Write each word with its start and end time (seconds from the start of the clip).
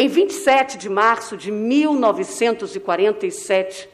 Em 0.00 0.06
27 0.06 0.78
de 0.78 0.88
março 0.88 1.36
de 1.36 1.50
1947, 1.50 3.88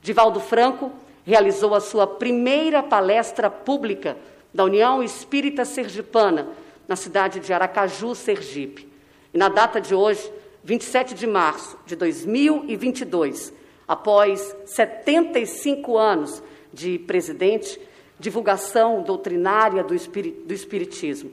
Divaldo 0.00 0.40
Franco 0.40 0.90
realizou 1.22 1.74
a 1.74 1.80
sua 1.80 2.06
primeira 2.06 2.82
palestra 2.82 3.50
pública 3.50 4.16
da 4.54 4.64
União 4.64 5.02
Espírita 5.02 5.66
Sergipana, 5.66 6.48
na 6.88 6.96
cidade 6.96 7.40
de 7.40 7.52
Aracaju, 7.52 8.14
Sergipe. 8.14 8.88
E 9.34 9.36
na 9.36 9.50
data 9.50 9.82
de 9.82 9.94
hoje, 9.94 10.32
27 10.64 11.14
de 11.14 11.26
março 11.26 11.76
de 11.84 11.94
2022, 11.94 13.52
após 13.86 14.56
75 14.64 15.98
anos 15.98 16.42
de 16.72 16.98
presidente, 17.00 17.78
divulgação 18.18 19.02
doutrinária 19.02 19.84
do, 19.84 19.94
do 19.94 20.54
Espiritismo, 20.54 21.30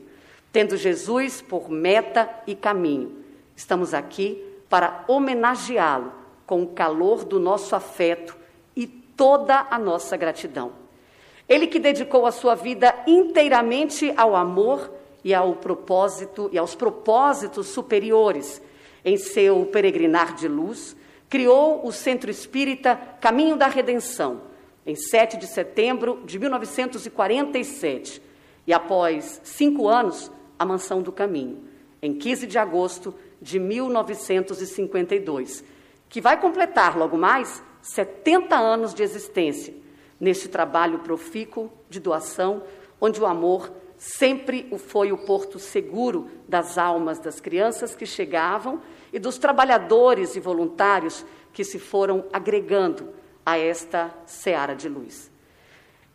tendo 0.52 0.76
Jesus 0.76 1.40
por 1.40 1.70
meta 1.70 2.28
e 2.46 2.54
caminho 2.54 3.17
Estamos 3.58 3.92
aqui 3.92 4.40
para 4.68 5.04
homenageá-lo 5.08 6.12
com 6.46 6.62
o 6.62 6.68
calor 6.68 7.24
do 7.24 7.40
nosso 7.40 7.74
afeto 7.74 8.36
e 8.76 8.86
toda 8.86 9.66
a 9.68 9.76
nossa 9.76 10.16
gratidão. 10.16 10.70
Ele 11.48 11.66
que 11.66 11.80
dedicou 11.80 12.24
a 12.24 12.30
sua 12.30 12.54
vida 12.54 12.94
inteiramente 13.04 14.14
ao 14.16 14.36
amor 14.36 14.88
e 15.24 15.34
ao 15.34 15.56
propósito 15.56 16.48
e 16.52 16.56
aos 16.56 16.76
propósitos 16.76 17.66
superiores 17.66 18.62
em 19.04 19.16
seu 19.16 19.66
peregrinar 19.66 20.36
de 20.36 20.46
luz, 20.46 20.94
criou 21.28 21.84
o 21.84 21.90
Centro 21.90 22.30
Espírita 22.30 22.94
Caminho 23.20 23.56
da 23.56 23.66
Redenção 23.66 24.42
em 24.86 24.94
7 24.94 25.36
de 25.36 25.48
setembro 25.48 26.22
de 26.24 26.38
1947 26.38 28.22
e 28.68 28.72
após 28.72 29.40
cinco 29.42 29.88
anos 29.88 30.30
a 30.56 30.64
Mansão 30.64 31.02
do 31.02 31.10
Caminho 31.10 31.66
em 32.00 32.14
15 32.14 32.46
de 32.46 32.56
agosto 32.56 33.10
de 33.10 33.27
1952, 33.58 35.64
que 36.08 36.20
vai 36.20 36.40
completar 36.40 36.96
logo 36.96 37.16
mais 37.16 37.60
70 37.82 38.56
anos 38.56 38.94
de 38.94 39.02
existência 39.02 39.74
neste 40.18 40.48
trabalho 40.48 41.00
profícuo 41.00 41.70
de 41.88 42.00
doação, 42.00 42.62
onde 43.00 43.20
o 43.20 43.26
amor 43.26 43.70
sempre 43.96 44.68
foi 44.78 45.12
o 45.12 45.18
porto 45.18 45.58
seguro 45.58 46.30
das 46.48 46.78
almas 46.78 47.18
das 47.18 47.40
crianças 47.40 47.94
que 47.94 48.06
chegavam 48.06 48.80
e 49.12 49.18
dos 49.18 49.38
trabalhadores 49.38 50.36
e 50.36 50.40
voluntários 50.40 51.24
que 51.52 51.64
se 51.64 51.78
foram 51.78 52.24
agregando 52.32 53.08
a 53.44 53.58
esta 53.58 54.14
seara 54.26 54.74
de 54.74 54.88
luz. 54.88 55.30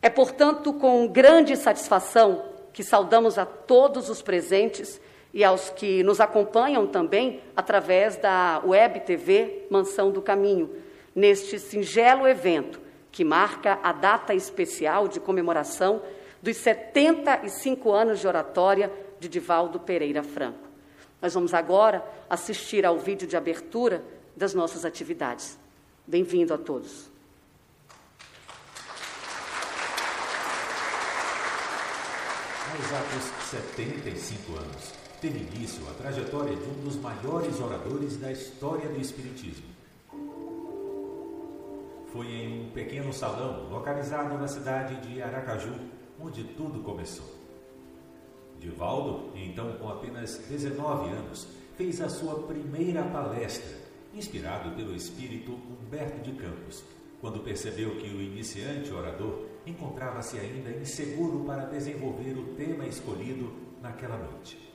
É, 0.02 0.10
portanto, 0.10 0.74
com 0.74 1.08
grande 1.08 1.56
satisfação 1.56 2.46
que 2.72 2.84
saudamos 2.84 3.38
a 3.38 3.46
todos 3.46 4.10
os 4.10 4.22
presentes 4.22 5.00
e 5.34 5.44
aos 5.44 5.70
que 5.72 6.04
nos 6.04 6.20
acompanham 6.20 6.86
também 6.86 7.42
através 7.56 8.18
da 8.18 8.62
web 8.64 9.00
TV 9.00 9.66
Mansão 9.70 10.12
do 10.12 10.22
Caminho, 10.22 10.70
neste 11.16 11.58
singelo 11.58 12.28
evento 12.28 12.80
que 13.12 13.24
marca 13.24 13.80
a 13.82 13.92
data 13.92 14.34
especial 14.34 15.08
de 15.08 15.20
comemoração 15.20 16.02
dos 16.42 16.58
75 16.58 17.92
anos 17.92 18.20
de 18.20 18.28
oratória 18.28 18.92
de 19.20 19.28
Divaldo 19.28 19.80
Pereira 19.80 20.24
Franco. 20.24 20.68
Nós 21.22 21.34
vamos 21.34 21.54
agora 21.54 22.06
assistir 22.30 22.86
ao 22.86 23.00
vídeo 23.00 23.28
de 23.28 23.38
abertura 23.38 24.04
das 24.36 24.54
nossas 24.54 24.84
atividades. 24.84 25.58
Bem-vindo 26.06 26.54
a 26.54 26.58
todos. 26.58 27.12
Exatos 32.80 33.24
75 33.52 34.58
anos, 34.58 34.94
teve 35.24 35.40
início 35.40 35.82
a 35.90 35.94
trajetória 35.94 36.54
de 36.54 36.64
um 36.64 36.84
dos 36.84 36.98
maiores 36.98 37.58
oradores 37.62 38.18
da 38.18 38.30
história 38.30 38.90
do 38.90 39.00
Espiritismo. 39.00 39.64
Foi 42.12 42.28
em 42.28 42.66
um 42.66 42.72
pequeno 42.72 43.14
salão 43.14 43.70
localizado 43.70 44.38
na 44.38 44.50
cidade 44.50 44.98
de 45.08 45.22
Aracaju 45.22 45.76
onde 46.20 46.44
tudo 46.44 46.82
começou. 46.82 47.26
Divaldo, 48.60 49.32
então 49.34 49.72
com 49.78 49.88
apenas 49.88 50.40
19 50.40 51.12
anos, 51.12 51.48
fez 51.78 52.02
a 52.02 52.10
sua 52.10 52.44
primeira 52.44 53.02
palestra, 53.04 53.78
inspirado 54.14 54.76
pelo 54.76 54.94
espírito 54.94 55.54
Humberto 55.54 56.20
de 56.20 56.34
Campos, 56.34 56.84
quando 57.22 57.40
percebeu 57.40 57.96
que 57.96 58.10
o 58.10 58.22
iniciante 58.22 58.92
orador 58.92 59.46
encontrava-se 59.66 60.38
ainda 60.38 60.70
inseguro 60.70 61.46
para 61.46 61.64
desenvolver 61.64 62.38
o 62.38 62.56
tema 62.56 62.86
escolhido 62.86 63.54
naquela 63.82 64.18
noite. 64.18 64.73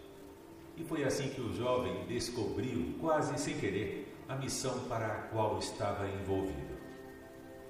E 0.79 0.85
foi 0.85 1.03
assim 1.05 1.29
que 1.31 1.41
o 1.41 1.53
jovem 1.53 2.05
descobriu, 2.07 2.95
quase 3.01 3.37
sem 3.39 3.59
querer, 3.59 4.15
a 4.29 4.37
missão 4.37 4.79
para 4.89 5.07
a 5.07 5.23
qual 5.23 5.59
estava 5.59 6.09
envolvido. 6.09 6.79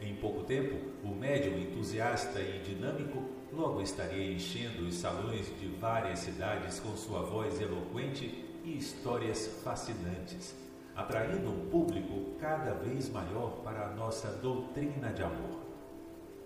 Em 0.00 0.14
pouco 0.16 0.44
tempo, 0.44 0.76
o 1.02 1.08
médium 1.08 1.58
entusiasta 1.58 2.38
e 2.40 2.60
dinâmico 2.60 3.22
logo 3.50 3.80
estaria 3.80 4.30
enchendo 4.32 4.86
os 4.86 4.94
salões 4.96 5.46
de 5.58 5.66
várias 5.80 6.18
cidades 6.18 6.78
com 6.80 6.94
sua 6.96 7.22
voz 7.22 7.58
eloquente 7.60 8.44
e 8.62 8.76
histórias 8.76 9.46
fascinantes, 9.64 10.54
atraindo 10.94 11.48
um 11.48 11.68
público 11.70 12.36
cada 12.38 12.74
vez 12.74 13.08
maior 13.08 13.62
para 13.64 13.86
a 13.86 13.94
nossa 13.94 14.28
doutrina 14.42 15.12
de 15.12 15.22
amor. 15.22 15.66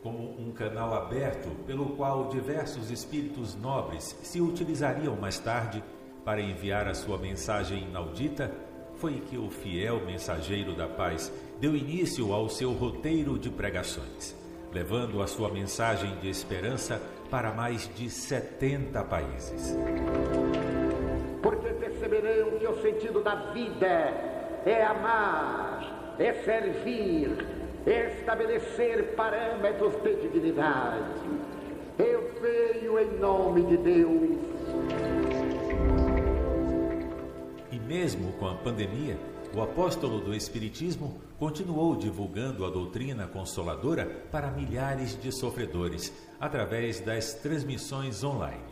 Como 0.00 0.40
um 0.40 0.52
canal 0.52 0.94
aberto 0.94 1.48
pelo 1.66 1.96
qual 1.96 2.28
diversos 2.28 2.90
espíritos 2.90 3.54
nobres 3.56 4.16
se 4.22 4.40
utilizariam 4.40 5.16
mais 5.16 5.38
tarde 5.38 5.82
para 6.24 6.40
enviar 6.40 6.86
a 6.88 6.94
sua 6.94 7.18
mensagem 7.18 7.84
inaudita, 7.88 8.50
foi 8.96 9.14
que 9.28 9.36
o 9.36 9.50
fiel 9.50 10.00
mensageiro 10.06 10.74
da 10.74 10.86
paz 10.86 11.32
deu 11.60 11.74
início 11.74 12.32
ao 12.32 12.48
seu 12.48 12.72
roteiro 12.72 13.38
de 13.38 13.50
pregações, 13.50 14.36
levando 14.72 15.20
a 15.20 15.26
sua 15.26 15.48
mensagem 15.48 16.14
de 16.20 16.28
esperança 16.28 17.02
para 17.30 17.52
mais 17.52 17.90
de 17.96 18.08
70 18.08 19.02
países. 19.04 19.76
Porque 21.42 21.68
perceberão 21.70 22.58
que 22.58 22.66
o 22.66 22.80
sentido 22.80 23.20
da 23.22 23.34
vida 23.52 23.86
é 24.64 24.84
amar, 24.84 26.14
é 26.18 26.32
servir, 26.44 27.44
é 27.84 28.18
estabelecer 28.20 29.14
parâmetros 29.16 29.94
de 30.02 30.14
dignidade. 30.14 31.20
Eu 31.98 32.30
venho 32.40 32.98
em 33.00 33.18
nome 33.18 33.62
de 33.62 33.76
Deus 33.78 35.11
mesmo 37.92 38.32
com 38.38 38.48
a 38.48 38.54
pandemia, 38.54 39.18
o 39.54 39.60
apóstolo 39.60 40.18
do 40.18 40.34
Espiritismo 40.34 41.20
continuou 41.38 41.94
divulgando 41.94 42.64
a 42.64 42.70
doutrina 42.70 43.26
consoladora 43.26 44.06
para 44.30 44.50
milhares 44.50 45.14
de 45.20 45.30
sofredores 45.30 46.10
através 46.40 47.00
das 47.00 47.34
transmissões 47.34 48.24
online. 48.24 48.64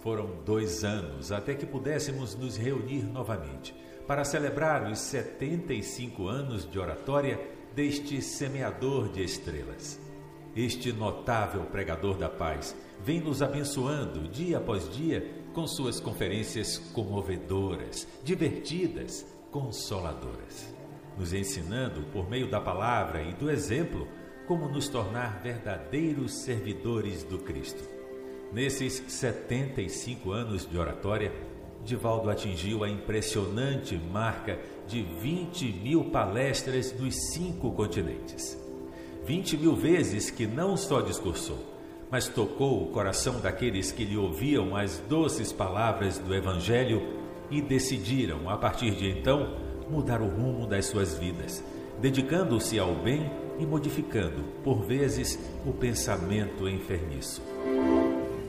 Foram 0.00 0.42
dois 0.42 0.84
anos 0.84 1.30
até 1.30 1.54
que 1.54 1.66
pudéssemos 1.66 2.34
nos 2.34 2.56
reunir 2.56 3.02
novamente 3.04 3.74
para 4.06 4.24
celebrar 4.24 4.90
os 4.90 5.00
75 5.00 6.26
anos 6.26 6.66
de 6.68 6.78
oratória 6.78 7.38
deste 7.74 8.22
semeador 8.22 9.10
de 9.10 9.22
estrelas. 9.22 10.00
Este 10.56 10.94
notável 10.94 11.64
pregador 11.64 12.16
da 12.16 12.30
paz 12.30 12.74
vem 13.04 13.20
nos 13.20 13.42
abençoando 13.42 14.26
dia 14.26 14.56
após 14.56 14.90
dia 14.90 15.44
com 15.56 15.66
suas 15.66 15.98
conferências 15.98 16.76
comovedoras, 16.92 18.06
divertidas, 18.22 19.26
consoladoras, 19.50 20.70
nos 21.16 21.32
ensinando 21.32 22.02
por 22.12 22.28
meio 22.28 22.50
da 22.50 22.60
palavra 22.60 23.22
e 23.22 23.32
do 23.32 23.50
exemplo 23.50 24.06
como 24.46 24.68
nos 24.68 24.86
tornar 24.86 25.40
verdadeiros 25.42 26.42
servidores 26.42 27.24
do 27.24 27.38
Cristo. 27.38 27.82
Nesses 28.52 29.02
75 29.08 30.30
anos 30.30 30.68
de 30.68 30.76
oratória, 30.76 31.32
Divaldo 31.82 32.28
atingiu 32.28 32.84
a 32.84 32.90
impressionante 32.90 33.96
marca 33.96 34.60
de 34.86 35.00
20 35.00 35.72
mil 35.72 36.10
palestras 36.10 36.92
nos 36.92 37.32
cinco 37.32 37.72
continentes. 37.72 38.58
20 39.24 39.56
mil 39.56 39.74
vezes 39.74 40.30
que 40.30 40.46
não 40.46 40.76
só 40.76 41.00
discursou, 41.00 41.75
mas 42.10 42.28
tocou 42.28 42.82
o 42.82 42.86
coração 42.86 43.40
daqueles 43.40 43.90
que 43.90 44.04
lhe 44.04 44.16
ouviam 44.16 44.76
as 44.76 44.98
doces 45.08 45.52
palavras 45.52 46.18
do 46.18 46.34
Evangelho 46.34 47.02
e 47.50 47.60
decidiram, 47.60 48.48
a 48.48 48.56
partir 48.56 48.92
de 48.92 49.08
então, 49.08 49.56
mudar 49.90 50.20
o 50.20 50.28
rumo 50.28 50.66
das 50.66 50.86
suas 50.86 51.18
vidas, 51.18 51.62
dedicando-se 52.00 52.78
ao 52.78 52.94
bem 52.94 53.30
e 53.58 53.66
modificando, 53.66 54.42
por 54.62 54.84
vezes, 54.84 55.38
o 55.66 55.72
pensamento 55.72 56.68
enfermiço. 56.68 57.42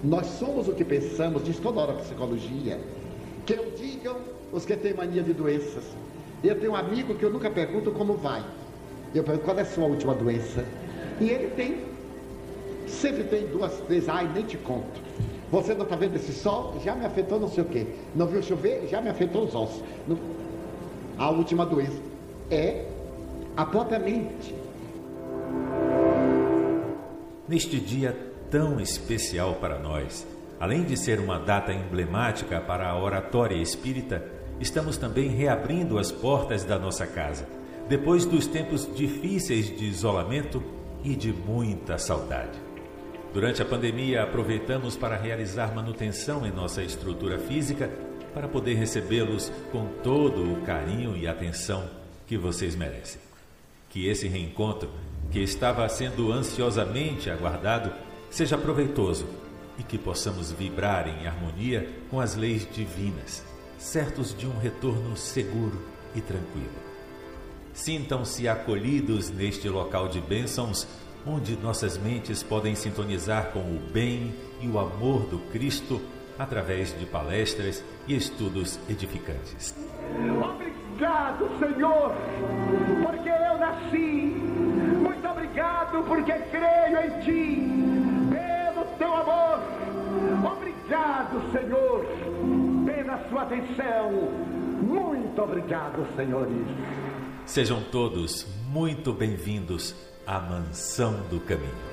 Nós 0.04 0.28
somos 0.28 0.68
o 0.68 0.74
que 0.74 0.84
pensamos, 0.84 1.44
diz 1.44 1.58
toda 1.58 1.80
hora 1.80 1.94
a 1.94 1.96
psicologia. 1.96 2.80
Que 3.46 3.54
eu 3.54 3.72
digam 3.72 4.18
os 4.52 4.66
que 4.66 4.76
têm 4.76 4.94
mania 4.94 5.24
de 5.24 5.34
doenças. 5.34 5.84
Eu 6.44 6.60
tenho 6.60 6.74
um 6.74 6.76
amigo 6.76 7.16
que 7.16 7.24
eu 7.24 7.32
nunca 7.32 7.50
pergunto 7.50 7.92
como 7.92 8.14
vai. 8.14 8.44
Eu 9.16 9.24
pergunto 9.24 9.46
qual 9.46 9.58
é 9.58 9.62
a 9.62 9.66
sua 9.66 9.86
última 9.86 10.14
doença. 10.14 10.64
E 11.20 11.30
ele 11.30 11.48
tem 11.56 11.78
Sempre 12.88 13.24
tem 13.26 13.48
duas, 13.48 13.74
três, 13.82 14.08
ai, 14.10 14.30
nem 14.34 14.46
te 14.46 14.58
conto. 14.58 15.02
Você 15.52 15.74
não 15.74 15.84
está 15.84 15.96
vendo 15.96 16.16
esse 16.16 16.34
sol? 16.34 16.80
Já 16.84 16.96
me 16.96 17.06
afetou 17.06 17.40
não 17.40 17.50
sei 17.50 17.64
o 17.64 17.68
quê. 17.68 17.88
Não 18.16 18.28
viu 18.28 18.42
chover? 18.42 18.88
Já 18.90 19.02
me 19.02 19.10
afetou 19.10 19.46
os 19.46 19.56
ossos. 19.56 19.84
Não... 20.08 20.18
a 21.18 21.30
última 21.30 21.66
doença? 21.66 22.02
É 22.50 22.86
a 23.56 23.66
própria 23.66 24.00
mente. 24.00 24.54
Neste 27.48 27.80
dia 27.80 28.16
tão 28.52 28.80
especial 28.80 29.56
para 29.56 29.80
nós, 29.80 30.28
além 30.60 30.84
de 30.84 30.98
ser 30.98 31.20
uma 31.20 31.40
data 31.40 31.74
emblemática 31.74 32.60
para 32.60 32.90
a 32.90 33.02
oratória 33.02 33.56
espírita, 33.56 34.24
estamos 34.60 34.98
também 34.98 35.30
reabrindo 35.30 35.98
as 35.98 36.12
portas 36.12 36.64
da 36.64 36.78
nossa 36.78 37.08
casa, 37.08 37.48
depois 37.88 38.26
dos 38.26 38.48
tempos 38.48 38.88
difíceis 38.94 39.76
de 39.76 39.86
isolamento 39.86 40.62
e 41.04 41.16
de 41.16 41.32
muita 41.32 41.98
saudade. 41.98 42.67
Durante 43.38 43.62
a 43.62 43.66
pandemia, 43.66 44.24
aproveitamos 44.24 44.98
para 44.98 45.16
realizar 45.16 45.72
manutenção 45.72 46.44
em 46.44 46.52
nossa 46.52 46.82
estrutura 46.82 47.38
física 47.38 47.88
para 48.34 48.48
poder 48.48 48.74
recebê-los 48.74 49.52
com 49.72 49.86
todo 50.02 50.54
o 50.54 50.62
carinho 50.64 51.16
e 51.16 51.28
atenção 51.28 51.88
que 52.26 52.36
vocês 52.36 52.76
merecem. 52.76 53.22
Que 53.92 54.08
esse 54.08 54.28
reencontro 54.28 54.90
que 55.30 55.38
estava 55.38 55.88
sendo 55.88 56.32
ansiosamente 56.32 57.30
aguardado 57.30 57.92
seja 58.32 58.58
proveitoso 58.58 59.28
e 59.78 59.84
que 59.84 60.00
possamos 60.00 60.52
vibrar 60.52 61.08
em 61.08 61.28
harmonia 61.28 61.88
com 62.10 62.20
as 62.20 62.36
leis 62.36 62.68
divinas, 62.74 63.46
certos 63.78 64.36
de 64.36 64.48
um 64.48 64.58
retorno 64.58 65.16
seguro 65.16 65.80
e 66.16 66.22
tranquilo. 66.22 66.88
Sintam-se 67.72 68.48
acolhidos 68.48 69.30
neste 69.30 69.70
local 69.70 70.08
de 70.08 70.20
bênçãos, 70.20 70.88
onde 71.28 71.58
nossas 71.58 71.98
mentes 71.98 72.42
podem 72.42 72.76
sintonizar 72.76 73.52
com 73.52 73.60
o 73.60 73.80
bem 73.92 74.34
e 74.62 74.68
o 74.68 74.80
amor 74.80 75.26
do 75.28 75.40
Cristo 75.52 76.02
através 76.40 76.98
de 76.98 77.06
palestras 77.06 77.84
e 78.08 78.16
estudos 78.16 78.80
edificantes. 78.88 79.76
Obrigado, 80.44 81.50
Senhor, 81.60 82.14
porque 83.04 83.30
eu 83.30 83.58
nasci 83.58 84.68
muito 85.18 85.28
obrigado 85.28 86.04
porque 86.04 86.32
creio 86.32 86.98
em 87.00 87.20
Ti, 87.22 87.68
pelo 88.30 88.86
Teu 88.98 89.14
amor. 89.14 89.60
Obrigado, 90.54 91.52
Senhor, 91.52 92.06
pela 92.86 93.30
Sua 93.30 93.42
atenção. 93.44 94.12
Muito 94.82 95.42
obrigado, 95.42 96.06
senhores. 96.16 96.68
Sejam 97.46 97.82
todos 97.92 98.46
muito 98.70 99.12
bem-vindos 99.12 99.96
à 100.28 100.40
Mansão 100.40 101.14
do 101.30 101.40
Caminho. 101.40 101.88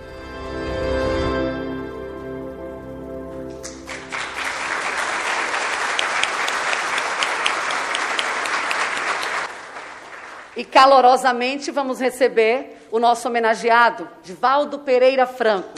E 10.56 10.64
calorosamente 10.64 11.70
vamos 11.70 12.00
receber 12.00 12.86
o 12.90 12.98
nosso 12.98 13.28
homenageado, 13.28 14.08
Divaldo 14.22 14.81
Pereira 14.81 15.26
Franco. 15.26 15.72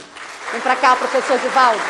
Vem 0.51 0.61
para 0.61 0.75
cá, 0.75 0.95
professor 0.95 1.37
Divaldo. 1.39 1.81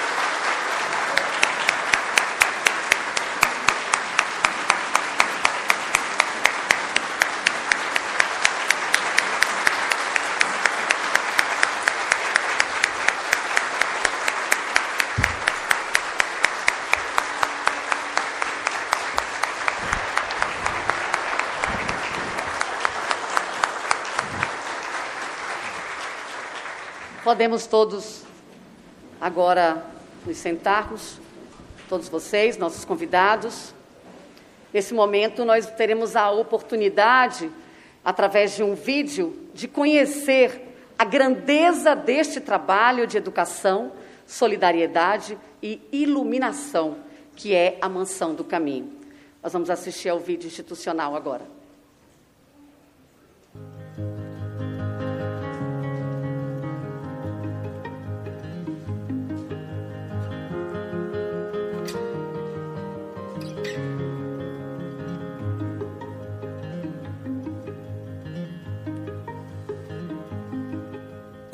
Podemos 27.27 27.67
todos 27.67 28.23
agora 29.19 29.85
nos 30.25 30.37
sentarmos, 30.37 31.19
todos 31.89 32.07
vocês, 32.07 32.57
nossos 32.57 32.85
convidados. 32.85 33.73
Nesse 34.73 34.93
momento, 34.93 35.43
nós 35.43 35.69
teremos 35.71 36.15
a 36.15 36.31
oportunidade, 36.31 37.51
através 38.01 38.55
de 38.55 38.63
um 38.63 38.75
vídeo, 38.75 39.37
de 39.53 39.67
conhecer 39.67 40.73
a 40.97 41.03
grandeza 41.03 41.93
deste 41.93 42.39
trabalho 42.39 43.05
de 43.05 43.17
educação, 43.17 43.91
solidariedade 44.25 45.37
e 45.61 45.81
iluminação, 45.91 46.99
que 47.35 47.53
é 47.53 47.77
a 47.81 47.89
Mansão 47.89 48.35
do 48.35 48.45
Caminho. 48.45 48.89
Nós 49.43 49.51
vamos 49.51 49.69
assistir 49.69 50.07
ao 50.07 50.17
vídeo 50.17 50.47
institucional 50.47 51.13
agora. 51.13 51.56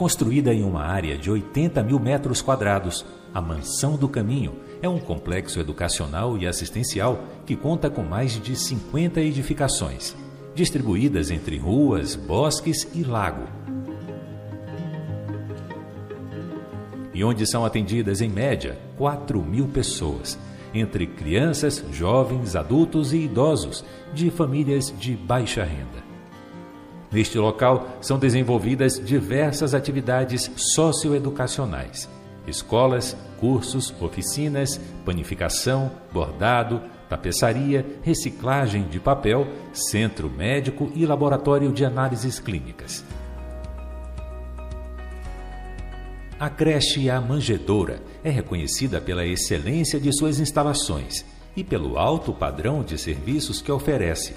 Construída 0.04 0.54
em 0.54 0.66
uma 0.66 0.84
área 0.84 1.18
de 1.18 1.32
80 1.32 1.82
mil 1.82 1.98
metros 1.98 2.42
quadrados, 2.42 3.06
a 3.34 3.40
Mansão 3.40 3.96
do 3.96 4.10
Caminho 4.10 4.58
é 4.82 4.90
um 4.90 5.00
complexo 5.00 5.62
educacional 5.62 6.38
e 6.38 6.46
assistencial 6.46 7.24
que 7.46 7.56
conta 7.56 7.90
com 7.90 8.04
mais 8.04 8.34
de 8.34 8.54
50 8.54 9.22
edificações, 9.22 10.14
distribuídas 10.54 11.32
entre 11.32 11.58
ruas, 11.58 12.18
bosques 12.18 12.86
e 12.94 13.02
lago. 13.02 13.48
E 17.14 17.24
onde 17.24 17.50
são 17.50 17.64
atendidas, 17.64 18.20
em 18.20 18.28
média, 18.28 18.78
4 18.98 19.42
mil 19.42 19.70
pessoas, 19.70 20.38
entre 20.74 21.08
crianças, 21.08 21.82
jovens, 21.94 22.58
adultos 22.58 23.14
e 23.14 23.20
idosos, 23.20 23.86
de 24.14 24.30
famílias 24.30 24.94
de 25.00 25.16
baixa 25.16 25.64
renda. 25.64 26.03
Neste 27.14 27.38
local 27.38 28.00
são 28.02 28.18
desenvolvidas 28.18 29.00
diversas 29.00 29.76
atividades 29.76 30.50
socioeducacionais: 30.56 32.10
escolas, 32.48 33.16
cursos, 33.40 33.94
oficinas, 34.02 34.82
panificação, 35.06 35.92
bordado, 36.12 36.82
tapeçaria, 37.08 37.86
reciclagem 38.02 38.88
de 38.88 39.00
papel, 39.00 39.48
centro 39.72 40.28
médico 40.28 40.92
e 40.96 41.06
laboratório 41.06 41.72
de 41.72 41.86
análises 41.86 42.40
clínicas. 42.40 43.06
A 46.40 46.50
creche 46.50 47.12
A 47.12 47.22
Manjedoura 47.22 48.02
é 48.24 48.32
reconhecida 48.32 49.00
pela 49.00 49.24
excelência 49.24 50.00
de 50.00 50.12
suas 50.12 50.40
instalações 50.40 51.24
e 51.56 51.64
pelo 51.64 52.00
alto 52.00 52.34
padrão 52.34 52.84
de 52.84 52.98
serviços 52.98 53.62
que 53.62 53.72
oferece 53.72 54.34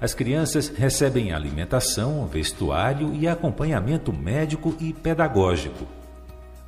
as 0.00 0.14
crianças 0.14 0.68
recebem 0.68 1.32
alimentação, 1.32 2.26
vestuário 2.26 3.12
e 3.14 3.28
acompanhamento 3.28 4.12
médico 4.12 4.74
e 4.80 4.94
pedagógico. 4.94 5.86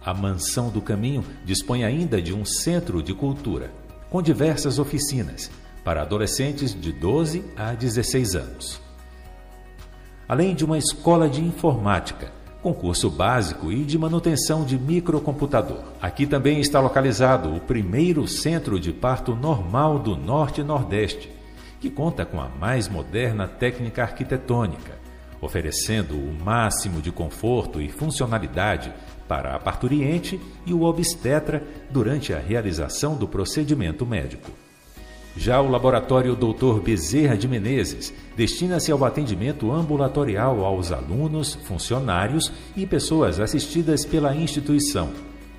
A 0.04 0.12
Mansão 0.12 0.68
do 0.68 0.82
Caminho 0.82 1.24
dispõe 1.44 1.82
ainda 1.84 2.20
de 2.20 2.34
um 2.34 2.44
centro 2.44 3.02
de 3.02 3.14
cultura, 3.14 3.70
com 4.10 4.20
diversas 4.20 4.78
oficinas, 4.78 5.50
para 5.82 6.02
adolescentes 6.02 6.78
de 6.78 6.92
12 6.92 7.42
a 7.56 7.72
16 7.72 8.36
anos. 8.36 8.80
Além 10.28 10.54
de 10.54 10.64
uma 10.64 10.76
escola 10.76 11.28
de 11.28 11.42
informática, 11.42 12.30
concurso 12.62 13.08
básico 13.08 13.72
e 13.72 13.84
de 13.84 13.98
manutenção 13.98 14.64
de 14.64 14.78
microcomputador. 14.78 15.80
Aqui 16.00 16.26
também 16.26 16.60
está 16.60 16.80
localizado 16.80 17.54
o 17.54 17.60
primeiro 17.60 18.28
centro 18.28 18.78
de 18.78 18.92
parto 18.92 19.34
normal 19.34 19.98
do 19.98 20.16
Norte 20.16 20.60
e 20.60 20.64
Nordeste, 20.64 21.41
que 21.82 21.90
conta 21.90 22.24
com 22.24 22.40
a 22.40 22.48
mais 22.48 22.88
moderna 22.88 23.48
técnica 23.48 24.04
arquitetônica, 24.04 24.92
oferecendo 25.40 26.14
o 26.14 26.32
máximo 26.44 27.02
de 27.02 27.10
conforto 27.10 27.80
e 27.80 27.88
funcionalidade 27.88 28.94
para 29.26 29.56
a 29.56 29.58
parturiente 29.58 30.40
e 30.64 30.72
o 30.72 30.84
obstetra 30.84 31.60
durante 31.90 32.32
a 32.32 32.38
realização 32.38 33.16
do 33.16 33.26
procedimento 33.26 34.06
médico. 34.06 34.52
Já 35.36 35.60
o 35.60 35.68
laboratório 35.68 36.36
Dr. 36.36 36.80
Bezerra 36.80 37.36
de 37.36 37.48
Menezes 37.48 38.14
destina-se 38.36 38.92
ao 38.92 39.04
atendimento 39.04 39.72
ambulatorial 39.72 40.64
aos 40.64 40.92
alunos, 40.92 41.56
funcionários 41.64 42.52
e 42.76 42.86
pessoas 42.86 43.40
assistidas 43.40 44.06
pela 44.06 44.36
instituição, 44.36 45.10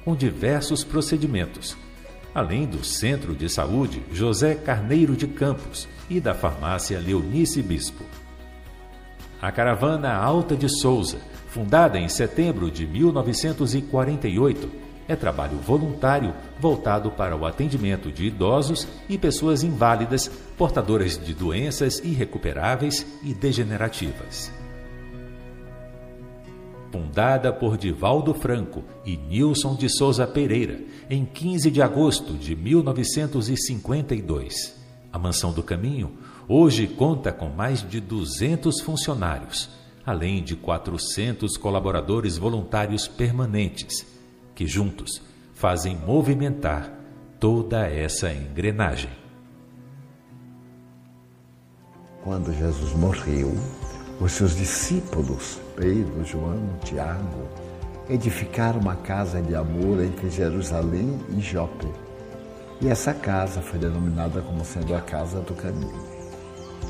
com 0.06 0.16
diversos 0.16 0.86
procedimentos, 0.86 1.76
além 2.34 2.66
do 2.66 2.84
Centro 2.84 3.36
de 3.36 3.50
Saúde 3.50 4.04
José 4.12 4.56
Carneiro 4.56 5.16
de 5.16 5.28
Campos, 5.28 5.88
e 6.10 6.20
da 6.20 6.34
farmácia 6.34 7.00
Leonice 7.00 7.62
Bispo. 7.62 8.04
A 9.42 9.52
caravana 9.52 10.14
Alta 10.14 10.56
de 10.56 10.70
Souza, 10.70 11.18
fundada 11.48 12.00
em 12.00 12.08
setembro 12.08 12.72
de 12.72 12.86
1948, 12.88 14.70
é 15.08 15.16
trabalho 15.16 15.58
voluntário 15.58 16.34
voltado 16.60 17.12
para 17.12 17.36
o 17.36 17.46
atendimento 17.46 18.10
de 18.10 18.26
idosos 18.26 18.88
e 19.10 19.18
pessoas 19.18 19.64
inválidas, 19.64 20.30
portadoras 20.58 21.18
de 21.18 21.34
doenças 21.34 22.00
irrecuperáveis 22.00 23.06
e 23.22 23.34
degenerativas. 23.34 24.63
Fundada 26.94 27.52
por 27.52 27.76
Divaldo 27.76 28.34
Franco 28.36 28.84
e 29.04 29.18
Nilson 29.18 29.76
de 29.76 29.90
Souza 29.90 30.28
Pereira 30.28 30.80
em 31.10 31.26
15 31.26 31.72
de 31.72 31.82
agosto 31.82 32.34
de 32.34 32.56
1952, 32.56 34.76
a 35.12 35.18
Mansão 35.18 35.52
do 35.52 35.64
Caminho 35.64 36.12
hoje 36.48 36.86
conta 36.86 37.32
com 37.32 37.50
mais 37.50 37.82
de 37.82 38.00
200 38.00 38.80
funcionários, 38.82 39.72
além 40.06 40.44
de 40.44 40.56
400 40.56 41.58
colaboradores 41.58 42.38
voluntários 42.38 43.08
permanentes 43.08 44.06
que 44.54 44.68
juntos 44.68 45.20
fazem 45.56 45.98
movimentar 45.98 46.94
toda 47.40 47.88
essa 47.88 48.32
engrenagem. 48.32 49.10
Quando 52.24 52.54
Jesus 52.54 52.94
morreu, 52.94 53.52
os 54.20 54.32
seus 54.34 54.56
discípulos, 54.56 55.60
Pedro, 55.76 56.24
João, 56.24 56.62
Tiago, 56.84 57.48
edificaram 58.10 58.80
uma 58.80 58.96
casa 58.96 59.42
de 59.42 59.56
amor 59.56 60.04
entre 60.04 60.30
Jerusalém 60.30 61.20
e 61.30 61.42
Jope. 61.42 61.88
E 62.82 62.90
essa 62.90 63.14
casa 63.14 63.62
foi 63.62 63.80
denominada 63.80 64.42
como 64.42 64.64
sendo 64.64 64.94
a 64.96 65.02
Casa 65.02 65.40
do 65.42 65.54
Caminho. 65.54 66.14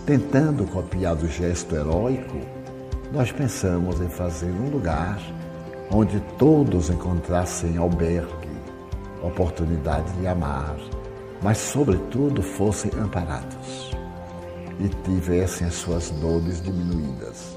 Tentando 0.05 0.65
copiar 0.65 1.15
o 1.15 1.27
gesto 1.27 1.75
heróico, 1.75 2.39
nós 3.11 3.31
pensamos 3.31 4.01
em 4.01 4.09
fazer 4.09 4.51
um 4.51 4.69
lugar 4.69 5.19
onde 5.91 6.19
todos 6.37 6.89
encontrassem 6.89 7.77
albergue, 7.77 8.49
oportunidade 9.21 10.11
de 10.13 10.27
amar, 10.27 10.75
mas, 11.41 11.57
sobretudo, 11.57 12.41
fossem 12.41 12.91
amparados 12.99 14.02
e 14.79 14.89
tivessem 15.03 15.67
as 15.67 15.75
suas 15.75 16.09
dores 16.11 16.61
diminuídas. 16.61 17.52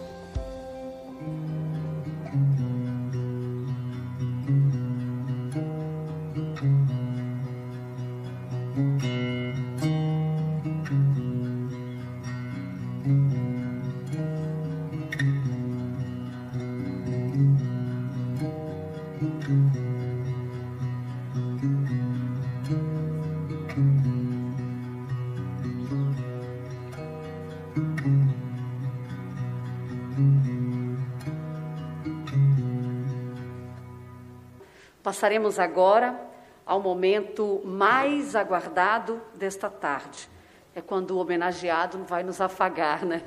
Passaremos 35.27 35.59
agora 35.59 36.17
ao 36.65 36.81
momento 36.81 37.61
mais 37.65 38.37
aguardado 38.37 39.21
desta 39.35 39.69
tarde. 39.69 40.29
É 40.73 40.81
quando 40.81 41.11
o 41.11 41.19
homenageado 41.19 41.99
vai 42.05 42.23
nos 42.23 42.41
afagar, 42.41 43.05
né? 43.05 43.25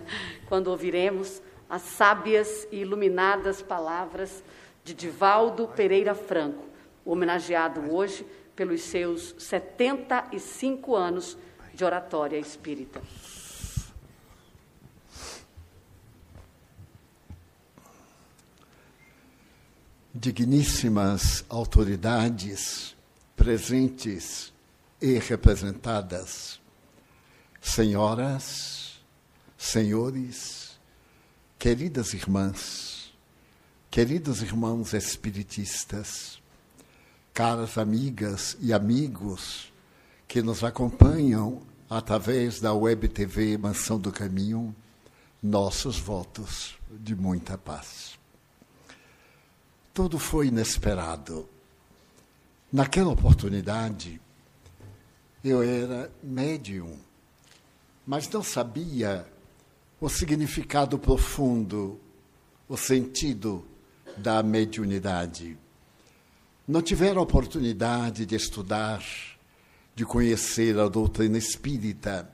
Quando 0.48 0.68
ouviremos 0.68 1.41
as 1.70 1.82
sábias 1.82 2.65
e 2.72 2.77
iluminadas 2.77 3.62
palavras 3.62 4.41
de 4.82 4.94
Divaldo 4.94 5.68
Pereira 5.68 6.15
Franco, 6.15 6.63
homenageado 7.03 7.94
hoje 7.94 8.25
pelos 8.56 8.79
seus 8.84 9.36
75 9.38 10.96
anos 10.96 11.38
de 11.74 11.84
oratória 11.84 12.38
espírita. 12.38 13.01
Digníssimas 20.13 21.46
autoridades 21.48 22.96
presentes 23.36 24.51
e 25.00 25.20
representadas, 25.20 26.60
senhoras, 27.62 29.00
senhores, 29.58 30.80
queridas 31.60 32.13
irmãs, 32.13 33.13
queridos 33.92 34.42
irmãos 34.42 34.94
espiritistas, 34.94 36.42
caras 37.34 37.78
amigas 37.78 38.58
e 38.60 38.74
amigos 38.74 39.72
que 40.28 40.42
nos 40.42 40.63
acompanham 40.63 41.62
através 41.88 42.60
da 42.60 42.74
Web 42.74 43.10
TV 43.10 43.58
Mansão 43.58 44.00
do 44.00 44.12
Caminho, 44.12 44.75
nossos 45.42 45.98
votos 45.98 46.75
de 46.89 47.16
muita 47.16 47.58
paz 47.58 48.19
tudo 50.00 50.18
foi 50.18 50.48
inesperado. 50.48 51.46
Naquela 52.72 53.10
oportunidade, 53.10 54.22
eu 55.44 55.62
era 55.62 56.10
médium, 56.24 56.98
mas 58.08 58.29
não 58.29 58.41
sabia 58.41 59.27
o 60.00 60.08
significado 60.08 60.98
profundo, 60.98 62.00
o 62.70 62.77
sentido 62.77 63.65
da 64.15 64.41
mediunidade. 64.41 65.58
Não 66.65 66.82
tivera 66.82 67.20
a 67.20 67.24
oportunidade 67.24 68.25
de 68.25 68.36
estudar, 68.36 69.03
de 69.94 70.06
conhecer 70.06 70.79
a 70.79 70.88
doutrina 70.88 71.38
espírita. 71.38 72.34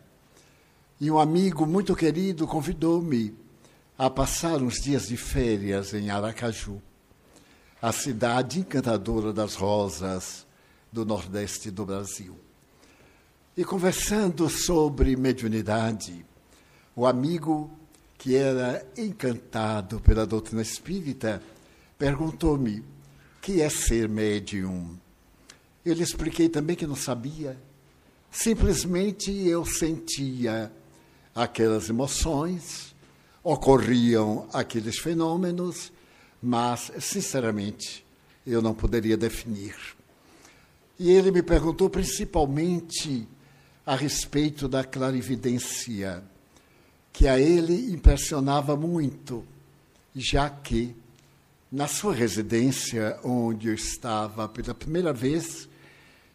E 1.01 1.09
um 1.09 1.17
amigo 1.17 1.65
muito 1.65 1.95
querido 1.95 2.45
convidou-me 2.45 3.35
a 3.97 4.07
passar 4.07 4.61
uns 4.61 4.75
dias 4.75 5.07
de 5.07 5.17
férias 5.17 5.95
em 5.95 6.11
Aracaju 6.11 6.79
a 7.81 7.91
cidade 7.91 8.59
encantadora 8.59 9.33
das 9.33 9.55
rosas 9.55 10.45
do 10.91 11.05
Nordeste 11.05 11.69
do 11.69 11.85
Brasil. 11.85 12.37
E 13.55 13.63
conversando 13.63 14.49
sobre 14.49 15.15
mediunidade, 15.15 16.25
o 16.95 17.05
amigo 17.05 17.69
que 18.17 18.35
era 18.35 18.85
encantado 18.97 19.99
pela 19.99 20.25
doutrina 20.25 20.61
espírita 20.61 21.41
perguntou-me: 21.97 22.83
que 23.41 23.61
é 23.61 23.69
ser 23.69 24.09
médium? 24.09 24.97
Eu 25.85 25.93
lhe 25.93 26.03
expliquei 26.03 26.49
também 26.49 26.75
que 26.75 26.87
não 26.87 26.95
sabia. 26.95 27.57
Simplesmente 28.31 29.31
eu 29.31 29.65
sentia 29.65 30.71
aquelas 31.33 31.89
emoções, 31.89 32.95
ocorriam 33.43 34.49
aqueles 34.51 34.97
fenômenos 34.99 35.93
mas, 36.41 36.91
sinceramente, 36.99 38.05
eu 38.45 38.61
não 38.61 38.73
poderia 38.73 39.17
definir. 39.17 39.75
E 40.99 41.11
ele 41.11 41.31
me 41.31 41.41
perguntou 41.41 41.89
principalmente 41.89 43.27
a 43.85 43.95
respeito 43.95 44.67
da 44.67 44.83
clarividência, 44.83 46.23
que 47.11 47.27
a 47.27 47.39
ele 47.39 47.93
impressionava 47.93 48.75
muito, 48.75 49.45
já 50.15 50.49
que, 50.49 50.95
na 51.71 51.87
sua 51.87 52.13
residência, 52.13 53.19
onde 53.23 53.67
eu 53.67 53.73
estava 53.73 54.47
pela 54.47 54.73
primeira 54.73 55.13
vez, 55.13 55.67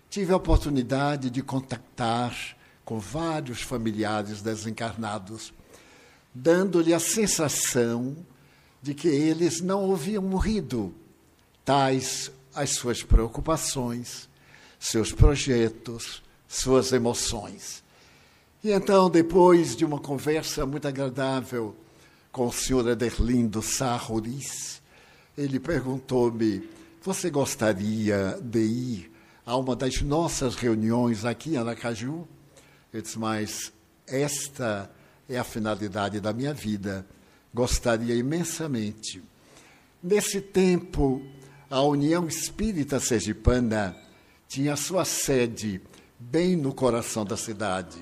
tive 0.08 0.32
a 0.32 0.36
oportunidade 0.36 1.30
de 1.30 1.42
contactar 1.42 2.56
com 2.84 2.98
vários 2.98 3.62
familiares 3.62 4.42
desencarnados, 4.42 5.52
dando-lhe 6.34 6.92
a 6.92 7.00
sensação 7.00 8.16
de 8.82 8.94
que 8.94 9.08
eles 9.08 9.60
não 9.60 9.92
haviam 9.92 10.22
morrido, 10.22 10.94
tais 11.64 12.30
as 12.54 12.70
suas 12.70 13.02
preocupações, 13.02 14.28
seus 14.78 15.12
projetos, 15.12 16.22
suas 16.48 16.92
emoções. 16.92 17.82
E 18.62 18.70
então, 18.72 19.08
depois 19.08 19.76
de 19.76 19.84
uma 19.84 19.98
conversa 19.98 20.66
muito 20.66 20.86
agradável 20.88 21.74
com 22.32 22.46
o 22.46 22.52
senhor 22.52 22.88
Aderlindo 22.88 23.62
Sarroris, 23.62 24.82
ele 25.36 25.60
perguntou-me: 25.60 26.68
Você 27.02 27.30
gostaria 27.30 28.38
de 28.42 28.60
ir 28.60 29.12
a 29.46 29.56
uma 29.56 29.76
das 29.76 30.02
nossas 30.02 30.56
reuniões 30.56 31.24
aqui 31.24 31.50
em 31.50 31.56
Aracaju? 31.56 32.26
Eu 32.92 33.02
disse: 33.02 33.18
Mas 33.18 33.72
esta 34.06 34.90
é 35.28 35.38
a 35.38 35.44
finalidade 35.44 36.20
da 36.20 36.32
minha 36.32 36.52
vida 36.52 37.06
gostaria 37.52 38.14
imensamente. 38.14 39.22
Nesse 40.02 40.40
tempo, 40.40 41.22
a 41.68 41.82
União 41.82 42.26
Espírita 42.26 42.98
Sergipana 42.98 43.96
tinha 44.48 44.76
sua 44.76 45.04
sede 45.04 45.80
bem 46.18 46.56
no 46.56 46.74
coração 46.74 47.24
da 47.24 47.36
cidade. 47.36 47.98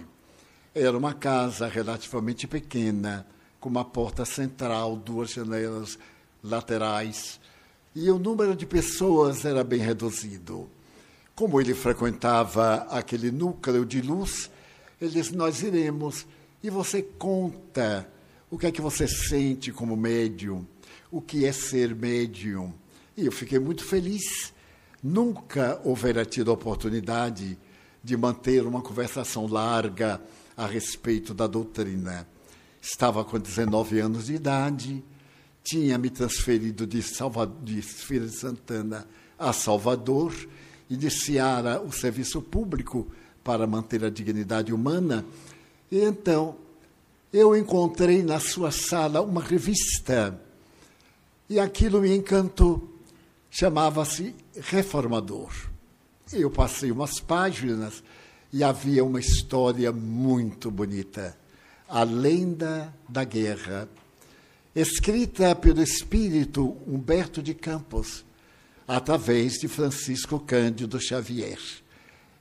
Era 0.74 0.96
uma 0.96 1.14
casa 1.14 1.66
relativamente 1.66 2.46
pequena, 2.46 3.26
com 3.60 3.68
uma 3.68 3.84
porta 3.84 4.24
central, 4.24 4.96
duas 4.96 5.30
janelas 5.30 5.98
laterais. 6.42 7.40
e 7.94 8.10
o 8.10 8.18
número 8.18 8.54
de 8.54 8.64
pessoas 8.64 9.44
era 9.44 9.64
bem 9.64 9.80
reduzido. 9.80 10.68
Como 11.34 11.60
ele 11.60 11.74
frequentava 11.74 12.86
aquele 12.90 13.30
núcleo 13.30 13.84
de 13.84 14.00
luz, 14.00 14.50
ele 15.00 15.10
disse: 15.10 15.34
Nós 15.34 15.62
iremos 15.62 16.26
e 16.62 16.70
você 16.70 17.02
conta 17.02 18.08
o 18.50 18.58
que 18.58 18.66
é 18.66 18.72
que 18.72 18.80
você 18.80 19.06
sente 19.06 19.72
como 19.72 19.96
médium, 19.96 20.66
o 21.10 21.20
que 21.20 21.44
é 21.44 21.52
ser 21.52 21.94
médium. 21.94 22.72
E 23.16 23.26
eu 23.26 23.32
fiquei 23.32 23.58
muito 23.58 23.84
feliz. 23.84 24.52
Nunca 25.02 25.80
houvera 25.84 26.24
tido 26.24 26.50
a 26.50 26.54
oportunidade 26.54 27.58
de 28.02 28.16
manter 28.16 28.64
uma 28.64 28.80
conversação 28.80 29.46
larga 29.46 30.20
a 30.56 30.66
respeito 30.66 31.34
da 31.34 31.46
doutrina. 31.46 32.26
Estava 32.80 33.24
com 33.24 33.38
19 33.38 34.00
anos 34.00 34.26
de 34.26 34.34
idade, 34.34 35.04
tinha 35.62 35.98
me 35.98 36.10
transferido 36.10 36.86
de, 36.86 37.02
Salva, 37.02 37.46
de 37.62 37.82
Feira 37.82 38.26
de 38.26 38.38
Santana 38.38 39.06
a 39.38 39.52
Salvador, 39.52 40.34
iniciara 40.88 41.80
o 41.80 41.92
serviço 41.92 42.40
público 42.40 43.06
para 43.44 43.66
manter 43.66 44.04
a 44.04 44.10
dignidade 44.10 44.72
humana. 44.72 45.24
E 45.90 46.00
então 46.00 46.56
eu 47.32 47.56
encontrei 47.56 48.22
na 48.22 48.40
sua 48.40 48.70
sala 48.70 49.20
uma 49.20 49.42
revista 49.42 50.40
e 51.48 51.58
aquilo 51.58 52.00
me 52.00 52.14
encantou. 52.14 52.96
Chamava-se 53.50 54.34
Reformador. 54.56 55.50
Eu 56.32 56.50
passei 56.50 56.90
umas 56.90 57.20
páginas 57.20 58.02
e 58.52 58.62
havia 58.62 59.04
uma 59.04 59.20
história 59.20 59.90
muito 59.92 60.70
bonita. 60.70 61.36
A 61.88 62.02
lenda 62.02 62.94
da 63.08 63.24
guerra, 63.24 63.88
escrita 64.74 65.54
pelo 65.54 65.82
espírito 65.82 66.76
Humberto 66.86 67.42
de 67.42 67.54
Campos, 67.54 68.24
através 68.86 69.54
de 69.54 69.68
Francisco 69.68 70.38
Cândido 70.38 71.00
Xavier. 71.00 71.58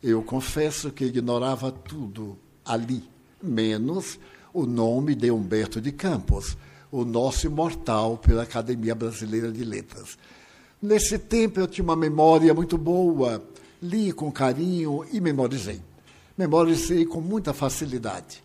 Eu 0.03 0.21
confesso 0.21 0.91
que 0.91 1.05
ignorava 1.05 1.71
tudo 1.71 2.37
ali, 2.65 3.03
menos 3.41 4.19
o 4.53 4.65
nome 4.65 5.15
de 5.15 5.31
Humberto 5.31 5.79
de 5.81 5.91
Campos, 5.91 6.57
o 6.91 7.03
nosso 7.03 7.47
imortal 7.47 8.17
pela 8.17 8.43
Academia 8.43 8.95
Brasileira 8.95 9.51
de 9.51 9.63
Letras. 9.63 10.17
Nesse 10.81 11.17
tempo 11.17 11.59
eu 11.59 11.67
tinha 11.67 11.83
uma 11.83 11.95
memória 11.95 12.53
muito 12.53 12.77
boa, 12.77 13.43
li 13.81 14.11
com 14.11 14.31
carinho 14.31 15.05
e 15.11 15.19
memorizei. 15.19 15.81
Memorizei 16.37 17.05
com 17.05 17.19
muita 17.19 17.53
facilidade. 17.53 18.43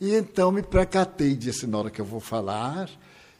E 0.00 0.14
então 0.14 0.52
me 0.52 0.62
precatei, 0.62 1.34
disse 1.34 1.66
na 1.66 1.78
hora 1.78 1.90
que 1.90 2.00
eu 2.00 2.04
vou 2.04 2.20
falar, 2.20 2.90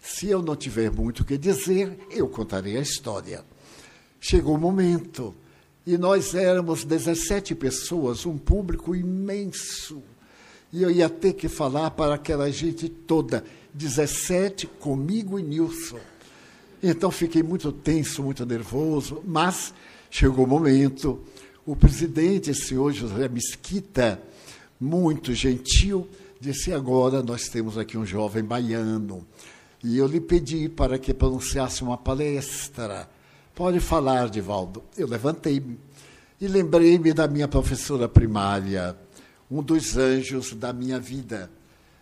se 0.00 0.28
eu 0.28 0.42
não 0.42 0.56
tiver 0.56 0.90
muito 0.90 1.20
o 1.20 1.24
que 1.24 1.38
dizer, 1.38 1.98
eu 2.10 2.28
contarei 2.28 2.76
a 2.76 2.82
história. 2.82 3.44
Chegou 4.18 4.54
o 4.54 4.58
momento, 4.58 5.34
e 5.86 5.96
nós 5.96 6.34
éramos 6.34 6.84
17 6.84 7.54
pessoas, 7.54 8.26
um 8.26 8.36
público 8.36 8.94
imenso. 8.94 10.02
E 10.72 10.82
eu 10.82 10.90
ia 10.90 11.08
ter 11.08 11.32
que 11.32 11.48
falar 11.48 11.90
para 11.90 12.14
aquela 12.14 12.50
gente 12.50 12.88
toda, 12.88 13.44
17 13.74 14.66
comigo 14.66 15.38
e 15.38 15.42
Nilson. 15.42 15.98
Então 16.82 17.10
fiquei 17.10 17.42
muito 17.42 17.72
tenso, 17.72 18.22
muito 18.22 18.46
nervoso, 18.46 19.22
mas 19.26 19.74
chegou 20.10 20.44
o 20.44 20.48
momento. 20.48 21.20
O 21.66 21.76
presidente, 21.76 22.54
senhor 22.54 22.92
José 22.92 23.28
Mesquita, 23.28 24.20
muito 24.80 25.34
gentil, 25.34 26.08
disse: 26.40 26.72
agora 26.72 27.22
nós 27.22 27.48
temos 27.48 27.76
aqui 27.76 27.98
um 27.98 28.06
jovem 28.06 28.42
baiano. 28.42 29.26
E 29.82 29.98
eu 29.98 30.06
lhe 30.06 30.20
pedi 30.20 30.68
para 30.68 30.98
que 30.98 31.12
pronunciasse 31.12 31.82
uma 31.82 31.98
palestra. 31.98 33.08
Pode 33.54 33.80
falar, 33.80 34.28
Divaldo. 34.28 34.82
Eu 34.96 35.06
levantei-me 35.06 35.78
e 36.40 36.48
lembrei-me 36.48 37.12
da 37.12 37.28
minha 37.28 37.46
professora 37.46 38.08
primária, 38.08 38.96
um 39.50 39.62
dos 39.62 39.96
anjos 39.96 40.54
da 40.54 40.72
minha 40.72 41.00
vida. 41.00 41.50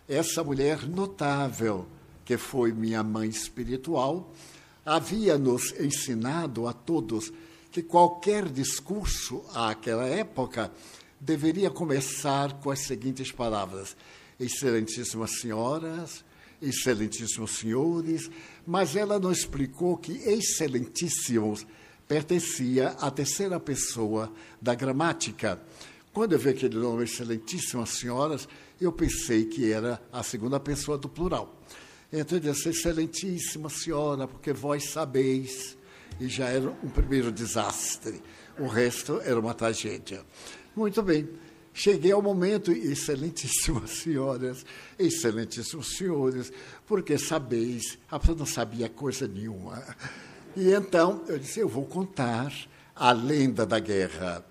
Essa 0.08 0.44
mulher 0.44 0.86
notável, 0.86 1.86
que 2.24 2.36
foi 2.36 2.72
minha 2.72 3.02
mãe 3.02 3.28
espiritual, 3.28 4.32
havia 4.84 5.38
nos 5.38 5.72
ensinado 5.80 6.66
a 6.66 6.72
todos 6.72 7.32
que 7.70 7.82
qualquer 7.82 8.48
discurso 8.48 9.42
àquela 9.54 10.06
época 10.06 10.70
deveria 11.20 11.70
começar 11.70 12.60
com 12.60 12.70
as 12.70 12.80
seguintes 12.80 13.32
palavras: 13.32 13.96
Excelentíssimas 14.38 15.40
senhoras, 15.40 16.24
excelentíssimos 16.60 17.52
senhores, 17.58 18.30
mas 18.66 18.96
ela 18.96 19.18
não 19.18 19.32
explicou 19.32 19.96
que 19.96 20.12
excelentíssimos 20.12 21.66
pertencia 22.06 22.88
à 23.00 23.10
terceira 23.10 23.60
pessoa 23.60 24.32
da 24.60 24.74
gramática. 24.74 25.60
Quando 26.18 26.32
eu 26.32 26.38
vi 26.40 26.48
aquele 26.48 26.76
nome, 26.76 27.04
excelentíssimas 27.04 27.90
senhoras, 27.90 28.48
eu 28.80 28.90
pensei 28.90 29.44
que 29.44 29.70
era 29.70 30.02
a 30.12 30.20
segunda 30.24 30.58
pessoa 30.58 30.98
do 30.98 31.08
plural. 31.08 31.62
Então 32.12 32.38
eu 32.38 32.42
disse, 32.42 32.70
excelentíssima 32.70 33.68
senhora, 33.68 34.26
porque 34.26 34.52
vós 34.52 34.90
sabeis, 34.90 35.78
e 36.18 36.26
já 36.26 36.48
era 36.48 36.70
um 36.82 36.88
primeiro 36.88 37.30
desastre. 37.30 38.20
O 38.58 38.66
resto 38.66 39.20
era 39.20 39.38
uma 39.38 39.54
tragédia. 39.54 40.24
Muito 40.74 41.00
bem. 41.04 41.28
Cheguei 41.72 42.10
ao 42.10 42.20
momento, 42.20 42.72
excelentíssimas 42.72 43.90
senhoras, 44.02 44.66
excelentíssimos 44.98 45.96
senhores, 45.96 46.52
porque 46.84 47.16
sabeis, 47.16 47.96
a 48.10 48.18
pessoa 48.18 48.38
não 48.38 48.46
sabia 48.46 48.88
coisa 48.88 49.28
nenhuma. 49.28 49.84
E 50.56 50.72
então 50.72 51.22
eu 51.28 51.38
disse: 51.38 51.60
eu 51.60 51.68
vou 51.68 51.84
contar 51.84 52.52
a 52.92 53.12
lenda 53.12 53.64
da 53.64 53.78
guerra. 53.78 54.44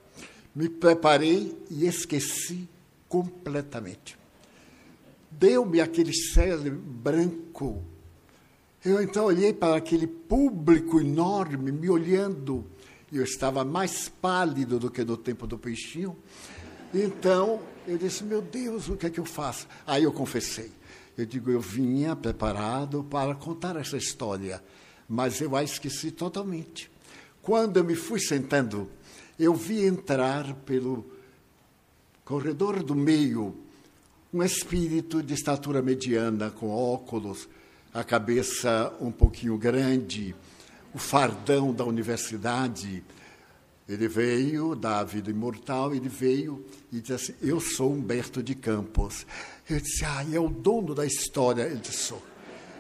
Me 0.58 0.68
preparei 0.68 1.56
e 1.70 1.86
esqueci 1.86 2.68
completamente. 3.08 4.18
Deu-me 5.30 5.80
aquele 5.80 6.12
cérebro 6.12 6.80
branco. 6.80 7.84
Eu 8.84 9.00
então 9.00 9.26
olhei 9.26 9.54
para 9.54 9.76
aquele 9.78 10.08
público 10.08 11.00
enorme 11.00 11.72
me 11.72 11.88
olhando. 11.88 12.66
Eu 13.14 13.24
estava 13.24 13.64
mais 13.64 14.10
pálido 14.10 14.80
do 14.80 14.90
que 14.90 15.04
no 15.04 15.16
tempo 15.16 15.46
do 15.46 15.60
peixinho. 15.60 16.18
Então, 16.92 17.62
eu 17.88 17.96
disse, 17.96 18.24
meu 18.24 18.42
Deus, 18.42 18.90
o 18.90 18.98
que 18.98 19.06
é 19.06 19.12
que 19.12 19.20
eu 19.20 19.26
faço? 19.26 19.68
Aí 19.86 20.06
eu 20.06 20.12
confessei. 20.12 20.72
Eu 21.16 21.28
digo, 21.28 21.52
eu 21.52 21.62
vinha 21.62 22.16
preparado 22.16 23.04
para 23.04 23.36
contar 23.36 23.76
essa 23.76 23.96
história, 23.96 24.64
mas 25.08 25.40
eu 25.40 25.56
a 25.56 25.64
esqueci 25.64 26.10
totalmente. 26.10 26.90
Quando 27.44 27.78
eu 27.78 27.84
me 27.84 27.94
fui 27.94 28.20
sentando, 28.20 28.90
eu 29.40 29.54
vi 29.54 29.86
entrar 29.86 30.54
pelo 30.66 31.06
corredor 32.26 32.84
do 32.84 32.96
meio 32.96 33.56
um 34.34 34.44
espírito 34.44 35.24
de 35.24 35.34
estatura 35.34 35.82
mediana, 35.82 36.52
com 36.52 36.70
óculos, 36.70 37.48
a 37.94 38.04
cabeça 38.04 38.94
um 39.00 39.12
pouquinho 39.12 39.58
grande, 39.58 40.36
o 40.94 40.98
fardão 40.98 41.74
da 41.74 41.86
universidade, 41.86 43.04
ele 43.88 44.08
veio 44.10 44.76
da 44.76 45.02
vida 45.04 45.32
imortal, 45.32 45.96
ele 45.96 46.10
veio 46.10 46.66
e 46.92 47.00
disse 47.00 47.14
assim: 47.14 47.34
Eu 47.42 47.62
sou 47.62 47.94
Humberto 47.94 48.44
de 48.44 48.54
Campos. 48.54 49.26
Eu 49.70 49.80
disse: 49.80 50.04
Ah, 50.04 50.26
é 50.32 50.40
o 50.40 50.50
dono 50.50 50.94
da 50.94 51.06
história. 51.06 51.64
Ele 51.64 51.78
disse: 51.78 52.04
Sou. 52.04 52.22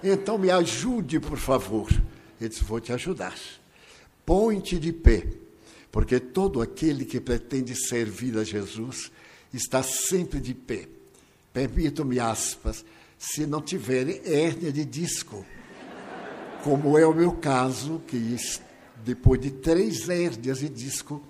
Então 0.03 0.37
me 0.37 0.51
ajude, 0.51 1.19
por 1.19 1.37
favor. 1.37 1.89
Ele 2.41 2.49
disse: 2.49 2.63
Vou 2.63 2.81
te 2.81 2.91
ajudar. 2.91 3.37
Põe-te 4.25 4.77
de 4.77 4.91
pé, 4.91 5.25
porque 5.91 6.19
todo 6.19 6.61
aquele 6.61 7.05
que 7.05 7.19
pretende 7.19 7.75
servir 7.75 8.37
a 8.37 8.43
Jesus 8.43 9.11
está 9.53 9.81
sempre 9.81 10.39
de 10.39 10.53
pé. 10.53 10.87
Permitam-me 11.53 12.19
aspas, 12.19 12.85
se 13.17 13.45
não 13.45 13.61
tiver 13.61 14.21
hérnia 14.27 14.71
de 14.71 14.85
disco, 14.85 15.45
como 16.63 16.97
é 16.97 17.05
o 17.05 17.13
meu 17.13 17.31
caso, 17.31 18.01
que 18.07 18.35
depois 19.03 19.39
de 19.39 19.51
três 19.51 20.09
hérnias 20.09 20.59
de 20.59 20.69
disco, 20.69 21.21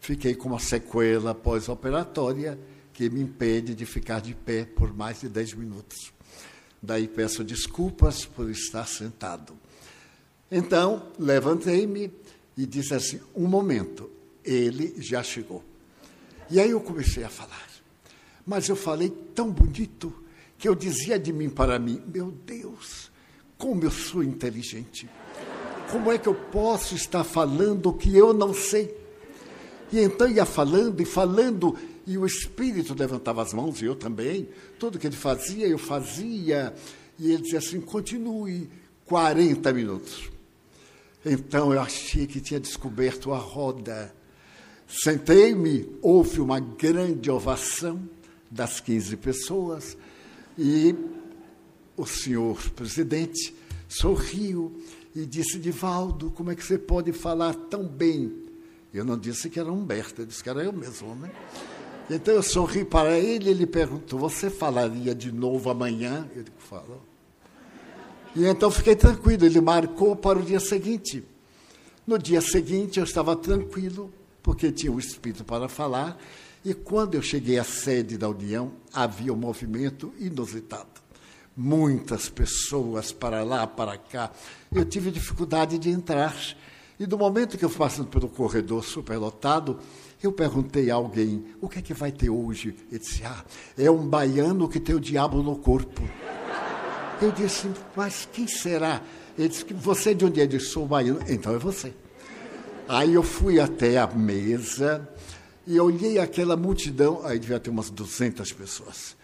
fiquei 0.00 0.34
com 0.34 0.48
uma 0.48 0.58
sequela 0.58 1.34
pós-operatória 1.34 2.58
que 2.92 3.10
me 3.10 3.20
impede 3.20 3.74
de 3.74 3.84
ficar 3.84 4.20
de 4.20 4.34
pé 4.34 4.64
por 4.64 4.94
mais 4.94 5.20
de 5.20 5.28
dez 5.28 5.52
minutos. 5.52 6.12
Daí 6.80 7.08
peço 7.08 7.42
desculpas 7.42 8.24
por 8.24 8.48
estar 8.50 8.86
sentado. 8.86 9.58
Então, 10.50 11.08
levantei-me 11.18 12.12
e 12.56 12.66
disse 12.66 12.94
assim: 12.94 13.20
um 13.34 13.46
momento, 13.46 14.10
ele 14.44 14.94
já 14.98 15.22
chegou. 15.22 15.62
E 16.50 16.60
aí 16.60 16.70
eu 16.70 16.80
comecei 16.80 17.24
a 17.24 17.28
falar. 17.28 17.64
Mas 18.46 18.68
eu 18.68 18.76
falei 18.76 19.10
tão 19.34 19.50
bonito 19.50 20.12
que 20.58 20.68
eu 20.68 20.74
dizia 20.74 21.18
de 21.18 21.32
mim 21.32 21.48
para 21.48 21.78
mim: 21.78 22.02
meu 22.12 22.30
Deus, 22.30 23.10
como 23.56 23.84
eu 23.84 23.90
sou 23.90 24.22
inteligente. 24.22 25.08
Como 25.90 26.10
é 26.10 26.18
que 26.18 26.26
eu 26.26 26.34
posso 26.34 26.94
estar 26.94 27.24
falando 27.24 27.86
o 27.86 27.92
que 27.92 28.16
eu 28.16 28.32
não 28.32 28.52
sei? 28.52 28.96
E 29.92 30.00
então 30.00 30.28
ia 30.28 30.44
falando 30.44 31.00
e 31.00 31.04
falando, 31.04 31.76
e 32.06 32.18
o 32.18 32.26
Espírito 32.26 32.94
levantava 32.98 33.42
as 33.42 33.52
mãos, 33.52 33.80
e 33.80 33.84
eu 33.84 33.94
também. 33.94 34.48
Tudo 34.78 34.98
que 34.98 35.06
ele 35.06 35.16
fazia, 35.16 35.66
eu 35.66 35.78
fazia. 35.78 36.74
E 37.18 37.30
ele 37.30 37.42
dizia 37.42 37.58
assim: 37.58 37.80
continue 37.80 38.68
40 39.04 39.72
minutos. 39.72 40.33
Então 41.24 41.72
eu 41.72 41.80
achei 41.80 42.26
que 42.26 42.40
tinha 42.40 42.60
descoberto 42.60 43.32
a 43.32 43.38
roda. 43.38 44.14
Sentei-me, 44.86 45.88
houve 46.02 46.40
uma 46.40 46.60
grande 46.60 47.30
ovação 47.30 48.08
das 48.50 48.80
15 48.80 49.16
pessoas 49.16 49.96
e 50.58 50.94
o 51.96 52.04
senhor 52.04 52.60
presidente 52.70 53.54
sorriu 53.88 54.76
e 55.14 55.24
disse: 55.24 55.58
Divaldo, 55.58 56.30
como 56.30 56.50
é 56.50 56.54
que 56.54 56.62
você 56.62 56.76
pode 56.76 57.12
falar 57.12 57.54
tão 57.54 57.86
bem? 57.86 58.44
Eu 58.92 59.04
não 59.04 59.18
disse 59.18 59.48
que 59.48 59.58
era 59.58 59.72
Humberto, 59.72 60.22
eu 60.22 60.26
disse 60.26 60.42
que 60.42 60.48
era 60.48 60.62
eu 60.62 60.72
mesmo, 60.72 61.14
né? 61.16 61.32
Então 62.10 62.34
eu 62.34 62.42
sorri 62.42 62.84
para 62.84 63.18
ele 63.18 63.48
e 63.48 63.52
ele 63.52 63.66
perguntou: 63.66 64.18
Você 64.18 64.50
falaria 64.50 65.14
de 65.14 65.32
novo 65.32 65.70
amanhã? 65.70 66.28
Eu 66.36 66.42
digo: 66.42 66.58
Falo. 66.58 67.13
E 68.34 68.44
então 68.44 68.70
fiquei 68.70 68.96
tranquilo, 68.96 69.44
ele 69.44 69.60
marcou 69.60 70.16
para 70.16 70.38
o 70.38 70.42
dia 70.42 70.58
seguinte. 70.58 71.24
No 72.06 72.18
dia 72.18 72.40
seguinte 72.40 72.98
eu 72.98 73.04
estava 73.04 73.36
tranquilo, 73.36 74.12
porque 74.42 74.72
tinha 74.72 74.92
o 74.92 74.98
espírito 74.98 75.44
para 75.44 75.68
falar, 75.68 76.18
e 76.64 76.74
quando 76.74 77.14
eu 77.14 77.22
cheguei 77.22 77.58
à 77.58 77.64
sede 77.64 78.18
da 78.18 78.28
União, 78.28 78.72
havia 78.92 79.32
um 79.32 79.36
movimento 79.36 80.12
inusitado. 80.18 81.02
Muitas 81.56 82.28
pessoas 82.28 83.12
para 83.12 83.44
lá, 83.44 83.66
para 83.66 83.96
cá. 83.96 84.32
Eu 84.72 84.84
tive 84.84 85.10
dificuldade 85.10 85.78
de 85.78 85.90
entrar. 85.90 86.34
E 86.98 87.06
no 87.06 87.16
momento 87.16 87.56
que 87.56 87.64
eu 87.64 87.70
passando 87.70 88.08
pelo 88.08 88.28
corredor 88.28 88.82
superlotado, 88.82 89.78
eu 90.22 90.32
perguntei 90.32 90.90
a 90.90 90.94
alguém: 90.94 91.44
o 91.60 91.68
que 91.68 91.78
é 91.78 91.82
que 91.82 91.94
vai 91.94 92.10
ter 92.10 92.30
hoje? 92.30 92.74
Ele 92.90 92.98
disse: 92.98 93.22
ah, 93.24 93.44
é 93.78 93.90
um 93.90 94.06
baiano 94.06 94.68
que 94.68 94.80
tem 94.80 94.94
o 94.94 95.00
diabo 95.00 95.42
no 95.42 95.56
corpo. 95.56 96.02
Eu 97.24 97.32
disse: 97.32 97.70
mas 97.96 98.28
quem 98.30 98.46
será? 98.46 99.00
Ele 99.38 99.48
disse 99.48 99.64
você 99.72 100.14
de 100.14 100.26
onde 100.26 100.40
é? 100.40 100.44
Eu 100.44 100.48
disse: 100.48 100.66
sou 100.66 100.86
baiano. 100.86 101.20
Então 101.26 101.54
é 101.54 101.58
você. 101.58 101.94
Aí 102.86 103.14
eu 103.14 103.22
fui 103.22 103.58
até 103.58 103.96
a 103.96 104.06
mesa 104.06 105.08
e 105.66 105.80
olhei 105.80 106.18
aquela 106.18 106.54
multidão, 106.54 107.24
aí 107.24 107.38
devia 107.38 107.58
ter 107.58 107.70
umas 107.70 107.88
200 107.88 108.52
pessoas. 108.52 109.16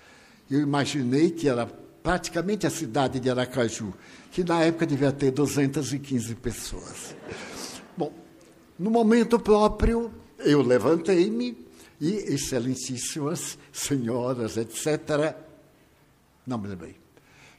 Eu 0.51 0.61
imaginei 0.61 1.31
que 1.31 1.47
era 1.47 1.67
praticamente 2.03 2.67
a 2.67 2.71
cidade 2.71 3.21
de 3.21 3.29
Aracaju, 3.29 3.93
que 4.33 4.43
na 4.43 4.63
época 4.63 4.87
devia 4.87 5.13
ter 5.13 5.31
215 5.31 6.35
pessoas. 6.37 7.15
Bom, 7.95 8.11
no 8.79 8.91
momento 8.91 9.39
próprio, 9.39 10.11
eu 10.39 10.63
levantei-me 10.63 11.67
e, 12.01 12.15
excelentíssimas 12.33 13.59
senhoras, 13.71 14.57
etc., 14.57 15.35
não 16.47 16.57
me 16.57 16.69
lembrei. 16.69 17.00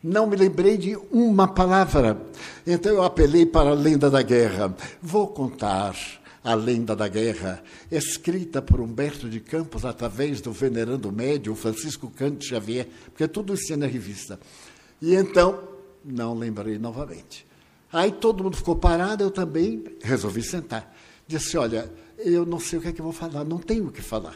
Não 0.03 0.25
me 0.25 0.35
lembrei 0.35 0.77
de 0.77 0.97
uma 1.11 1.47
palavra. 1.47 2.19
Então 2.65 2.91
eu 2.91 3.03
apelei 3.03 3.45
para 3.45 3.69
a 3.69 3.75
lenda 3.75 4.09
da 4.09 4.21
guerra. 4.21 4.75
Vou 5.01 5.27
contar 5.27 5.95
a 6.43 6.55
lenda 6.55 6.95
da 6.95 7.07
guerra, 7.07 7.63
escrita 7.91 8.61
por 8.61 8.79
Humberto 8.81 9.29
de 9.29 9.39
Campos 9.39 9.85
através 9.85 10.41
do 10.41 10.51
venerando 10.51 11.11
médium 11.11 11.55
Francisco 11.55 12.09
Cândido 12.09 12.45
Xavier, 12.45 12.87
porque 13.05 13.27
tudo 13.27 13.53
isso 13.53 13.71
é 13.71 13.75
na 13.75 13.85
revista. 13.85 14.39
E 14.99 15.13
então, 15.13 15.61
não 16.03 16.35
lembrei 16.35 16.79
novamente. 16.79 17.45
Aí 17.93 18.11
todo 18.11 18.43
mundo 18.43 18.57
ficou 18.57 18.75
parado, 18.75 19.23
eu 19.23 19.29
também 19.29 19.83
resolvi 20.01 20.41
sentar. 20.41 20.95
Disse: 21.27 21.57
Olha, 21.57 21.91
eu 22.17 22.45
não 22.45 22.59
sei 22.59 22.79
o 22.79 22.81
que 22.81 22.87
é 22.87 22.91
que 22.91 23.01
eu 23.01 23.05
vou 23.05 23.13
falar, 23.13 23.43
não 23.43 23.59
tenho 23.59 23.87
o 23.87 23.91
que 23.91 24.01
falar, 24.01 24.35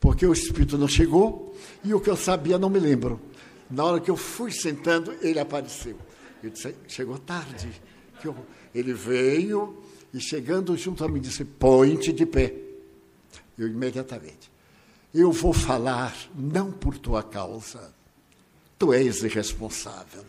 porque 0.00 0.26
o 0.26 0.32
Espírito 0.32 0.76
não 0.76 0.88
chegou 0.88 1.54
e 1.84 1.94
o 1.94 2.00
que 2.00 2.10
eu 2.10 2.16
sabia 2.16 2.58
não 2.58 2.68
me 2.68 2.80
lembro. 2.80 3.20
Na 3.70 3.84
hora 3.84 4.00
que 4.00 4.10
eu 4.10 4.16
fui 4.16 4.52
sentando, 4.52 5.14
ele 5.20 5.38
apareceu. 5.38 5.96
Eu 6.42 6.50
disse: 6.50 6.74
Chegou 6.86 7.18
tarde. 7.18 7.70
Ele 8.74 8.92
veio 8.92 9.82
e 10.12 10.20
chegando 10.20 10.76
junto 10.76 11.04
a 11.04 11.08
mim 11.08 11.20
disse: 11.20 11.44
Põe-te 11.44 12.12
de 12.12 12.24
pé. 12.24 12.54
Eu 13.58 13.68
imediatamente. 13.68 14.50
Eu 15.14 15.32
vou 15.32 15.52
falar 15.52 16.14
não 16.34 16.70
por 16.70 16.98
tua 16.98 17.22
causa. 17.22 17.94
Tu 18.78 18.92
és 18.92 19.22
irresponsável. 19.22 20.24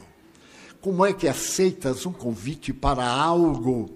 Como 0.80 1.06
é 1.06 1.12
que 1.12 1.28
aceitas 1.28 2.06
um 2.06 2.14
convite 2.14 2.72
para 2.72 3.06
algo 3.06 3.90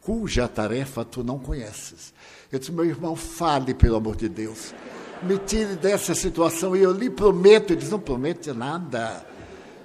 cuja 0.00 0.46
tarefa 0.46 1.04
tu 1.04 1.24
não 1.24 1.38
conheces? 1.38 2.14
Eu 2.50 2.58
disse: 2.58 2.72
Meu 2.72 2.84
irmão, 2.84 3.16
fale, 3.16 3.74
pelo 3.74 3.96
amor 3.96 4.16
de 4.16 4.28
Deus. 4.28 4.72
Me 5.22 5.38
tire 5.38 5.76
dessa 5.76 6.14
situação 6.14 6.76
e 6.76 6.82
eu 6.82 6.92
lhe 6.92 7.10
prometo. 7.10 7.72
Ele 7.72 7.80
disse: 7.80 7.90
Não 7.90 8.00
promete 8.00 8.52
nada. 8.52 9.26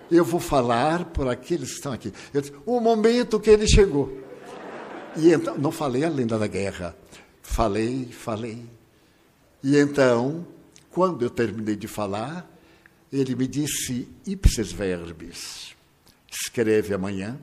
Eu 0.09 0.25
vou 0.25 0.39
falar 0.39 1.05
por 1.05 1.27
aqueles 1.27 1.69
que 1.69 1.75
estão 1.75 1.93
aqui. 1.93 2.11
Eu 2.33 2.41
disse: 2.41 2.53
O 2.65 2.79
momento 2.79 3.39
que 3.39 3.49
ele 3.49 3.67
chegou. 3.67 4.17
E 5.15 5.31
então, 5.31 5.57
não 5.57 5.71
falei 5.71 6.03
a 6.03 6.09
lenda 6.09 6.37
da 6.37 6.47
guerra. 6.47 6.95
Falei, 7.41 8.07
falei. 8.11 8.63
E 9.63 9.77
então, 9.77 10.45
quando 10.89 11.23
eu 11.23 11.29
terminei 11.29 11.75
de 11.75 11.87
falar, 11.87 12.49
ele 13.11 13.35
me 13.35 13.47
disse 13.47 14.07
ipsis 14.25 14.71
verbis. 14.71 15.75
Escreve 16.31 16.93
amanhã 16.93 17.37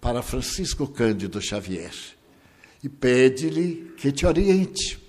para 0.00 0.22
Francisco 0.22 0.86
Cândido 0.86 1.40
Xavier 1.40 1.92
e 2.82 2.88
pede-lhe 2.88 3.92
que 3.96 4.12
te 4.12 4.24
oriente. 4.24 5.05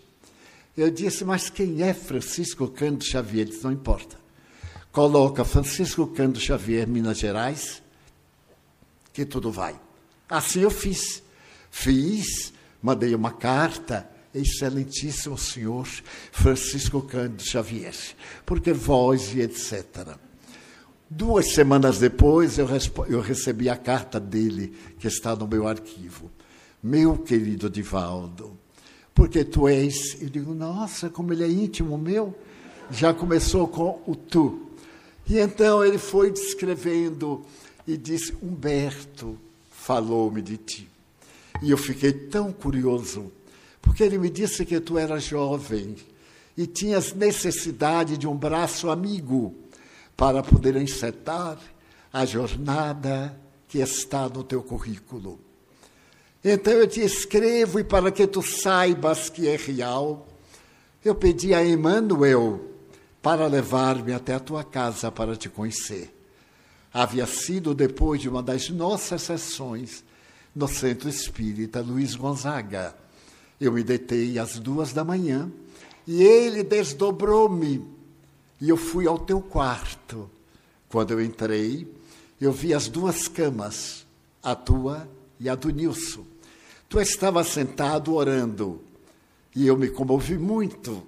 Eu 0.78 0.92
disse, 0.92 1.26
mas 1.26 1.50
quem 1.50 1.82
é 1.82 1.92
Francisco 1.92 2.68
Cândido 2.68 3.04
Xavier? 3.04 3.42
Ele 3.42 3.50
disse, 3.50 3.64
não 3.64 3.72
importa. 3.72 4.16
Coloca 4.92 5.44
Francisco 5.44 6.06
Cândido 6.06 6.40
Xavier, 6.40 6.88
Minas 6.88 7.18
Gerais, 7.18 7.82
que 9.12 9.26
tudo 9.26 9.52
vai. 9.52 9.76
Assim 10.30 10.60
eu 10.60 10.70
fiz. 10.70 11.24
Fiz, 11.72 12.54
mandei 12.82 13.16
uma 13.16 13.32
carta, 13.32 14.08
excelentíssimo 14.34 15.38
senhor 15.38 15.88
Francisco 16.32 17.02
Cândido 17.02 17.44
Xavier, 17.44 17.96
porque 18.46 18.72
vós 18.72 19.34
e 19.34 19.42
etc. 19.42 20.16
Duas 21.10 21.54
semanas 21.54 21.98
depois, 21.98 22.60
eu, 22.60 22.68
eu 23.08 23.22
recebi 23.22 23.68
a 23.70 23.78
carta 23.78 24.20
dele, 24.20 24.78
que 25.00 25.08
está 25.08 25.36
no 25.36 25.48
meu 25.48 25.68
arquivo. 25.68 26.32
Meu 26.84 27.18
querido 27.18 27.70
Divaldo, 27.70 28.57
porque 29.18 29.44
tu 29.44 29.68
és. 29.68 30.22
Eu 30.22 30.30
digo, 30.30 30.54
nossa, 30.54 31.10
como 31.10 31.34
ele 31.34 31.44
é 31.44 31.50
íntimo 31.50 31.98
meu. 31.98 32.38
Já 32.92 33.16
começou 33.16 33.68
com 33.68 34.00
o 34.06 34.16
tu. 34.16 34.68
E 35.28 35.40
então 35.40 35.84
ele 35.84 35.98
foi 35.98 36.32
descrevendo 36.32 37.44
e 37.88 37.98
disse: 37.98 38.38
Humberto 38.44 39.36
falou-me 39.72 40.40
de 40.40 40.58
ti. 40.58 40.88
E 41.64 41.72
eu 41.72 41.78
fiquei 41.78 42.14
tão 42.14 42.54
curioso, 42.54 43.32
porque 43.82 44.04
ele 44.04 44.20
me 44.20 44.30
disse 44.30 44.64
que 44.64 44.80
tu 44.80 45.00
eras 45.00 45.24
jovem 45.24 45.96
e 46.56 46.68
tinhas 46.68 47.12
necessidade 47.12 48.18
de 48.18 48.28
um 48.28 48.38
braço 48.38 48.88
amigo 48.88 49.56
para 50.16 50.44
poder 50.44 50.76
encetar 50.76 51.58
a 52.14 52.24
jornada 52.24 53.36
que 53.68 53.80
está 53.80 54.30
no 54.30 54.44
teu 54.44 54.62
currículo. 54.62 55.47
Então 56.44 56.74
eu 56.74 56.88
te 56.88 57.02
escrevo 57.02 57.80
e 57.80 57.84
para 57.84 58.12
que 58.12 58.28
tu 58.28 58.42
saibas 58.42 59.30
que 59.30 59.48
é 59.48 59.56
real, 59.56 60.28
eu 61.04 61.16
pedi 61.16 61.54
a 61.54 61.66
Emmanuel 61.66 62.62
para 63.22 63.48
levar-me 63.48 64.14
até 64.14 64.34
a 64.34 64.40
tua 64.40 64.64
casa 64.64 65.12
para 65.12 65.36
te 65.36 65.50
conhecer. 65.50 66.14
Havia 66.94 67.26
sido 67.26 67.74
depois 67.74 68.22
de 68.22 68.30
uma 68.30 68.42
das 68.42 68.70
nossas 68.70 69.22
sessões 69.24 70.04
no 70.56 70.68
Centro 70.68 71.10
Espírita 71.10 71.82
Luiz 71.82 72.16
Gonzaga. 72.16 72.96
Eu 73.60 73.72
me 73.72 73.84
deitei 73.84 74.40
às 74.40 74.60
duas 74.60 74.94
da 74.94 75.04
manhã 75.04 75.52
e 76.08 76.24
ele 76.24 76.64
desdobrou-me 76.64 77.86
e 78.62 78.70
eu 78.70 78.78
fui 78.78 79.08
ao 79.08 79.20
teu 79.20 79.42
quarto. 79.42 80.30
Quando 80.90 81.12
eu 81.12 81.22
entrei, 81.22 81.92
eu 82.40 82.52
vi 82.52 82.74
as 82.74 82.88
duas 82.88 83.28
camas, 83.28 84.06
a 84.42 84.56
tua 84.56 85.08
e 85.40 85.50
a 85.50 85.56
do 85.56 85.70
Nilson. 85.70 86.26
Tu 86.90 87.00
estava 87.02 87.44
sentado 87.44 88.14
orando 88.14 88.82
e 89.56 89.68
eu 89.68 89.78
me 89.78 89.90
comovi 89.90 90.38
muito, 90.38 91.04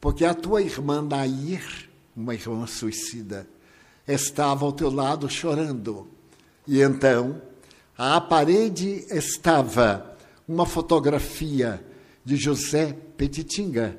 porque 0.00 0.24
a 0.24 0.34
tua 0.34 0.62
irmã 0.62 1.02
Nair, 1.02 1.88
uma 2.16 2.34
irmã 2.34 2.66
suicida, 2.66 3.48
estava 4.06 4.64
ao 4.64 4.72
teu 4.72 4.90
lado 4.90 5.28
chorando. 5.28 6.06
E 6.66 6.80
então 6.80 7.40
à 7.98 8.20
parede 8.20 9.06
estava 9.10 10.16
uma 10.46 10.66
fotografia 10.66 11.82
de 12.24 12.36
José 12.36 12.96
Petitinga, 13.16 13.98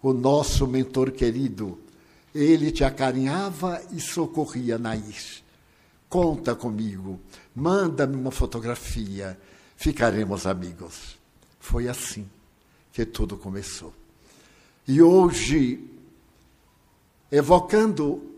o 0.00 0.12
nosso 0.12 0.66
mentor 0.66 1.10
querido. 1.10 1.78
Ele 2.34 2.70
te 2.70 2.84
acarinhava 2.84 3.82
e 3.92 4.00
socorria 4.00 4.78
Nair. 4.78 5.42
Conta 6.08 6.54
comigo, 6.54 7.18
manda-me 7.54 8.16
uma 8.16 8.30
fotografia, 8.30 9.38
ficaremos 9.76 10.46
amigos. 10.46 11.18
Foi 11.60 11.88
assim 11.88 12.28
que 12.92 13.04
tudo 13.04 13.36
começou. 13.36 13.94
E 14.86 15.00
hoje, 15.00 15.88
evocando 17.30 18.30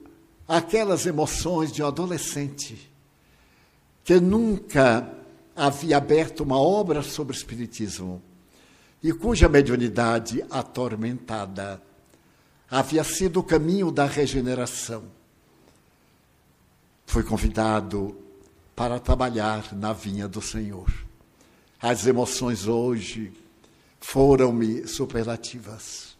aquelas 0.46 1.07
emoções 1.07 1.72
de 1.72 1.83
um 1.83 1.87
adolescente, 1.87 2.90
que 4.05 4.20
nunca 4.20 5.11
havia 5.57 5.96
aberto 5.96 6.40
uma 6.40 6.59
obra 6.59 7.03
sobre 7.03 7.35
Espiritismo 7.35 8.22
e 9.03 9.12
cuja 9.12 9.48
mediunidade 9.48 10.44
atormentada 10.50 11.83
havia 12.70 13.05
sido 13.05 13.40
o 13.40 13.42
caminho 13.42 13.90
da 13.90 14.05
regeneração. 14.05 15.05
Fui 17.07 17.22
convidado 17.22 18.16
para 18.75 18.99
trabalhar 18.99 19.75
na 19.75 19.93
vinha 19.93 20.27
do 20.27 20.43
Senhor. 20.43 20.93
As 21.81 22.07
emoções 22.07 22.67
hoje 22.67 23.33
foram-me 24.01 24.87
superlativas. 24.87 26.17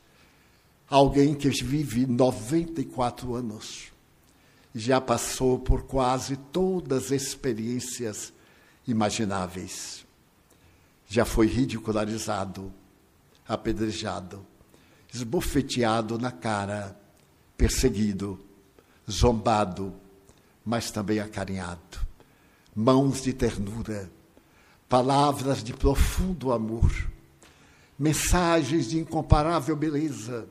Alguém 0.89 1.35
que 1.35 1.49
vive 1.49 2.07
94 2.07 3.35
anos 3.35 3.93
já 4.75 5.01
passou 5.01 5.59
por 5.59 5.85
quase 5.85 6.37
todas 6.37 7.07
as 7.07 7.11
experiências 7.23 8.33
imagináveis. 8.87 10.05
Já 11.07 11.25
foi 11.25 11.47
ridicularizado, 11.47 12.73
apedrejado, 13.47 14.45
esbofeteado 15.13 16.19
na 16.19 16.33
cara, 16.33 16.99
perseguido, 17.57 18.39
zombado, 19.09 19.95
mas 20.65 20.91
também 20.91 21.21
acarinhado. 21.21 22.14
Mãos 22.75 23.23
de 23.23 23.33
ternura, 23.33 24.11
palavras 24.89 25.63
de 25.63 25.73
profundo 25.73 26.53
amor, 26.53 26.91
mensagens 27.99 28.89
de 28.89 28.99
incomparável 28.99 29.77
beleza, 29.77 30.49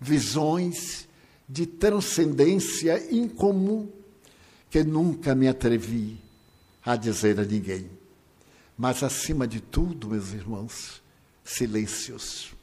visões 0.00 1.08
de 1.48 1.66
transcendência 1.66 3.14
incomum 3.14 3.88
que 4.68 4.82
nunca 4.82 5.34
me 5.34 5.46
atrevi 5.46 6.18
a 6.84 6.96
dizer 6.96 7.38
a 7.38 7.44
ninguém. 7.44 7.88
Mas, 8.76 9.02
acima 9.02 9.46
de 9.46 9.60
tudo, 9.60 10.08
meus 10.08 10.32
irmãos, 10.32 11.02
silêncios, 11.44 12.54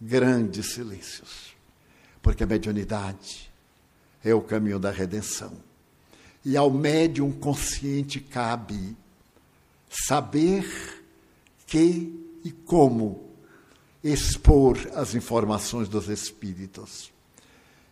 grandes 0.00 0.72
silêncios, 0.72 1.54
porque 2.22 2.42
a 2.42 2.46
mediunidade 2.46 3.52
é 4.24 4.34
o 4.34 4.40
caminho 4.40 4.78
da 4.78 4.90
redenção. 4.90 5.67
E 6.44 6.56
ao 6.56 6.70
médium 6.70 7.30
consciente 7.32 8.20
cabe 8.20 8.96
saber 9.88 10.64
que 11.66 12.14
e 12.44 12.50
como 12.50 13.28
expor 14.02 14.78
as 14.94 15.14
informações 15.14 15.88
dos 15.88 16.08
espíritos. 16.08 17.12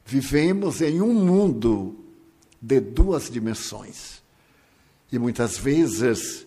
Vivemos 0.05 0.81
em 0.81 1.01
um 1.01 1.13
mundo 1.13 1.97
de 2.63 2.81
duas 2.81 3.29
dimensões. 3.29 4.23
E 5.11 5.19
muitas 5.19 5.59
vezes, 5.59 6.47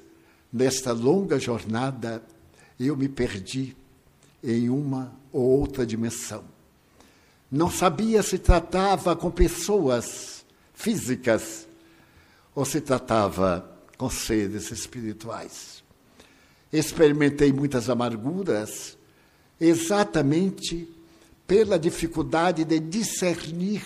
nesta 0.51 0.91
longa 0.91 1.39
jornada, 1.39 2.23
eu 2.79 2.95
me 2.95 3.09
perdi 3.09 3.75
em 4.43 4.69
uma 4.69 5.13
ou 5.31 5.43
outra 5.43 5.85
dimensão. 5.85 6.43
Não 7.51 7.69
sabia 7.69 8.23
se 8.23 8.37
tratava 8.37 9.15
com 9.15 9.29
pessoas 9.29 10.45
físicas 10.73 11.67
ou 12.55 12.65
se 12.65 12.81
tratava 12.81 13.69
com 13.97 14.09
seres 14.09 14.71
espirituais. 14.71 15.83
Experimentei 16.71 17.51
muitas 17.51 17.89
amarguras 17.89 18.97
exatamente 19.59 20.87
pela 21.45 21.79
dificuldade 21.79 22.63
de 22.63 22.79
discernir 22.79 23.83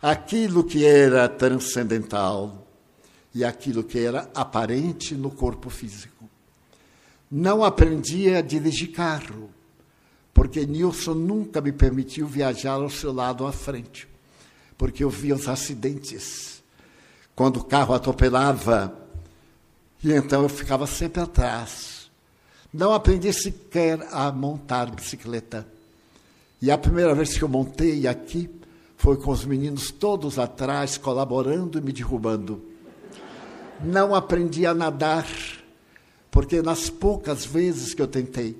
aquilo 0.00 0.64
que 0.64 0.84
era 0.84 1.28
transcendental 1.28 2.66
e 3.34 3.44
aquilo 3.44 3.82
que 3.82 3.98
era 3.98 4.30
aparente 4.34 5.14
no 5.14 5.30
corpo 5.30 5.70
físico. 5.70 6.28
Não 7.30 7.64
aprendi 7.64 8.34
a 8.34 8.40
dirigir 8.40 8.92
carro, 8.92 9.50
porque 10.34 10.66
Nilson 10.66 11.14
nunca 11.14 11.60
me 11.60 11.72
permitiu 11.72 12.26
viajar 12.26 12.72
ao 12.72 12.90
seu 12.90 13.12
lado 13.12 13.46
à 13.46 13.52
frente, 13.52 14.08
porque 14.76 15.04
eu 15.04 15.10
via 15.10 15.34
os 15.34 15.48
acidentes. 15.48 16.59
Quando 17.40 17.56
o 17.56 17.64
carro 17.64 17.94
atropelava, 17.94 18.94
e 20.04 20.12
então 20.12 20.42
eu 20.42 20.48
ficava 20.50 20.86
sempre 20.86 21.22
atrás. 21.22 22.10
Não 22.70 22.92
aprendi 22.92 23.32
sequer 23.32 24.06
a 24.12 24.30
montar 24.30 24.90
bicicleta. 24.90 25.66
E 26.60 26.70
a 26.70 26.76
primeira 26.76 27.14
vez 27.14 27.38
que 27.38 27.42
eu 27.42 27.48
montei 27.48 28.06
aqui 28.06 28.50
foi 28.98 29.16
com 29.16 29.30
os 29.30 29.46
meninos 29.46 29.90
todos 29.90 30.38
atrás, 30.38 30.98
colaborando 30.98 31.78
e 31.78 31.80
me 31.80 31.92
derrubando. 31.92 32.62
Não 33.82 34.14
aprendi 34.14 34.66
a 34.66 34.74
nadar, 34.74 35.26
porque 36.30 36.60
nas 36.60 36.90
poucas 36.90 37.46
vezes 37.46 37.94
que 37.94 38.02
eu 38.02 38.06
tentei, 38.06 38.54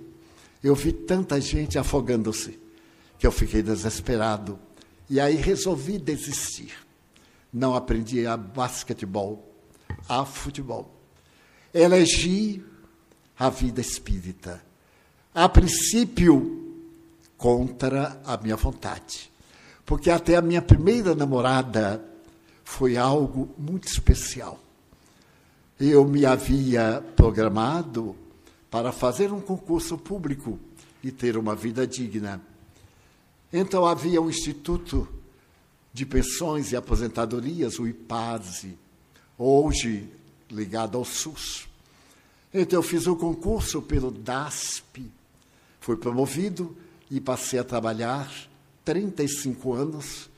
eu 0.64 0.74
vi 0.74 0.90
tanta 0.90 1.38
gente 1.38 1.78
afogando-se, 1.78 2.58
que 3.18 3.26
eu 3.26 3.30
fiquei 3.30 3.62
desesperado. 3.62 4.58
E 5.10 5.20
aí 5.20 5.36
resolvi 5.36 5.98
desistir. 5.98 6.88
Não 7.52 7.74
aprendi 7.74 8.26
a 8.26 8.36
basquetebol, 8.36 9.52
a 10.08 10.24
futebol. 10.24 10.94
Elegi 11.72 12.64
a 13.38 13.48
vida 13.48 13.80
espírita. 13.80 14.62
A 15.34 15.48
princípio, 15.48 16.60
contra 17.40 18.20
a 18.24 18.36
minha 18.36 18.54
vontade. 18.54 19.32
Porque 19.86 20.10
até 20.10 20.36
a 20.36 20.42
minha 20.42 20.60
primeira 20.60 21.14
namorada 21.14 22.04
foi 22.62 22.98
algo 22.98 23.48
muito 23.56 23.88
especial. 23.88 24.60
Eu 25.80 26.04
me 26.04 26.26
havia 26.26 27.02
programado 27.16 28.14
para 28.70 28.92
fazer 28.92 29.32
um 29.32 29.40
concurso 29.40 29.96
público 29.96 30.60
e 31.02 31.10
ter 31.10 31.38
uma 31.38 31.56
vida 31.56 31.86
digna. 31.86 32.42
Então 33.50 33.86
havia 33.86 34.20
um 34.20 34.28
instituto 34.28 35.08
de 35.92 36.06
pensões 36.06 36.72
e 36.72 36.76
aposentadorias, 36.76 37.78
o 37.78 37.86
IPASE, 37.86 38.78
hoje 39.36 40.08
ligado 40.50 40.96
ao 40.96 41.04
SUS. 41.04 41.68
Então 42.52 42.78
eu 42.78 42.82
fiz 42.82 43.06
o 43.06 43.12
um 43.12 43.16
concurso 43.16 43.80
pelo 43.80 44.10
DASP, 44.10 45.10
fui 45.80 45.96
promovido 45.96 46.76
e 47.10 47.20
passei 47.20 47.58
a 47.58 47.64
trabalhar 47.64 48.30
35 48.84 49.72
anos, 49.72 50.30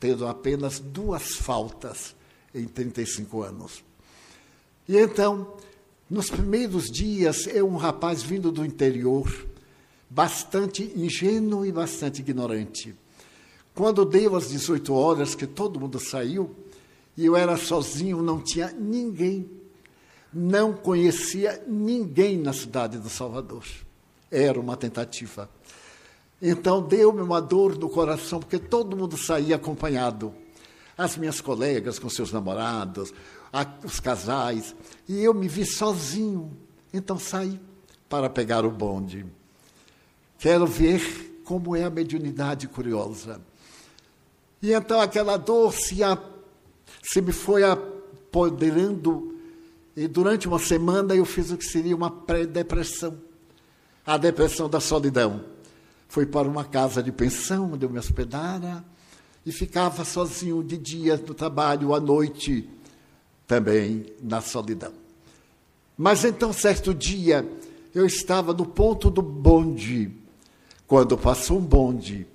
tendo 0.00 0.26
apenas 0.26 0.78
duas 0.78 1.36
faltas 1.36 2.14
em 2.54 2.66
35 2.66 3.42
anos. 3.42 3.84
E 4.88 4.96
então, 4.96 5.54
nos 6.08 6.30
primeiros 6.30 6.86
dias, 6.86 7.46
eu, 7.46 7.68
um 7.68 7.76
rapaz 7.76 8.22
vindo 8.22 8.50
do 8.50 8.64
interior, 8.64 9.30
bastante 10.08 10.82
ingênuo 10.96 11.66
e 11.66 11.72
bastante 11.72 12.20
ignorante. 12.20 12.94
Quando 13.78 14.04
deu 14.04 14.34
as 14.34 14.48
18 14.48 14.92
horas, 14.92 15.36
que 15.36 15.46
todo 15.46 15.78
mundo 15.78 16.00
saiu, 16.00 16.50
e 17.16 17.24
eu 17.24 17.36
era 17.36 17.56
sozinho, 17.56 18.20
não 18.20 18.40
tinha 18.40 18.72
ninguém, 18.72 19.48
não 20.34 20.72
conhecia 20.72 21.62
ninguém 21.64 22.36
na 22.38 22.52
cidade 22.52 22.98
do 22.98 23.08
Salvador. 23.08 23.62
Era 24.32 24.58
uma 24.58 24.76
tentativa. 24.76 25.48
Então 26.42 26.82
deu-me 26.82 27.20
uma 27.20 27.40
dor 27.40 27.78
no 27.78 27.88
coração, 27.88 28.40
porque 28.40 28.58
todo 28.58 28.96
mundo 28.96 29.16
saía 29.16 29.54
acompanhado. 29.54 30.34
As 30.96 31.16
minhas 31.16 31.40
colegas 31.40 32.00
com 32.00 32.08
seus 32.08 32.32
namorados, 32.32 33.14
os 33.84 34.00
casais, 34.00 34.74
e 35.08 35.22
eu 35.22 35.32
me 35.32 35.46
vi 35.46 35.64
sozinho. 35.64 36.50
Então 36.92 37.16
saí 37.16 37.60
para 38.08 38.28
pegar 38.28 38.64
o 38.64 38.72
bonde. 38.72 39.24
Quero 40.36 40.66
ver 40.66 41.40
como 41.44 41.76
é 41.76 41.84
a 41.84 41.90
mediunidade 41.90 42.66
curiosa. 42.66 43.40
E 44.62 44.72
então 44.72 45.00
aquela 45.00 45.36
dor 45.36 45.72
se, 45.72 46.02
a, 46.02 46.18
se 47.02 47.20
me 47.20 47.32
foi 47.32 47.62
apoderando, 47.62 49.34
e 49.96 50.06
durante 50.06 50.48
uma 50.48 50.58
semana 50.58 51.14
eu 51.14 51.24
fiz 51.24 51.50
o 51.50 51.56
que 51.56 51.64
seria 51.64 51.94
uma 51.94 52.10
pré-depressão. 52.10 53.18
A 54.06 54.16
depressão 54.16 54.68
da 54.68 54.80
solidão. 54.80 55.44
Fui 56.08 56.24
para 56.24 56.48
uma 56.48 56.64
casa 56.64 57.02
de 57.02 57.12
pensão, 57.12 57.72
onde 57.72 57.84
eu 57.84 57.90
me 57.90 57.98
hospedara, 57.98 58.84
e 59.44 59.52
ficava 59.52 60.04
sozinho 60.04 60.62
de 60.62 60.76
dia 60.76 61.16
no 61.16 61.34
trabalho, 61.34 61.94
à 61.94 62.00
noite 62.00 62.68
também 63.46 64.06
na 64.22 64.40
solidão. 64.40 64.92
Mas 65.96 66.24
então, 66.24 66.52
certo 66.52 66.94
dia, 66.94 67.46
eu 67.94 68.06
estava 68.06 68.52
no 68.52 68.64
ponto 68.64 69.10
do 69.10 69.22
bonde, 69.22 70.12
quando 70.86 71.18
passou 71.18 71.58
um 71.58 71.64
bonde, 71.64 72.26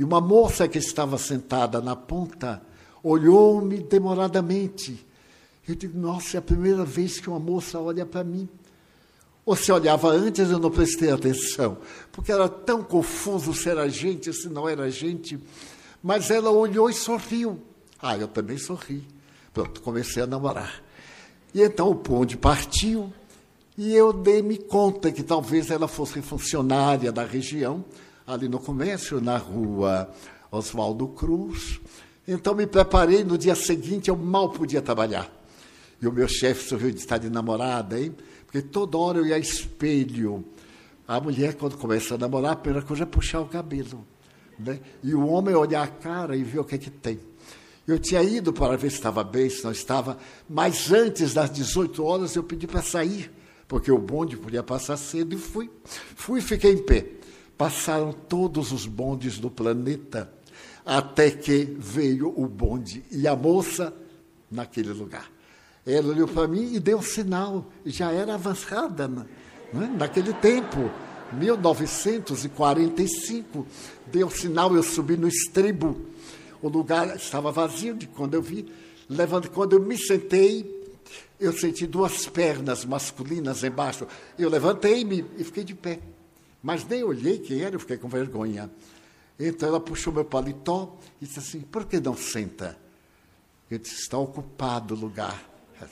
e 0.00 0.04
uma 0.04 0.18
moça 0.18 0.66
que 0.66 0.78
estava 0.78 1.18
sentada 1.18 1.78
na 1.82 1.94
ponta 1.94 2.62
olhou-me 3.02 3.80
demoradamente. 3.80 5.06
Eu 5.68 5.74
digo, 5.74 5.98
nossa, 5.98 6.38
é 6.38 6.40
a 6.40 6.42
primeira 6.42 6.86
vez 6.86 7.20
que 7.20 7.28
uma 7.28 7.38
moça 7.38 7.78
olha 7.78 8.06
para 8.06 8.24
mim. 8.24 8.48
Ou 9.44 9.54
se 9.54 9.70
olhava 9.70 10.08
antes, 10.08 10.50
eu 10.50 10.58
não 10.58 10.70
prestei 10.70 11.10
atenção, 11.10 11.76
porque 12.10 12.32
era 12.32 12.48
tão 12.48 12.82
confuso 12.82 13.52
se 13.52 13.68
era 13.68 13.86
gente, 13.90 14.32
se 14.32 14.48
não 14.48 14.66
era 14.66 14.90
gente. 14.90 15.38
Mas 16.02 16.30
ela 16.30 16.48
olhou 16.50 16.88
e 16.88 16.94
sorriu. 16.94 17.60
Ah, 18.00 18.16
eu 18.16 18.26
também 18.26 18.56
sorri. 18.56 19.06
Pronto, 19.52 19.82
comecei 19.82 20.22
a 20.22 20.26
namorar. 20.26 20.82
E 21.52 21.60
então 21.60 21.90
o 21.90 21.94
bonde 21.94 22.38
partiu 22.38 23.12
e 23.76 23.94
eu 23.94 24.14
dei-me 24.14 24.56
conta 24.56 25.12
que 25.12 25.22
talvez 25.22 25.70
ela 25.70 25.86
fosse 25.86 26.22
funcionária 26.22 27.12
da 27.12 27.22
região, 27.22 27.84
ali 28.34 28.48
no 28.48 28.58
comércio, 28.58 29.20
na 29.20 29.36
rua 29.36 30.10
Oswaldo 30.50 31.08
Cruz. 31.08 31.80
Então 32.26 32.54
me 32.54 32.66
preparei, 32.66 33.24
no 33.24 33.36
dia 33.36 33.54
seguinte 33.54 34.08
eu 34.08 34.16
mal 34.16 34.50
podia 34.50 34.80
trabalhar. 34.80 35.30
E 36.00 36.06
o 36.06 36.12
meu 36.12 36.28
chefe 36.28 36.68
sorriu 36.68 36.90
de 36.90 36.98
estar 36.98 37.18
de 37.18 37.28
namorada, 37.28 38.00
hein? 38.00 38.14
Porque 38.46 38.62
toda 38.62 38.96
hora 38.96 39.18
eu 39.18 39.26
ia 39.26 39.38
espelho. 39.38 40.44
A 41.06 41.20
mulher, 41.20 41.54
quando 41.54 41.76
começa 41.76 42.14
a 42.14 42.18
namorar, 42.18 42.52
a 42.52 42.56
primeira 42.56 42.86
coisa 42.86 43.02
é 43.02 43.06
puxar 43.06 43.40
o 43.40 43.46
cabelo. 43.46 44.06
Né? 44.58 44.80
E 45.02 45.14
o 45.14 45.26
homem 45.26 45.54
olhar 45.54 45.82
a 45.82 45.88
cara 45.88 46.36
e 46.36 46.42
ver 46.42 46.60
o 46.60 46.64
que 46.64 46.74
é 46.74 46.78
que 46.78 46.90
tem. 46.90 47.18
Eu 47.86 47.98
tinha 47.98 48.22
ido 48.22 48.52
para 48.52 48.76
ver 48.76 48.90
se 48.90 48.96
estava 48.96 49.24
bem, 49.24 49.50
se 49.50 49.64
não 49.64 49.72
estava, 49.72 50.16
mas 50.48 50.92
antes 50.92 51.34
das 51.34 51.50
18 51.50 52.04
horas 52.04 52.36
eu 52.36 52.42
pedi 52.44 52.66
para 52.66 52.82
sair, 52.82 53.30
porque 53.66 53.90
o 53.90 53.98
bonde 53.98 54.36
podia 54.36 54.62
passar 54.62 54.96
cedo, 54.96 55.34
e 55.34 55.38
fui. 55.38 55.70
Fui 56.14 56.38
e 56.38 56.42
fiquei 56.42 56.72
em 56.72 56.78
pé. 56.78 57.19
Passaram 57.60 58.10
todos 58.10 58.72
os 58.72 58.86
bondes 58.86 59.38
do 59.38 59.50
planeta, 59.50 60.32
até 60.82 61.30
que 61.30 61.76
veio 61.78 62.32
o 62.34 62.48
bonde 62.48 63.04
e 63.12 63.28
a 63.28 63.36
moça 63.36 63.92
naquele 64.50 64.94
lugar. 64.94 65.30
Ela 65.86 66.08
olhou 66.08 66.26
para 66.26 66.48
mim 66.48 66.72
e 66.72 66.80
deu 66.80 66.96
um 66.96 67.02
sinal, 67.02 67.66
já 67.84 68.12
era 68.12 68.32
avançada 68.32 69.06
né? 69.06 69.26
naquele 69.94 70.32
tempo, 70.32 70.90
1945. 71.34 73.66
Deu 74.06 74.28
um 74.28 74.30
sinal, 74.30 74.74
eu 74.74 74.82
subi 74.82 75.18
no 75.18 75.28
estribo. 75.28 76.00
O 76.62 76.68
lugar 76.70 77.14
estava 77.14 77.52
vazio 77.52 77.94
de 77.94 78.06
quando 78.06 78.32
eu 78.32 78.40
vi. 78.40 78.72
Levando, 79.06 79.50
quando 79.50 79.74
eu 79.74 79.82
me 79.82 79.98
sentei, 79.98 80.80
eu 81.38 81.52
senti 81.52 81.86
duas 81.86 82.26
pernas 82.26 82.86
masculinas 82.86 83.62
embaixo. 83.62 84.06
Eu 84.38 84.48
levantei-me 84.48 85.26
e 85.36 85.44
fiquei 85.44 85.62
de 85.62 85.74
pé. 85.74 86.00
Mas 86.62 86.84
nem 86.84 87.02
olhei 87.02 87.38
quem 87.38 87.62
era, 87.62 87.74
eu 87.74 87.80
fiquei 87.80 87.96
com 87.96 88.08
vergonha. 88.08 88.70
Então 89.38 89.68
ela 89.68 89.80
puxou 89.80 90.12
meu 90.12 90.24
paletó 90.24 90.98
e 91.20 91.26
disse 91.26 91.38
assim: 91.38 91.60
Por 91.60 91.86
que 91.86 91.98
não 91.98 92.14
senta? 92.16 92.76
Eu 93.70 93.78
disse: 93.78 94.02
Está 94.02 94.18
ocupado 94.18 94.94
o 94.94 94.98
lugar. 94.98 95.48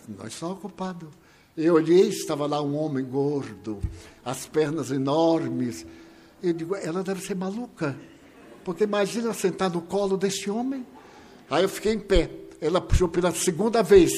Não 0.06 0.26
está 0.26 0.48
ocupado. 0.48 1.10
Eu 1.56 1.74
olhei, 1.74 2.08
estava 2.08 2.46
lá 2.46 2.62
um 2.62 2.76
homem 2.76 3.04
gordo, 3.04 3.80
as 4.24 4.46
pernas 4.46 4.90
enormes. 4.90 5.86
Eu 6.42 6.52
digo: 6.52 6.76
Ela 6.76 7.02
deve 7.02 7.22
ser 7.22 7.34
maluca. 7.34 7.96
Porque 8.64 8.84
imagina 8.84 9.32
sentar 9.32 9.70
no 9.70 9.80
colo 9.80 10.18
deste 10.18 10.50
homem. 10.50 10.86
Aí 11.48 11.62
eu 11.62 11.68
fiquei 11.68 11.94
em 11.94 12.00
pé. 12.00 12.30
Ela 12.60 12.80
puxou 12.80 13.08
pela 13.08 13.32
segunda 13.32 13.82
vez. 13.82 14.12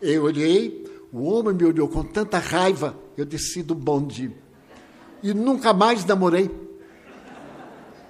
Eu 0.00 0.24
olhei, 0.24 0.84
o 1.12 1.24
homem 1.24 1.54
me 1.54 1.64
olhou 1.64 1.88
com 1.88 2.02
tanta 2.02 2.38
raiva, 2.38 2.98
eu 3.16 3.26
desci 3.26 3.62
do 3.62 3.74
bonde. 3.74 4.34
E 5.22 5.32
nunca 5.32 5.72
mais 5.72 6.04
namorei. 6.04 6.50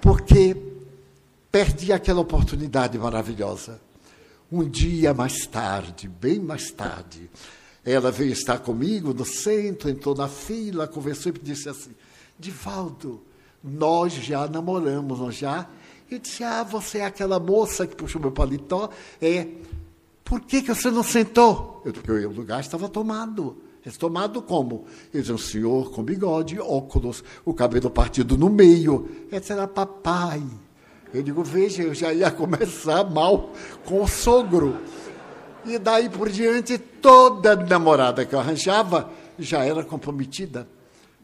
Porque 0.01 0.55
perdi 1.51 1.93
aquela 1.93 2.21
oportunidade 2.21 2.97
maravilhosa. 2.97 3.79
Um 4.51 4.67
dia 4.67 5.13
mais 5.13 5.47
tarde, 5.47 6.07
bem 6.07 6.39
mais 6.39 6.71
tarde, 6.71 7.29
ela 7.85 8.11
veio 8.11 8.31
estar 8.31 8.59
comigo 8.59 9.13
no 9.13 9.25
centro, 9.25 9.89
entrou 9.89 10.15
na 10.15 10.27
fila, 10.27 10.87
conversou 10.87 11.31
e 11.31 11.39
disse 11.39 11.69
assim: 11.69 11.91
Divaldo, 12.37 13.21
nós 13.63 14.13
já 14.13 14.47
namoramos, 14.47 15.19
nós 15.19 15.35
já. 15.35 15.67
Eu 16.09 16.19
disse, 16.19 16.43
ah, 16.43 16.63
você 16.63 16.99
é 16.99 17.05
aquela 17.05 17.39
moça 17.39 17.87
que 17.87 17.95
puxou 17.95 18.21
meu 18.21 18.31
paletó. 18.31 18.89
É, 19.21 19.47
por 20.23 20.41
que, 20.41 20.61
que 20.61 20.73
você 20.73 20.91
não 20.91 21.03
sentou? 21.03 21.81
Eu, 21.85 21.93
porque 21.93 22.11
o 22.11 22.31
lugar 22.31 22.59
estava 22.59 22.87
tomado. 22.87 23.57
Tomado 23.91 24.41
como? 24.41 24.85
Ele 25.13 25.21
disse, 25.21 25.33
um 25.33 25.37
senhor 25.37 25.91
com 25.91 26.03
bigode, 26.03 26.59
óculos, 26.59 27.23
o 27.43 27.53
cabelo 27.53 27.89
partido 27.89 28.37
no 28.37 28.49
meio. 28.49 29.09
Esse 29.31 29.51
era 29.51 29.67
papai. 29.67 30.43
Eu 31.13 31.21
digo, 31.21 31.43
veja, 31.43 31.83
eu 31.83 31.93
já 31.93 32.13
ia 32.13 32.31
começar 32.31 33.03
mal 33.09 33.51
com 33.85 34.01
o 34.01 34.07
sogro. 34.07 34.77
E 35.65 35.77
daí 35.77 36.09
por 36.09 36.29
diante, 36.29 36.77
toda 36.77 37.55
namorada 37.55 38.25
que 38.25 38.33
eu 38.33 38.39
arranjava 38.39 39.09
já 39.37 39.63
era 39.63 39.83
comprometida. 39.83 40.67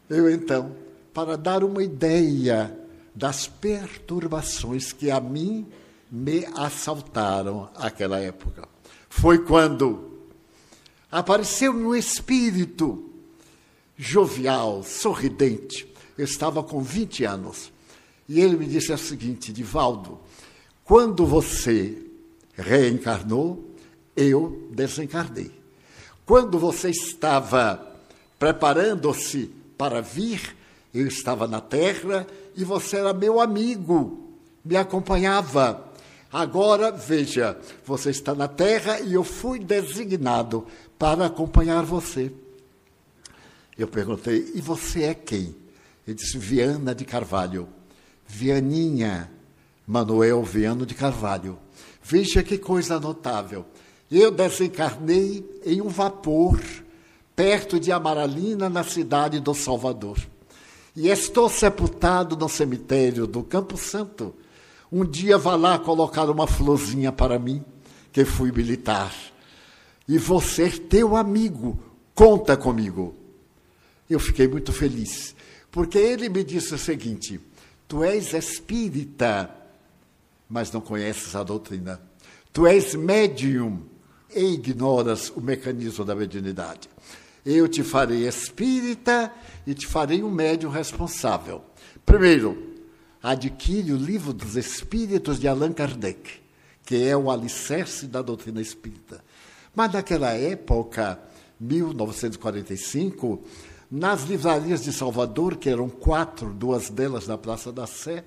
Eu 0.08 0.30
então 0.30 0.74
para 1.12 1.36
dar 1.36 1.64
uma 1.64 1.82
ideia 1.82 2.76
das 3.14 3.46
perturbações 3.46 4.92
que 4.92 5.10
a 5.10 5.20
mim 5.20 5.66
me 6.10 6.46
assaltaram 6.56 7.68
naquela 7.78 8.18
época. 8.18 8.68
Foi 9.08 9.38
quando 9.38 10.09
apareceu 11.10 11.72
no 11.72 11.94
espírito 11.96 13.10
jovial, 13.96 14.82
sorridente. 14.82 15.86
Eu 16.16 16.24
estava 16.24 16.62
com 16.62 16.82
20 16.82 17.24
anos. 17.24 17.72
E 18.28 18.40
ele 18.40 18.56
me 18.56 18.66
disse 18.66 18.92
o 18.92 18.98
seguinte: 18.98 19.52
Divaldo, 19.52 20.18
quando 20.84 21.26
você 21.26 21.96
reencarnou, 22.56 23.74
eu 24.16 24.68
desencarnei. 24.70 25.50
Quando 26.24 26.58
você 26.58 26.90
estava 26.90 27.88
preparando-se 28.38 29.50
para 29.76 30.00
vir, 30.00 30.56
eu 30.94 31.06
estava 31.06 31.46
na 31.46 31.60
terra 31.60 32.26
e 32.56 32.64
você 32.64 32.98
era 32.98 33.12
meu 33.12 33.40
amigo, 33.40 34.30
me 34.64 34.76
acompanhava. 34.76 35.88
Agora, 36.32 36.92
veja, 36.92 37.58
você 37.84 38.10
está 38.10 38.34
na 38.34 38.46
terra 38.46 39.00
e 39.00 39.14
eu 39.14 39.24
fui 39.24 39.58
designado 39.58 40.66
para 41.00 41.24
acompanhar 41.24 41.82
você. 41.82 42.30
Eu 43.76 43.88
perguntei, 43.88 44.52
e 44.54 44.60
você 44.60 45.04
é 45.04 45.14
quem? 45.14 45.56
Ele 46.06 46.14
disse, 46.14 46.36
Viana 46.36 46.94
de 46.94 47.06
Carvalho. 47.06 47.66
Vianinha, 48.26 49.30
Manuel 49.86 50.42
Viano 50.44 50.84
de 50.84 50.94
Carvalho. 50.94 51.58
Veja 52.02 52.42
que 52.42 52.58
coisa 52.58 53.00
notável. 53.00 53.64
Eu 54.10 54.30
desencarnei 54.30 55.42
em 55.64 55.80
um 55.80 55.88
vapor 55.88 56.60
perto 57.34 57.80
de 57.80 57.90
Amaralina, 57.90 58.68
na 58.68 58.84
cidade 58.84 59.40
do 59.40 59.54
Salvador 59.54 60.18
e 60.94 61.08
estou 61.08 61.48
sepultado 61.48 62.36
no 62.36 62.48
cemitério 62.48 63.26
do 63.26 63.42
Campo 63.42 63.78
Santo. 63.78 64.34
Um 64.92 65.04
dia 65.04 65.38
vá 65.38 65.54
lá 65.54 65.78
colocar 65.78 66.28
uma 66.28 66.46
florzinha 66.46 67.10
para 67.10 67.38
mim, 67.38 67.64
que 68.12 68.24
fui 68.24 68.52
militar. 68.52 69.14
E 70.10 70.18
você, 70.18 70.68
teu 70.68 71.14
amigo, 71.14 71.78
conta 72.16 72.56
comigo. 72.56 73.14
Eu 74.10 74.18
fiquei 74.18 74.48
muito 74.48 74.72
feliz, 74.72 75.36
porque 75.70 75.98
ele 75.98 76.28
me 76.28 76.42
disse 76.42 76.74
o 76.74 76.78
seguinte: 76.78 77.38
Tu 77.86 78.02
és 78.02 78.34
espírita, 78.34 79.48
mas 80.48 80.72
não 80.72 80.80
conheces 80.80 81.36
a 81.36 81.44
doutrina. 81.44 82.02
Tu 82.52 82.66
és 82.66 82.96
médium 82.96 83.82
e 84.34 84.54
ignoras 84.54 85.30
o 85.30 85.40
mecanismo 85.40 86.04
da 86.04 86.16
mediunidade. 86.16 86.90
Eu 87.46 87.68
te 87.68 87.84
farei 87.84 88.26
espírita 88.26 89.32
e 89.64 89.74
te 89.74 89.86
farei 89.86 90.24
um 90.24 90.30
médium 90.30 90.72
responsável. 90.72 91.62
Primeiro, 92.04 92.80
adquire 93.22 93.92
o 93.92 93.96
livro 93.96 94.32
dos 94.32 94.56
Espíritos 94.56 95.38
de 95.38 95.46
Allan 95.46 95.72
Kardec, 95.72 96.40
que 96.84 97.00
é 97.00 97.16
o 97.16 97.30
alicerce 97.30 98.08
da 98.08 98.20
doutrina 98.20 98.60
espírita. 98.60 99.22
Mas 99.74 99.92
naquela 99.92 100.32
época, 100.32 101.18
1945, 101.60 103.42
nas 103.90 104.22
livrarias 104.22 104.82
de 104.82 104.92
Salvador, 104.92 105.56
que 105.56 105.68
eram 105.68 105.88
quatro, 105.88 106.52
duas 106.52 106.90
delas 106.90 107.26
na 107.26 107.36
Praça 107.36 107.72
da 107.72 107.86
Sé, 107.86 108.24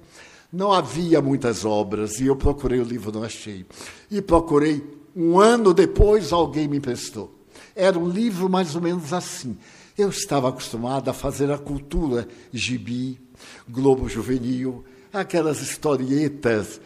não 0.52 0.72
havia 0.72 1.22
muitas 1.22 1.66
obras 1.66 2.20
e 2.20 2.28
eu 2.28 2.36
procurei 2.36 2.80
o 2.80 2.84
livro, 2.84 3.12
não 3.12 3.24
achei. 3.24 3.66
E 4.12 4.22
procurei 4.22 4.84
um 5.16 5.40
ano 5.40 5.74
depois, 5.74 6.32
alguém 6.32 6.68
me 6.68 6.78
emprestou. 6.78 7.34
Era 7.76 7.98
um 7.98 8.08
livro 8.08 8.48
mais 8.50 8.76
ou 8.76 8.82
menos 8.82 9.14
assim. 9.14 9.58
Eu 9.98 10.10
estava 10.10 10.50
acostumado 10.50 11.10
a 11.10 11.14
fazer 11.14 11.52
a 11.52 11.58
cultura 11.58 12.28
gibi, 12.52 13.20
Globo 13.68 14.08
Juvenil, 14.08 14.84
aquelas 15.12 15.62
historietas 15.62 16.80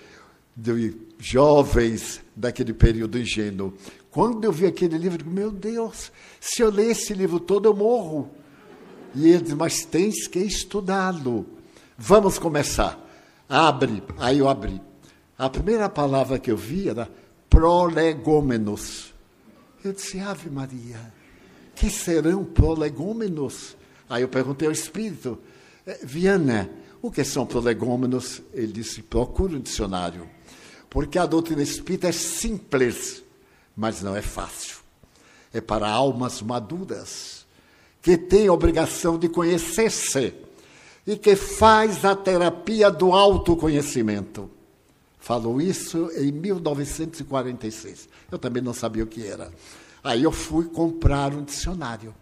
de 0.55 0.95
jovens 1.19 2.21
daquele 2.35 2.73
período 2.73 3.17
ingênuo. 3.17 3.73
Quando 4.17 4.43
eu 4.45 4.51
vi 4.51 4.65
aquele 4.65 4.97
livro, 4.97 5.13
eu 5.13 5.17
digo, 5.19 5.29
meu 5.29 5.51
Deus, 5.51 6.11
se 6.41 6.63
eu 6.63 6.71
ler 6.71 6.89
esse 6.89 7.13
livro 7.13 7.39
todo, 7.39 7.67
eu 7.67 7.75
morro. 7.75 8.31
E 9.13 9.27
ele 9.27 9.43
disse, 9.43 9.53
mas 9.53 9.85
tens 9.85 10.27
que 10.27 10.39
estudá-lo. 10.39 11.45
Vamos 11.95 12.39
começar. 12.39 12.99
Abre. 13.47 14.01
Aí 14.17 14.39
eu 14.39 14.49
abri. 14.49 14.81
A 15.37 15.47
primeira 15.51 15.87
palavra 15.87 16.39
que 16.39 16.49
eu 16.49 16.57
vi 16.57 16.89
era 16.89 17.07
prolegômenos. 17.47 19.13
Eu 19.83 19.93
disse, 19.93 20.19
Ave 20.19 20.49
Maria, 20.49 21.13
que 21.75 21.87
serão 21.91 22.43
prolegômenos? 22.43 23.77
Aí 24.09 24.23
eu 24.23 24.29
perguntei 24.29 24.67
ao 24.67 24.71
Espírito, 24.71 25.37
eh, 25.85 25.99
Viana, 26.01 26.67
o 27.03 27.11
que 27.11 27.23
são 27.23 27.45
prolegômenos? 27.45 28.41
Ele 28.51 28.73
disse, 28.73 29.03
procura 29.03 29.55
um 29.55 29.61
dicionário. 29.61 30.27
Porque 30.89 31.19
a 31.19 31.27
doutrina 31.27 31.61
espírita 31.61 32.07
é 32.07 32.11
simples, 32.11 33.26
mas 33.77 34.01
não 34.01 34.15
é 34.15 34.21
fácil. 34.23 34.77
é 35.53 35.61
para 35.61 35.89
almas 35.89 36.41
maduras, 36.41 37.45
que 38.01 38.17
têm 38.17 38.47
a 38.47 38.53
obrigação 38.53 39.17
de 39.17 39.29
conhecer-se 39.29 40.33
e 41.05 41.15
que 41.15 41.35
faz 41.35 42.03
a 42.03 42.15
terapia 42.15 42.91
do 42.91 43.13
autoconhecimento. 43.13 44.49
Falou 45.19 45.61
isso 45.61 46.09
em 46.15 46.31
1946. 46.31 48.09
Eu 48.31 48.37
também 48.37 48.61
não 48.61 48.73
sabia 48.73 49.03
o 49.03 49.07
que 49.07 49.25
era. 49.25 49.51
Aí 50.03 50.23
eu 50.23 50.31
fui 50.31 50.65
comprar 50.65 51.33
um 51.33 51.43
dicionário. 51.43 52.13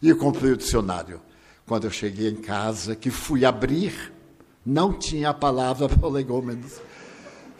E 0.00 0.14
comprei 0.14 0.52
o 0.52 0.56
dicionário. 0.56 1.20
Quando 1.66 1.84
eu 1.84 1.90
cheguei 1.90 2.28
em 2.28 2.36
casa, 2.36 2.96
que 2.96 3.10
fui 3.10 3.44
abrir, 3.44 4.12
não 4.64 4.92
tinha 4.92 5.30
a 5.30 5.34
palavra 5.34 5.88
prolegômenos. 5.90 6.80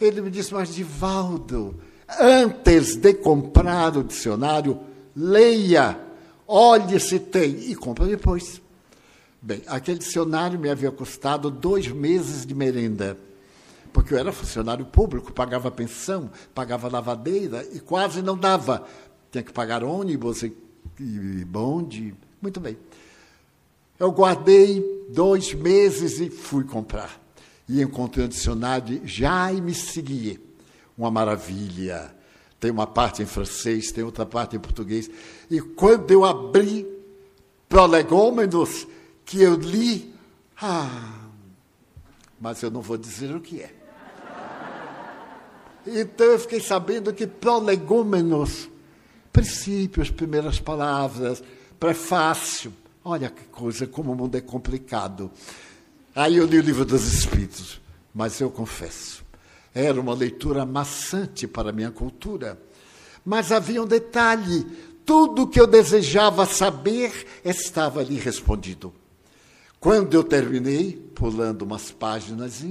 Ele 0.01 0.23
me 0.23 0.31
disse, 0.31 0.55
mas 0.55 0.75
Divaldo, 0.75 1.77
antes 2.19 2.97
de 2.97 3.15
comprar 3.15 3.97
o 3.97 4.05
dicionário, 4.05 4.81
leia, 5.15 5.99
olhe 6.47 6.99
se 6.99 7.19
tem 7.19 7.71
e 7.71 7.75
compra 7.75 8.07
depois. 8.07 8.61
Bem, 9.43 9.63
aquele 9.67 9.99
dicionário 9.99 10.59
me 10.59 10.69
havia 10.69 10.91
custado 10.91 11.51
dois 11.51 11.89
meses 11.89 12.45
de 12.45 12.55
merenda, 12.55 13.17
porque 13.93 14.13
eu 14.13 14.19
era 14.19 14.33
funcionário 14.33 14.85
público, 14.85 15.33
pagava 15.33 15.71
pensão, 15.71 16.31
pagava 16.55 16.89
lavadeira 16.89 17.67
e 17.73 17.81
quase 17.81 18.21
não 18.21 18.37
dava. 18.37 18.87
Tinha 19.33 19.43
que 19.43 19.53
pagar 19.53 19.83
ônibus 19.83 20.43
e, 20.43 20.53
e 20.99 21.45
bonde. 21.45 22.15
Muito 22.43 22.61
bem. 22.61 22.77
Eu 23.99 24.11
guardei 24.13 25.07
dois 25.11 25.55
meses 25.55 26.21
e 26.21 26.29
fui 26.29 26.65
comprar. 26.65 27.21
E 27.69 27.81
encontrei 27.81 28.25
um 28.25 28.29
dicionário 28.29 29.01
já 29.05 29.53
e 29.53 29.61
me 29.61 29.75
segui. 29.75 30.50
Uma 31.01 31.11
maravilha. 31.11 32.15
Tem 32.59 32.71
uma 32.71 32.87
parte 32.87 33.23
em 33.23 33.27
francês, 33.27 33.91
tem 33.91 34.05
outra 34.05 34.27
parte 34.27 34.57
em 34.57 34.61
português. 34.61 35.11
E 35.51 35.61
quando 35.61 36.11
eu 36.11 36.25
abri 36.25 36.87
prolegômenos, 37.69 38.87
que 39.25 39.41
eu 39.41 39.55
li, 39.55 40.15
ah, 40.61 41.15
mas 42.39 42.63
eu 42.63 42.71
não 42.71 42.83
vou 42.83 42.99
dizer 42.99 43.35
o 43.35 43.41
que 43.41 43.63
é. 43.63 43.75
Então 45.87 46.27
eu 46.27 46.39
fiquei 46.39 46.61
sabendo 46.61 47.15
que 47.15 47.27
prolegômenos, 47.27 48.69
princípios, 49.33 50.11
primeiras 50.11 50.61
palavras, 50.61 51.43
prefácio, 51.79 52.73
Olha 53.05 53.31
que 53.31 53.45
coisa, 53.45 53.87
como 53.87 54.13
o 54.13 54.15
mundo 54.15 54.37
é 54.37 54.41
complicado. 54.41 55.31
Aí 56.15 56.37
eu 56.37 56.45
li 56.45 56.59
o 56.59 56.63
livro 56.63 56.85
dos 56.85 57.13
Espíritos, 57.13 57.81
mas 58.15 58.41
eu 58.41 58.51
confesso, 58.51 59.25
era 59.75 60.01
uma 60.01 60.15
leitura 60.15 60.67
maçante 60.67 61.47
para 61.47 61.71
a 61.71 61.73
minha 61.73 61.91
cultura. 61.91 62.61
Mas 63.25 63.53
havia 63.53 63.83
um 63.83 63.87
detalhe: 63.87 64.67
tudo 65.05 65.47
que 65.47 65.61
eu 65.61 65.67
desejava 65.67 66.47
saber 66.47 67.27
estava 67.45 68.01
ali 68.01 68.17
respondido. 68.17 68.93
Quando 69.79 70.15
eu 70.15 70.23
terminei, 70.23 70.93
pulando 71.15 71.63
umas 71.63 71.91
páginas, 71.91 72.63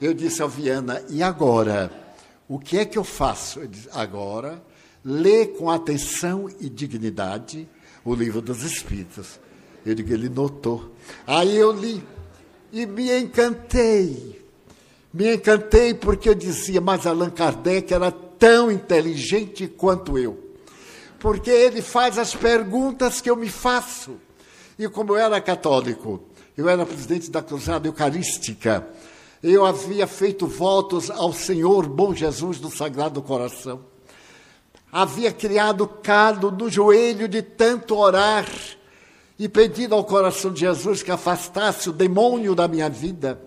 eu 0.00 0.14
disse 0.14 0.42
ao 0.42 0.48
Viana: 0.48 1.02
e 1.08 1.22
agora? 1.22 2.04
O 2.48 2.60
que 2.60 2.78
é 2.78 2.84
que 2.84 2.96
eu 2.96 3.02
faço? 3.02 3.58
Ele 3.58 3.68
disse, 3.68 3.88
agora, 3.92 4.62
lê 5.04 5.46
com 5.46 5.68
atenção 5.68 6.48
e 6.60 6.68
dignidade 6.68 7.68
o 8.04 8.14
livro 8.14 8.40
dos 8.40 8.62
Espíritos. 8.62 9.40
Eu 9.84 9.94
digo, 9.96 10.12
ele 10.12 10.28
notou. 10.28 10.94
Aí 11.26 11.56
eu 11.56 11.72
li 11.72 12.02
e 12.72 12.86
me 12.86 13.16
encantei. 13.18 14.45
Me 15.16 15.34
encantei 15.34 15.94
porque 15.94 16.28
eu 16.28 16.34
dizia, 16.34 16.80
mas 16.80 17.06
Allan 17.06 17.30
Kardec 17.30 17.92
era 17.92 18.10
tão 18.10 18.70
inteligente 18.70 19.66
quanto 19.66 20.18
eu. 20.18 20.38
Porque 21.18 21.50
ele 21.50 21.80
faz 21.80 22.18
as 22.18 22.34
perguntas 22.34 23.20
que 23.20 23.30
eu 23.30 23.36
me 23.36 23.48
faço. 23.48 24.16
E 24.78 24.86
como 24.88 25.14
eu 25.14 25.16
era 25.18 25.40
católico, 25.40 26.22
eu 26.56 26.68
era 26.68 26.84
presidente 26.84 27.30
da 27.30 27.40
Cruzada 27.40 27.88
Eucarística, 27.88 28.86
eu 29.42 29.64
havia 29.64 30.06
feito 30.06 30.46
votos 30.46 31.10
ao 31.10 31.32
Senhor 31.32 31.88
Bom 31.88 32.14
Jesus 32.14 32.58
do 32.58 32.70
Sagrado 32.70 33.22
Coração 33.22 33.80
havia 34.90 35.30
criado 35.30 35.86
calo 35.86 36.50
no 36.50 36.70
joelho 36.70 37.28
de 37.28 37.42
tanto 37.42 37.94
orar 37.94 38.46
e 39.38 39.46
pedindo 39.46 39.94
ao 39.94 40.04
coração 40.04 40.50
de 40.50 40.60
Jesus 40.60 41.02
que 41.02 41.10
afastasse 41.10 41.90
o 41.90 41.92
demônio 41.92 42.54
da 42.54 42.66
minha 42.66 42.88
vida. 42.88 43.38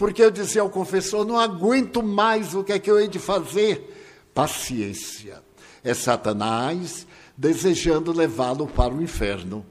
Porque 0.00 0.22
eu 0.22 0.30
dizia 0.30 0.62
ao 0.62 0.70
confessor: 0.70 1.26
não 1.26 1.38
aguento 1.38 2.02
mais 2.02 2.54
o 2.54 2.64
que 2.64 2.72
é 2.72 2.78
que 2.78 2.90
eu 2.90 2.98
hei 2.98 3.06
de 3.06 3.18
fazer. 3.18 4.30
Paciência. 4.32 5.42
É 5.84 5.92
Satanás 5.92 7.06
desejando 7.36 8.10
levá-lo 8.10 8.66
para 8.66 8.94
o 8.94 9.02
inferno. 9.02 9.64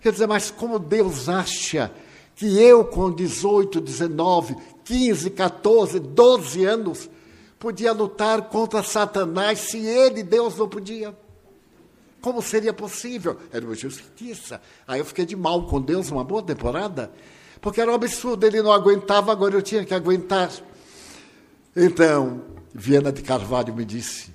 Quer 0.00 0.12
dizer, 0.12 0.26
mas 0.26 0.50
como 0.50 0.78
Deus 0.78 1.28
acha 1.28 1.92
que 2.34 2.58
eu, 2.58 2.82
com 2.82 3.12
18, 3.12 3.78
19, 3.78 4.56
15, 4.86 5.28
14, 5.30 6.00
12 6.00 6.64
anos, 6.64 7.10
podia 7.58 7.92
lutar 7.92 8.48
contra 8.48 8.82
Satanás 8.82 9.58
se 9.58 9.84
ele, 9.84 10.22
Deus, 10.22 10.56
não 10.56 10.66
podia? 10.66 11.14
Como 12.22 12.40
seria 12.40 12.72
possível? 12.72 13.36
Era 13.52 13.66
uma 13.66 13.74
justiça. 13.74 14.62
Aí 14.86 14.98
eu 14.98 15.04
fiquei 15.04 15.26
de 15.26 15.36
mal 15.36 15.66
com 15.66 15.78
Deus 15.78 16.10
uma 16.10 16.24
boa 16.24 16.42
temporada, 16.42 17.12
porque 17.60 17.80
era 17.80 17.90
um 17.90 17.94
absurdo, 17.94 18.46
ele 18.46 18.62
não 18.62 18.72
aguentava, 18.72 19.32
agora 19.32 19.54
eu 19.54 19.62
tinha 19.62 19.84
que 19.84 19.94
aguentar. 19.94 20.50
Então, 21.76 22.42
Viana 22.74 23.12
de 23.12 23.22
Carvalho 23.22 23.74
me 23.74 23.84
disse, 23.84 24.30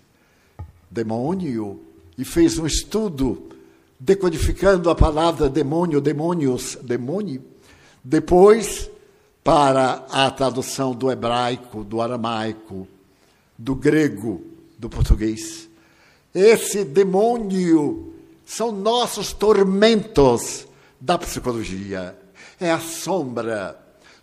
demônio, 0.89 1.81
e 2.17 2.23
fez 2.23 2.57
um 2.57 2.65
estudo 2.65 3.49
decodificando 3.99 4.89
a 4.89 4.95
palavra 4.95 5.49
demônio, 5.49 6.01
demônios, 6.01 6.77
demônio. 6.81 7.41
Depois, 8.03 8.89
para 9.43 10.05
a 10.09 10.29
tradução 10.29 10.93
do 10.93 11.11
hebraico, 11.11 11.83
do 11.83 12.01
aramaico, 12.01 12.87
do 13.57 13.75
grego, 13.75 14.41
do 14.77 14.89
português. 14.89 15.69
Esse 16.33 16.83
demônio 16.83 18.13
são 18.45 18.71
nossos 18.71 19.31
tormentos 19.31 20.67
da 20.99 21.17
psicologia. 21.17 22.17
É 22.63 22.71
a 22.71 22.79
sombra. 22.79 23.77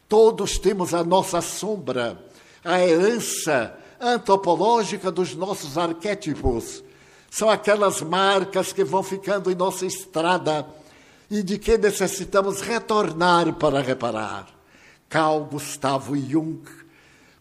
Todos 0.08 0.56
temos 0.56 0.94
a 0.94 1.04
nossa 1.04 1.42
sombra, 1.42 2.18
a 2.64 2.80
herança 2.80 3.76
antropológica 4.00 5.10
dos 5.10 5.34
nossos 5.34 5.76
arquétipos. 5.76 6.82
São 7.30 7.50
aquelas 7.50 8.00
marcas 8.00 8.72
que 8.72 8.82
vão 8.82 9.02
ficando 9.02 9.52
em 9.52 9.54
nossa 9.54 9.84
estrada 9.84 10.66
e 11.30 11.42
de 11.42 11.58
que 11.58 11.76
necessitamos 11.76 12.62
retornar 12.62 13.52
para 13.56 13.82
reparar. 13.82 14.48
Carl 15.06 15.44
Gustavo 15.44 16.16
Jung 16.16 16.62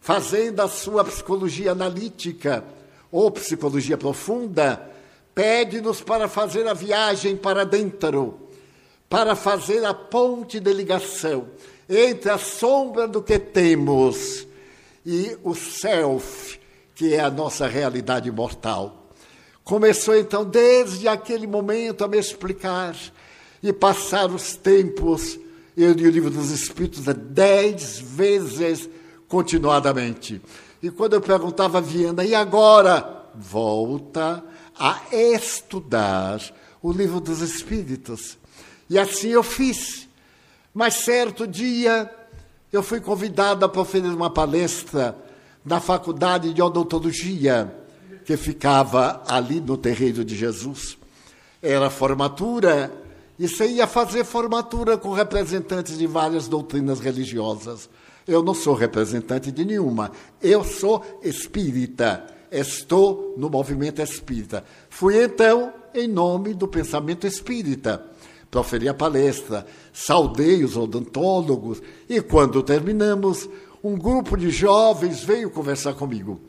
fazendo 0.02 0.60
a 0.60 0.68
sua 0.68 1.02
psicologia 1.02 1.72
analítica 1.72 2.62
ou 3.10 3.30
psicologia 3.30 3.96
profunda, 3.96 4.86
pede-nos 5.34 6.02
para 6.02 6.28
fazer 6.28 6.68
a 6.68 6.74
viagem 6.74 7.38
para 7.38 7.64
dentro, 7.64 8.49
para 9.10 9.34
fazer 9.34 9.84
a 9.84 9.92
ponte 9.92 10.60
de 10.60 10.72
ligação 10.72 11.48
entre 11.88 12.30
a 12.30 12.38
sombra 12.38 13.08
do 13.08 13.20
que 13.20 13.40
temos 13.40 14.46
e 15.04 15.36
o 15.42 15.52
self, 15.52 16.60
que 16.94 17.14
é 17.14 17.20
a 17.20 17.28
nossa 17.28 17.66
realidade 17.66 18.30
mortal. 18.30 19.10
Começou 19.64 20.16
então, 20.16 20.44
desde 20.44 21.08
aquele 21.08 21.48
momento, 21.48 22.04
a 22.04 22.08
me 22.08 22.18
explicar 22.18 22.96
e 23.60 23.72
passar 23.72 24.30
os 24.30 24.54
tempos. 24.54 25.38
Eu 25.76 25.92
li 25.92 26.06
o 26.06 26.10
livro 26.10 26.30
dos 26.30 26.50
Espíritos 26.50 27.04
dez 27.04 27.98
vezes 27.98 28.88
continuadamente. 29.26 30.40
E 30.80 30.88
quando 30.88 31.14
eu 31.14 31.20
perguntava 31.20 31.78
a 31.78 31.80
Viana, 31.80 32.24
e 32.24 32.32
agora? 32.34 33.26
Volta 33.34 34.44
a 34.78 35.02
estudar 35.12 36.40
o 36.80 36.92
livro 36.92 37.20
dos 37.20 37.40
Espíritos. 37.40 38.39
E 38.90 38.98
assim 38.98 39.28
eu 39.28 39.44
fiz. 39.44 40.08
Mas 40.74 40.94
certo 40.94 41.46
dia 41.46 42.10
eu 42.72 42.82
fui 42.82 43.00
convidada 43.00 43.68
para 43.68 43.84
fazer 43.84 44.08
uma 44.08 44.28
palestra 44.28 45.16
na 45.64 45.80
Faculdade 45.80 46.52
de 46.52 46.60
Odontologia, 46.60 47.72
que 48.24 48.36
ficava 48.36 49.22
ali 49.28 49.60
no 49.60 49.76
terreiro 49.76 50.24
de 50.24 50.36
Jesus. 50.36 50.98
Era 51.62 51.88
formatura, 51.88 52.92
e 53.38 53.48
você 53.48 53.66
ia 53.68 53.86
fazer 53.86 54.24
formatura 54.24 54.98
com 54.98 55.12
representantes 55.12 55.96
de 55.96 56.06
várias 56.06 56.48
doutrinas 56.48 57.00
religiosas. 57.00 57.88
Eu 58.26 58.42
não 58.42 58.54
sou 58.54 58.74
representante 58.74 59.50
de 59.50 59.64
nenhuma. 59.64 60.12
Eu 60.42 60.62
sou 60.62 61.04
espírita. 61.22 62.26
Estou 62.50 63.34
no 63.36 63.48
movimento 63.48 64.02
espírita. 64.02 64.64
Fui 64.88 65.22
então 65.22 65.72
em 65.94 66.06
nome 66.06 66.54
do 66.54 66.68
pensamento 66.68 67.26
espírita. 67.26 68.04
Proferi 68.50 68.88
a 68.88 68.94
palestra, 68.94 69.64
saudei 69.92 70.64
os 70.64 70.76
odontólogos 70.76 71.80
e, 72.08 72.20
quando 72.20 72.62
terminamos, 72.62 73.48
um 73.82 73.96
grupo 73.96 74.36
de 74.36 74.50
jovens 74.50 75.22
veio 75.22 75.50
conversar 75.50 75.94
comigo. 75.94 76.40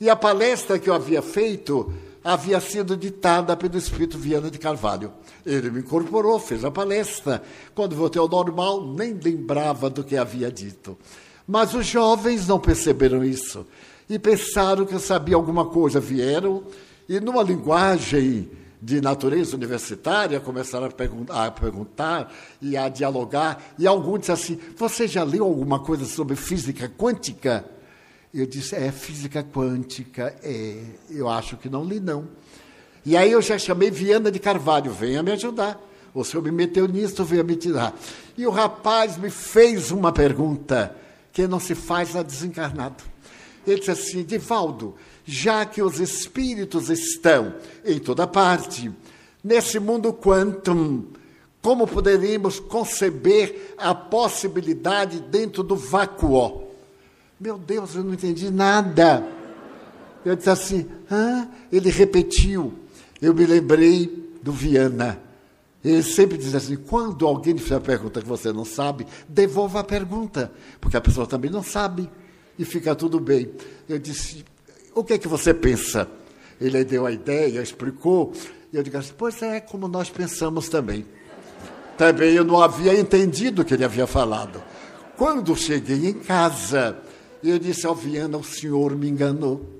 E 0.00 0.10
a 0.10 0.16
palestra 0.16 0.78
que 0.78 0.90
eu 0.90 0.94
havia 0.94 1.22
feito 1.22 1.92
havia 2.24 2.58
sido 2.58 2.96
ditada 2.96 3.56
pelo 3.56 3.76
Espírito 3.76 4.18
Viana 4.18 4.50
de 4.50 4.58
Carvalho. 4.58 5.12
Ele 5.44 5.70
me 5.70 5.80
incorporou, 5.80 6.40
fez 6.40 6.64
a 6.64 6.70
palestra. 6.70 7.42
Quando 7.74 7.94
voltei 7.94 8.20
ao 8.20 8.28
normal, 8.28 8.84
nem 8.84 9.12
lembrava 9.12 9.88
do 9.88 10.02
que 10.02 10.16
havia 10.16 10.50
dito. 10.50 10.98
Mas 11.46 11.74
os 11.74 11.86
jovens 11.86 12.48
não 12.48 12.58
perceberam 12.58 13.22
isso 13.22 13.66
e 14.08 14.18
pensaram 14.18 14.86
que 14.86 14.94
eu 14.94 15.00
sabia 15.00 15.36
alguma 15.36 15.66
coisa. 15.66 16.00
Vieram 16.00 16.64
e, 17.08 17.20
numa 17.20 17.42
linguagem 17.42 18.50
de 18.84 19.00
natureza 19.00 19.56
universitária, 19.56 20.38
começaram 20.38 20.86
a, 20.86 20.90
pergun 20.90 21.24
a, 21.30 21.50
perguntar 21.50 22.30
e 22.60 22.76
a 22.76 22.90
dialogar. 22.90 23.72
E 23.78 23.86
alguns 23.86 24.20
disseram 24.20 24.38
assim: 24.38 24.58
Você 24.76 25.08
já 25.08 25.24
leu 25.24 25.44
alguma 25.44 25.80
coisa 25.80 26.04
sobre 26.04 26.36
física 26.36 26.86
quântica? 26.86 27.64
Eu 28.32 28.46
disse: 28.46 28.74
É, 28.76 28.92
física 28.92 29.42
quântica. 29.42 30.36
É, 30.42 30.82
eu 31.08 31.30
acho 31.30 31.56
que 31.56 31.70
não 31.70 31.82
li, 31.82 31.98
não. 31.98 32.28
E 33.06 33.16
aí 33.16 33.32
eu 33.32 33.40
já 33.40 33.58
chamei 33.58 33.90
Viana 33.90 34.30
de 34.30 34.38
Carvalho: 34.38 34.92
Venha 34.92 35.22
me 35.22 35.32
ajudar. 35.32 35.80
O 36.12 36.22
senhor 36.22 36.42
me 36.42 36.52
meteu 36.52 36.86
nisso, 36.86 37.24
venha 37.24 37.42
me 37.42 37.56
tirar. 37.56 37.94
E 38.36 38.46
o 38.46 38.50
rapaz 38.50 39.16
me 39.16 39.30
fez 39.30 39.90
uma 39.90 40.12
pergunta 40.12 40.94
que 41.32 41.48
não 41.48 41.58
se 41.58 41.74
faz 41.74 42.14
a 42.14 42.22
desencarnado. 42.22 43.13
Ele 43.66 43.78
disse 43.78 43.90
assim: 43.90 44.22
Divaldo, 44.22 44.94
já 45.24 45.64
que 45.64 45.82
os 45.82 46.00
espíritos 46.00 46.90
estão 46.90 47.54
em 47.84 47.98
toda 47.98 48.26
parte, 48.26 48.90
nesse 49.42 49.78
mundo 49.78 50.12
quantum, 50.12 51.04
como 51.62 51.86
poderíamos 51.86 52.60
conceber 52.60 53.74
a 53.78 53.94
possibilidade 53.94 55.20
dentro 55.20 55.62
do 55.62 55.76
vácuo? 55.76 56.64
Meu 57.40 57.58
Deus, 57.58 57.94
eu 57.94 58.04
não 58.04 58.14
entendi 58.14 58.50
nada. 58.50 59.26
Eu 60.24 60.36
disse 60.36 60.50
assim, 60.50 60.86
ah, 61.10 61.46
ele 61.72 61.90
repetiu. 61.90 62.72
Eu 63.20 63.34
me 63.34 63.44
lembrei 63.46 64.30
do 64.42 64.52
Viana. 64.52 65.20
Ele 65.84 66.02
sempre 66.02 66.38
diz 66.38 66.54
assim: 66.54 66.76
quando 66.76 67.26
alguém 67.26 67.56
fizer 67.58 67.76
a 67.76 67.80
pergunta 67.80 68.22
que 68.22 68.28
você 68.28 68.52
não 68.52 68.64
sabe, 68.64 69.06
devolva 69.28 69.80
a 69.80 69.84
pergunta, 69.84 70.50
porque 70.80 70.96
a 70.96 71.00
pessoa 71.00 71.26
também 71.26 71.50
não 71.50 71.62
sabe 71.62 72.08
e 72.58 72.64
fica 72.64 72.94
tudo 72.94 73.20
bem. 73.20 73.50
Eu 73.88 73.98
disse: 73.98 74.44
o 74.94 75.02
que 75.02 75.14
é 75.14 75.18
que 75.18 75.28
você 75.28 75.52
pensa? 75.52 76.08
Ele 76.60 76.84
deu 76.84 77.06
a 77.06 77.12
ideia, 77.12 77.60
explicou, 77.60 78.32
e 78.72 78.76
eu 78.76 78.82
disse: 78.82 78.96
assim, 78.96 79.12
pois 79.16 79.42
é, 79.42 79.60
como 79.60 79.88
nós 79.88 80.10
pensamos 80.10 80.68
também. 80.68 81.06
Também 81.96 82.34
eu 82.34 82.44
não 82.44 82.60
havia 82.60 82.98
entendido 82.98 83.62
o 83.62 83.64
que 83.64 83.74
ele 83.74 83.84
havia 83.84 84.06
falado. 84.06 84.62
Quando 85.16 85.54
cheguei 85.54 86.08
em 86.08 86.14
casa, 86.14 86.98
eu 87.42 87.58
disse 87.58 87.86
ao 87.86 87.94
Viana: 87.94 88.38
o 88.38 88.44
senhor 88.44 88.96
me 88.96 89.08
enganou 89.08 89.70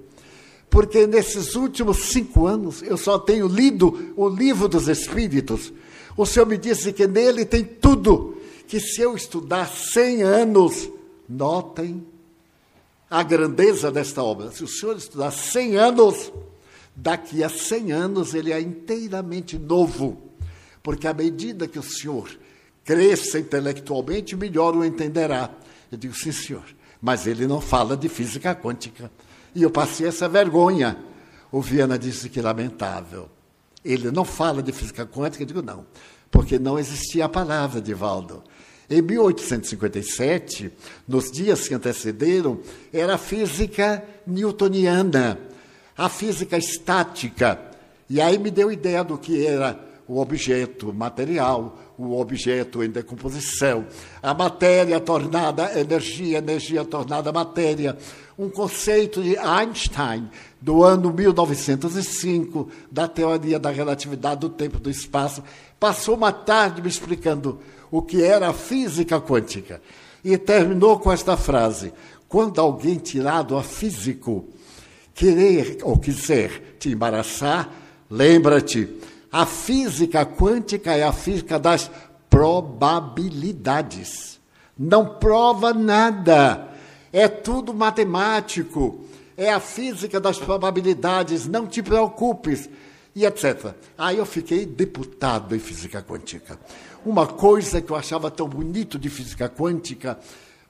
porque 0.70 1.06
nesses 1.06 1.54
últimos 1.54 2.06
cinco 2.06 2.48
anos 2.48 2.82
eu 2.82 2.96
só 2.96 3.16
tenho 3.16 3.46
lido 3.46 4.12
o 4.16 4.28
livro 4.28 4.66
dos 4.66 4.88
Espíritos 4.88 5.72
o 6.16 6.24
Senhor 6.24 6.46
me 6.46 6.56
disse 6.56 6.92
que 6.92 7.06
nele 7.06 7.44
tem 7.44 7.64
tudo, 7.64 8.36
que 8.68 8.78
se 8.78 9.00
eu 9.00 9.16
estudar 9.16 9.66
100 9.66 10.22
anos, 10.22 10.90
notem 11.28 12.06
a 13.14 13.22
grandeza 13.22 13.92
desta 13.92 14.24
obra. 14.24 14.50
Se 14.50 14.64
o 14.64 14.66
Senhor 14.66 14.96
estudar 14.96 15.30
100 15.30 15.76
anos, 15.76 16.32
daqui 16.96 17.44
a 17.44 17.48
100 17.48 17.92
anos 17.92 18.34
ele 18.34 18.52
é 18.52 18.60
inteiramente 18.60 19.56
novo, 19.56 20.20
porque 20.82 21.06
à 21.06 21.14
medida 21.14 21.68
que 21.68 21.78
o 21.78 21.82
Senhor 21.82 22.28
cresça 22.84 23.38
intelectualmente, 23.38 24.34
melhor 24.34 24.74
o 24.74 24.84
entenderá. 24.84 25.48
Eu 25.92 25.96
digo, 25.96 26.12
sim, 26.12 26.32
senhor, 26.32 26.64
mas 27.00 27.24
ele 27.28 27.46
não 27.46 27.60
fala 27.60 27.96
de 27.96 28.08
física 28.08 28.52
quântica. 28.52 29.08
E 29.54 29.62
eu 29.62 29.70
passei 29.70 30.08
essa 30.08 30.28
vergonha. 30.28 30.98
O 31.52 31.60
Viana 31.60 31.96
disse 31.96 32.28
que 32.28 32.42
lamentável. 32.42 33.30
Ele 33.84 34.10
não 34.10 34.24
fala 34.24 34.60
de 34.60 34.72
física 34.72 35.06
quântica, 35.06 35.44
eu 35.44 35.46
digo 35.46 35.62
não, 35.62 35.86
porque 36.32 36.58
não 36.58 36.80
existia 36.80 37.26
a 37.26 37.28
palavra 37.28 37.80
de 37.80 37.94
Valdo. 37.94 38.42
Em 38.88 39.00
1857, 39.00 40.70
nos 41.08 41.30
dias 41.30 41.66
que 41.66 41.74
antecederam, 41.74 42.60
era 42.92 43.14
a 43.14 43.18
física 43.18 44.04
newtoniana, 44.26 45.38
a 45.96 46.08
física 46.08 46.58
estática. 46.58 47.60
E 48.08 48.20
aí 48.20 48.38
me 48.38 48.50
deu 48.50 48.70
ideia 48.70 49.02
do 49.02 49.16
que 49.16 49.46
era 49.46 49.80
o 50.06 50.20
objeto 50.20 50.92
material, 50.92 51.78
o 51.96 52.18
objeto 52.20 52.82
em 52.82 52.90
decomposição, 52.90 53.86
a 54.22 54.34
matéria 54.34 55.00
tornada 55.00 55.78
energia, 55.78 56.38
energia 56.38 56.84
tornada 56.84 57.32
matéria, 57.32 57.96
um 58.38 58.50
conceito 58.50 59.22
de 59.22 59.38
Einstein 59.38 60.28
do 60.60 60.82
ano 60.82 61.12
1905 61.12 62.68
da 62.90 63.06
teoria 63.06 63.58
da 63.58 63.70
relatividade 63.70 64.40
do 64.40 64.48
tempo 64.48 64.76
e 64.76 64.80
do 64.80 64.90
espaço. 64.90 65.42
Passou 65.78 66.16
uma 66.16 66.32
tarde 66.32 66.82
me 66.82 66.88
explicando 66.88 67.60
o 67.94 68.02
que 68.02 68.22
era 68.24 68.48
a 68.48 68.52
física 68.52 69.20
quântica 69.20 69.80
e 70.24 70.36
terminou 70.36 70.98
com 70.98 71.12
esta 71.12 71.36
frase: 71.36 71.92
quando 72.26 72.60
alguém 72.60 72.96
tirado 72.96 73.56
a 73.56 73.62
físico 73.62 74.48
querer 75.14 75.78
ou 75.84 75.96
quiser 75.96 76.74
te 76.76 76.88
embaraçar, 76.88 77.70
lembra-te 78.10 78.98
a 79.30 79.46
física 79.46 80.26
quântica 80.26 80.92
é 80.92 81.04
a 81.04 81.12
física 81.12 81.56
das 81.56 81.88
probabilidades. 82.28 84.40
Não 84.76 85.20
prova 85.20 85.72
nada. 85.72 86.70
É 87.12 87.28
tudo 87.28 87.72
matemático. 87.72 89.04
É 89.36 89.52
a 89.52 89.60
física 89.60 90.18
das 90.18 90.36
probabilidades. 90.36 91.46
Não 91.46 91.64
te 91.64 91.80
preocupes. 91.80 92.68
E 93.14 93.24
etc. 93.24 93.72
Aí 93.96 94.18
eu 94.18 94.26
fiquei 94.26 94.66
deputado 94.66 95.54
em 95.54 95.60
física 95.60 96.02
quântica. 96.02 96.58
Uma 97.04 97.26
coisa 97.26 97.82
que 97.82 97.90
eu 97.90 97.96
achava 97.96 98.30
tão 98.30 98.48
bonito 98.48 98.98
de 98.98 99.10
física 99.10 99.48
quântica. 99.48 100.18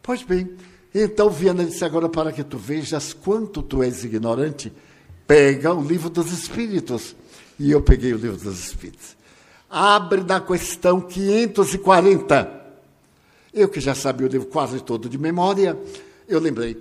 Pois 0.03 0.23
bem, 0.23 0.51
então 0.95 1.31
Viana 1.31 1.65
disse 1.65 1.85
agora 1.85 2.09
para 2.09 2.33
que 2.33 2.43
tu 2.43 2.59
vejas 2.59 3.13
quanto 3.13 3.63
tu 3.63 3.83
és 3.83 4.05
ignorante, 4.05 4.73
pega 5.27 5.73
o 5.73 5.83
livro 5.83 6.11
dos 6.11 6.33
Espíritos 6.33 7.15
e 7.59 7.71
eu 7.71 7.81
peguei 7.81 8.13
o 8.13 8.19
livro 8.19 8.37
dos 8.37 8.67
Espíritos. 8.67 9.17
Abre 9.71 10.23
na 10.23 10.41
questão 10.41 11.01
540. 11.01 12.63
Eu 13.53 13.69
que 13.69 13.81
já 13.81 13.95
sabia 13.95 14.27
o 14.27 14.31
livro 14.31 14.49
quase 14.49 14.81
todo 14.81 15.09
de 15.09 15.17
memória, 15.17 15.79
eu 16.29 16.41
lembrei. 16.41 16.77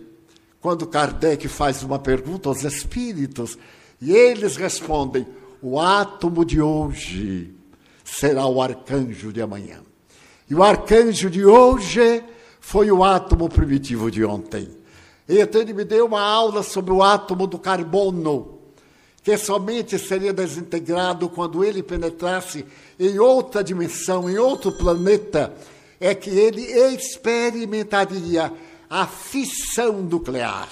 Quando 0.60 0.88
Kardec 0.88 1.48
faz 1.48 1.84
uma 1.84 2.00
pergunta 2.00 2.50
aos 2.50 2.64
espíritos, 2.64 3.58
e 4.02 4.12
eles 4.12 4.56
respondem: 4.56 5.28
o 5.62 5.80
átomo 5.80 6.44
de 6.44 6.62
hoje 6.62 7.54
será 8.04 8.46
o 8.46 8.62
arcanjo 8.62 9.32
de 9.32 9.42
amanhã. 9.42 9.82
E 10.50 10.56
o 10.56 10.64
arcanjo 10.64 11.30
de 11.30 11.46
hoje 11.46 12.24
foi 12.60 12.92
o 12.92 13.04
átomo 13.04 13.50
primitivo 13.50 14.12
de 14.12 14.24
ontem. 14.24 14.70
E 15.28 15.40
então 15.40 15.62
ele 15.62 15.74
me 15.74 15.84
deu 15.84 16.06
uma 16.06 16.22
aula 16.22 16.64
sobre 16.64 16.92
o 16.92 17.02
átomo 17.02 17.48
do 17.48 17.58
carbono 17.58 18.54
que 19.24 19.38
somente 19.38 19.98
seria 19.98 20.34
desintegrado 20.34 21.30
quando 21.30 21.64
ele 21.64 21.82
penetrasse 21.82 22.66
em 23.00 23.18
outra 23.18 23.64
dimensão, 23.64 24.30
em 24.30 24.38
outro 24.38 24.74
planeta, 24.74 25.54
é 25.98 26.14
que 26.14 26.30
ele 26.30 26.62
experimentaria 26.62 28.52
a 28.90 29.08
fissão 29.08 30.02
nuclear. 30.02 30.70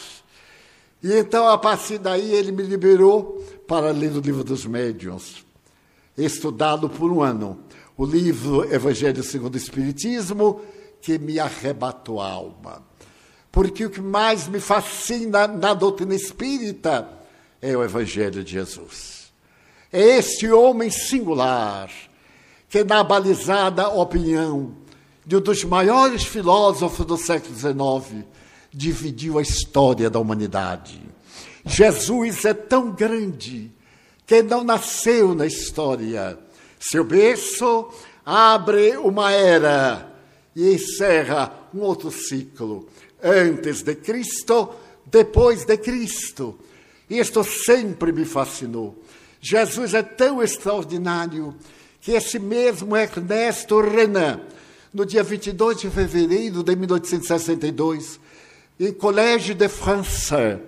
E 1.02 1.14
então, 1.14 1.48
a 1.48 1.58
partir 1.58 1.98
daí, 1.98 2.34
ele 2.34 2.52
me 2.52 2.62
liberou 2.64 3.42
para 3.66 3.92
ler 3.92 4.12
o 4.12 4.20
livro 4.20 4.44
dos 4.44 4.66
médiuns, 4.66 5.46
estudado 6.26 6.90
por 6.90 7.12
um 7.12 7.22
ano. 7.22 7.60
O 7.98 8.06
livro 8.06 8.72
Evangelho 8.74 9.24
segundo 9.24 9.56
o 9.56 9.58
Espiritismo, 9.58 10.62
que 11.02 11.18
me 11.18 11.40
arrebatou 11.40 12.22
a 12.22 12.30
alma. 12.30 12.84
Porque 13.52 13.86
o 13.86 13.90
que 13.90 14.02
mais 14.02 14.48
me 14.48 14.60
fascina 14.60 15.48
na 15.48 15.74
doutrina 15.74 16.16
espírita 16.16 17.08
é 17.62 17.76
o 17.76 17.84
Evangelho 17.84 18.44
de 18.44 18.54
Jesus. 18.54 19.32
É 19.92 20.18
este 20.18 20.50
homem 20.52 20.90
singular 20.90 21.90
que, 22.70 22.84
na 22.84 23.04
balizada 23.04 23.90
opinião 23.90 24.78
de 25.26 25.36
um 25.36 25.42
dos 25.42 25.64
maiores 25.64 26.24
filósofos 26.24 27.06
do 27.06 27.18
século 27.18 27.54
XIX, 27.54 28.26
dividiu 28.74 29.38
a 29.38 29.42
história 29.42 30.10
da 30.10 30.20
humanidade. 30.20 31.02
Jesus 31.66 32.46
é 32.46 32.54
tão 32.54 32.92
grande 32.92 33.72
que 34.26 34.42
não 34.42 34.64
nasceu 34.64 35.36
na 35.36 35.46
história. 35.46 36.38
Seu 36.80 37.04
berço 37.04 37.90
abre 38.26 38.98
uma 38.98 39.32
era 39.32 40.12
e 40.56 40.74
encerra 40.74 41.54
um 41.74 41.82
outro 41.82 42.12
ciclo. 42.12 42.88
Antes 43.24 43.84
de 43.84 43.96
Cristo, 43.96 44.70
depois 45.06 45.66
de 45.66 45.78
Cristo. 45.78 46.58
Isto 47.10 47.44
sempre 47.44 48.12
me 48.12 48.26
fascinou. 48.26 49.04
Jesus 49.40 49.94
é 49.94 50.02
tão 50.02 50.42
extraordinário 50.42 51.56
que 52.00 52.12
esse 52.12 52.40
mesmo 52.40 52.96
Ernesto 52.96 53.82
Renan, 53.82 54.42
no 54.94 55.06
dia 55.06 55.24
22 55.24 55.82
de 55.82 55.90
fevereiro 55.90 56.64
de 56.64 56.76
1862, 56.76 58.20
em 58.80 58.94
Colégio 58.94 59.54
de 59.54 59.68
França, 59.68 60.62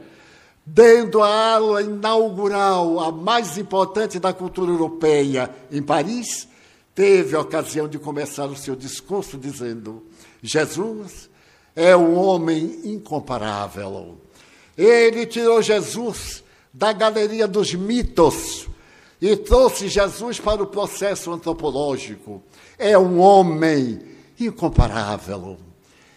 dando 0.65 1.21
a 1.21 1.53
aula 1.55 1.81
inaugural, 1.81 2.99
a 2.99 3.11
mais 3.11 3.57
importante 3.57 4.19
da 4.19 4.33
cultura 4.33 4.71
europeia, 4.71 5.53
em 5.71 5.81
Paris, 5.81 6.47
teve 6.95 7.35
a 7.35 7.41
ocasião 7.41 7.87
de 7.87 7.99
começar 7.99 8.45
o 8.45 8.55
seu 8.55 8.75
discurso 8.75 9.37
dizendo: 9.37 10.03
Jesus 10.41 11.29
é 11.75 11.95
um 11.95 12.15
homem 12.15 12.79
incomparável. 12.83 14.17
Ele 14.77 15.25
tirou 15.25 15.61
Jesus 15.61 16.43
da 16.73 16.91
galeria 16.91 17.47
dos 17.47 17.73
mitos 17.73 18.67
e 19.21 19.35
trouxe 19.35 19.87
Jesus 19.87 20.39
para 20.39 20.63
o 20.63 20.67
processo 20.67 21.31
antropológico. 21.31 22.41
É 22.77 22.97
um 22.97 23.19
homem 23.19 24.01
incomparável. 24.39 25.57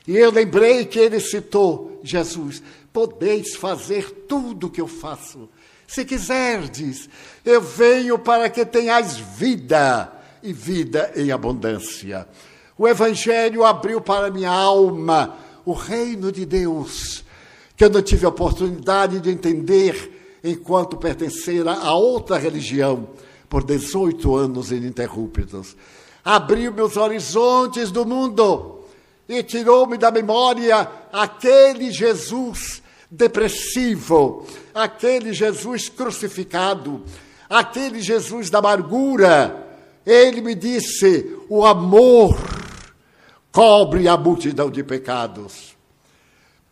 E 0.06 0.16
eu 0.16 0.30
lembrei 0.30 0.84
que 0.84 0.98
ele 0.98 1.20
citou 1.20 2.00
Jesus: 2.02 2.62
podeis 2.96 3.54
fazer 3.54 4.24
tudo 4.26 4.68
o 4.68 4.70
que 4.70 4.80
eu 4.80 4.88
faço. 4.88 5.50
Se 5.86 6.02
quiserdes, 6.02 7.10
eu 7.44 7.60
venho 7.60 8.18
para 8.18 8.48
que 8.48 8.64
tenhais 8.64 9.18
vida 9.18 10.10
e 10.42 10.50
vida 10.50 11.12
em 11.14 11.30
abundância. 11.30 12.26
O 12.78 12.88
Evangelho 12.88 13.66
abriu 13.66 14.00
para 14.00 14.30
minha 14.30 14.50
alma 14.50 15.36
o 15.66 15.74
reino 15.74 16.32
de 16.32 16.46
Deus, 16.46 17.22
que 17.76 17.84
eu 17.84 17.90
não 17.90 18.00
tive 18.00 18.24
oportunidade 18.24 19.20
de 19.20 19.28
entender 19.28 20.38
enquanto 20.42 20.96
pertencera 20.96 21.74
a 21.74 21.94
outra 21.94 22.38
religião 22.38 23.10
por 23.46 23.62
18 23.62 24.34
anos 24.34 24.72
ininterruptos. 24.72 25.76
Abriu 26.24 26.72
meus 26.72 26.96
horizontes 26.96 27.90
do 27.90 28.06
mundo 28.06 28.86
e 29.28 29.42
tirou-me 29.42 29.98
da 29.98 30.10
memória 30.10 30.90
aquele 31.12 31.90
Jesus 31.90 32.85
depressivo, 33.10 34.46
aquele 34.74 35.32
Jesus 35.32 35.88
crucificado, 35.88 37.02
aquele 37.48 38.00
Jesus 38.00 38.50
da 38.50 38.58
amargura. 38.58 39.64
Ele 40.04 40.40
me 40.40 40.54
disse: 40.54 41.36
o 41.48 41.64
amor 41.64 42.36
cobre 43.52 44.08
a 44.08 44.16
multidão 44.16 44.70
de 44.70 44.82
pecados. 44.82 45.76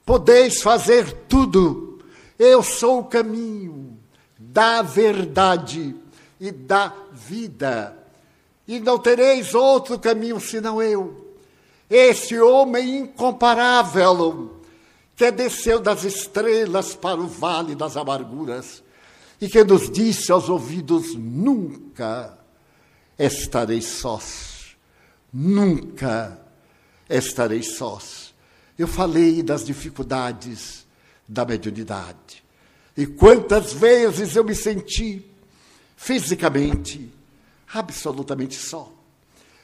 Podeis 0.04 0.60
fazer 0.60 1.10
tudo. 1.28 1.98
Eu 2.38 2.62
sou 2.62 3.00
o 3.00 3.04
caminho 3.04 3.98
da 4.38 4.82
verdade 4.82 5.94
e 6.40 6.50
da 6.50 6.92
vida. 7.12 7.96
E 8.66 8.80
não 8.80 8.98
tereis 8.98 9.54
outro 9.54 9.98
caminho 9.98 10.40
senão 10.40 10.82
eu. 10.82 11.34
Esse 11.88 12.38
homem 12.40 12.98
incomparável 12.98 14.54
que 15.16 15.30
desceu 15.30 15.80
das 15.80 16.04
estrelas 16.04 16.94
para 16.94 17.20
o 17.20 17.26
vale 17.26 17.74
das 17.74 17.96
amarguras 17.96 18.82
e 19.40 19.48
que 19.48 19.62
nos 19.64 19.90
disse 19.90 20.32
aos 20.32 20.48
ouvidos: 20.48 21.14
nunca 21.14 22.38
estareis 23.18 23.86
sós, 23.86 24.76
nunca 25.32 26.40
estareis 27.08 27.76
sós. 27.76 28.34
Eu 28.76 28.88
falei 28.88 29.42
das 29.42 29.64
dificuldades 29.64 30.84
da 31.28 31.44
mediunidade. 31.44 32.42
E 32.96 33.06
quantas 33.06 33.72
vezes 33.72 34.34
eu 34.36 34.44
me 34.44 34.54
senti 34.54 35.24
fisicamente 35.96 37.10
absolutamente 37.72 38.54
só, 38.54 38.92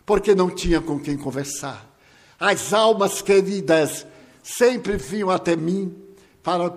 porque 0.04 0.34
não 0.34 0.50
tinha 0.50 0.80
com 0.80 0.98
quem 0.98 1.16
conversar. 1.16 1.86
As 2.38 2.72
almas 2.72 3.20
queridas 3.22 4.06
sempre 4.42 4.96
vinham 4.96 5.30
até 5.30 5.56
mim 5.56 5.94
para 6.42 6.70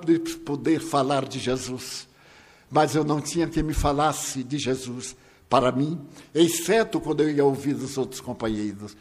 poder 0.46 0.80
falar 0.80 1.26
de 1.26 1.40
Jesus, 1.40 2.08
mas 2.70 2.96
eu 2.96 3.04
não 3.04 3.22
tinha 3.22 3.48
quem 3.48 3.64
me 3.64 3.74
falasse 3.74 4.44
de 4.44 4.58
Jesus 4.58 5.16
para 5.50 5.72
mim, 5.72 6.00
exceto 6.34 7.00
quando 7.00 7.22
eu 7.22 7.30
ia 7.30 7.46
ouvir 7.46 7.76
os 7.76 7.98
outros 7.98 8.20
companheiros. 8.20 8.98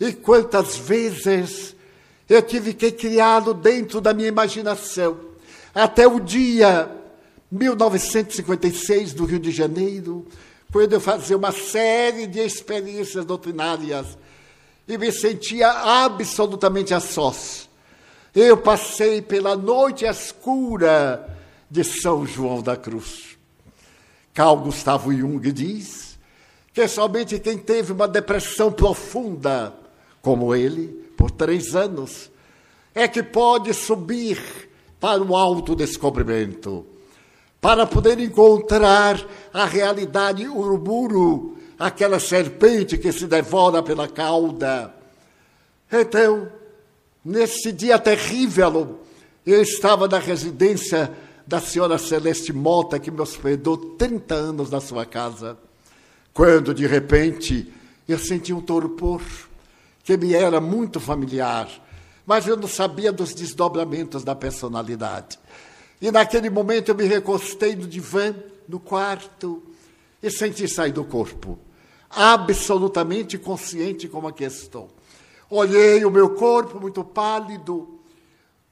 E 0.00 0.12
quantas 0.12 0.76
vezes 0.76 1.74
eu 2.28 2.40
tive 2.42 2.72
que 2.74 2.92
criá-lo 2.92 3.52
dentro 3.52 4.00
da 4.00 4.14
minha 4.14 4.28
imaginação, 4.28 5.18
até 5.74 6.06
o 6.06 6.20
dia 6.20 6.90
1956 7.50 9.14
do 9.14 9.24
Rio 9.24 9.38
de 9.38 9.50
Janeiro, 9.50 10.26
quando 10.72 10.92
eu 10.92 11.00
fazia 11.00 11.36
uma 11.36 11.52
série 11.52 12.26
de 12.26 12.40
experiências 12.40 13.24
doutrinárias 13.24 14.18
e 14.86 14.96
me 14.98 15.10
sentia 15.10 15.70
absolutamente 15.70 16.92
a 16.92 17.00
sós. 17.00 17.67
Eu 18.34 18.56
passei 18.56 19.22
pela 19.22 19.56
noite 19.56 20.04
escura 20.04 21.28
de 21.70 21.82
São 21.82 22.26
João 22.26 22.62
da 22.62 22.76
Cruz. 22.76 23.36
Carl 24.34 24.56
Gustavo 24.58 25.12
Jung 25.12 25.50
diz 25.50 26.18
que 26.72 26.86
somente 26.86 27.40
quem 27.40 27.58
teve 27.58 27.92
uma 27.92 28.06
depressão 28.06 28.70
profunda, 28.70 29.74
como 30.22 30.54
ele, 30.54 30.88
por 31.16 31.30
três 31.30 31.74
anos, 31.74 32.30
é 32.94 33.08
que 33.08 33.22
pode 33.22 33.72
subir 33.74 34.40
para 35.00 35.22
o 35.22 35.34
autodescobrimento, 35.34 36.86
para 37.60 37.86
poder 37.86 38.20
encontrar 38.20 39.20
a 39.52 39.64
realidade 39.64 40.46
uruburu, 40.46 41.56
aquela 41.78 42.20
serpente 42.20 42.98
que 42.98 43.10
se 43.10 43.26
devora 43.26 43.82
pela 43.82 44.06
cauda. 44.06 44.94
Então, 45.90 46.48
nesse 47.24 47.72
dia 47.72 47.98
terrível, 47.98 49.00
eu 49.46 49.62
estava 49.62 50.06
na 50.06 50.18
residência 50.18 51.10
da 51.46 51.60
senhora 51.60 51.96
Celeste 51.96 52.52
Mota, 52.52 52.98
que 52.98 53.10
me 53.10 53.20
hospedou 53.20 53.76
30 53.96 54.34
anos 54.34 54.70
na 54.70 54.80
sua 54.80 55.06
casa, 55.06 55.56
quando, 56.34 56.74
de 56.74 56.86
repente, 56.86 57.72
eu 58.06 58.18
senti 58.18 58.52
um 58.52 58.60
torpor 58.60 59.22
que 60.04 60.16
me 60.16 60.34
era 60.34 60.60
muito 60.60 61.00
familiar, 61.00 61.68
mas 62.26 62.46
eu 62.46 62.56
não 62.56 62.68
sabia 62.68 63.10
dos 63.10 63.34
desdobramentos 63.34 64.22
da 64.22 64.34
personalidade. 64.34 65.38
E 66.00 66.10
naquele 66.10 66.50
momento 66.50 66.90
eu 66.90 66.94
me 66.94 67.04
recostei 67.04 67.74
no 67.74 67.86
divã, 67.86 68.34
no 68.68 68.78
quarto, 68.78 69.62
e 70.22 70.30
senti 70.30 70.68
sair 70.68 70.92
do 70.92 71.04
corpo, 71.04 71.58
absolutamente 72.10 73.38
consciente 73.38 74.08
como 74.08 74.28
aqui 74.28 74.44
estou. 74.44 74.90
Olhei 75.50 76.04
o 76.04 76.10
meu 76.10 76.34
corpo 76.34 76.78
muito 76.78 77.02
pálido, 77.02 78.00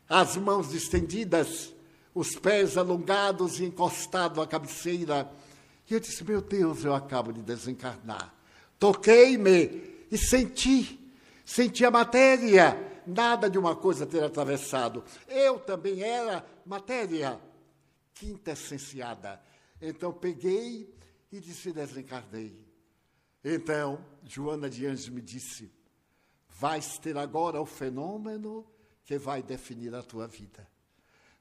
as 0.09 0.37
mãos 0.37 0.75
estendidas, 0.75 1.73
os 2.15 2.37
pés 2.37 2.77
alongados 2.77 3.61
e 3.61 3.65
encostado 3.65 4.43
à 4.43 4.47
cabeceira. 4.47 5.31
E 5.89 5.95
eu 5.95 6.01
disse: 6.01 6.23
Meu 6.23 6.43
Deus, 6.43 6.85
eu 6.85 6.95
acabo 6.95 7.33
de 7.33 7.43
desencarnar. 7.43 8.35
Toquei-me 8.79 10.07
e 10.11 10.19
senti, 10.19 11.01
senti 11.45 11.85
a 11.85 11.91
matéria 11.91 12.77
nada 13.07 13.49
de 13.49 13.59
uma 13.59 13.75
coisa 13.75 14.05
ter 14.05 14.23
atravessado. 14.23 15.05
Eu 15.29 15.59
também 15.59 16.03
era 16.03 16.45
matéria 16.65 17.41
quintessenciada. 18.15 19.41
Então 19.81 20.13
peguei 20.13 20.95
e 21.31 21.41
disse: 21.41 21.73
desencarnei. 21.73 22.59
Então, 23.45 24.05
Joana 24.25 24.69
de 24.69 24.87
Anjos 24.87 25.09
me 25.09 25.21
disse: 25.21 25.71
vais 26.59 26.99
ter 26.99 27.17
agora 27.17 27.61
o 27.61 27.67
fenômeno 27.67 28.67
que 29.05 29.19
vai 29.19 29.43
definir 29.43 29.95
a 29.95 30.03
tua 30.03 30.27
vida. 30.27 30.67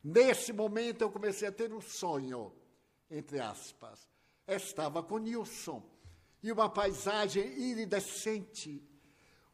Nesse 0.04 0.54
momento 0.54 1.02
eu 1.02 1.12
comecei 1.12 1.48
a 1.48 1.52
ter 1.52 1.74
um 1.74 1.82
sonho, 1.82 2.54
entre 3.10 3.40
aspas. 3.40 4.08
Estava 4.48 5.02
com 5.02 5.18
Nilson 5.18 5.84
e 6.44 6.52
uma 6.52 6.70
paisagem 6.70 7.44
iridescente 7.60 8.84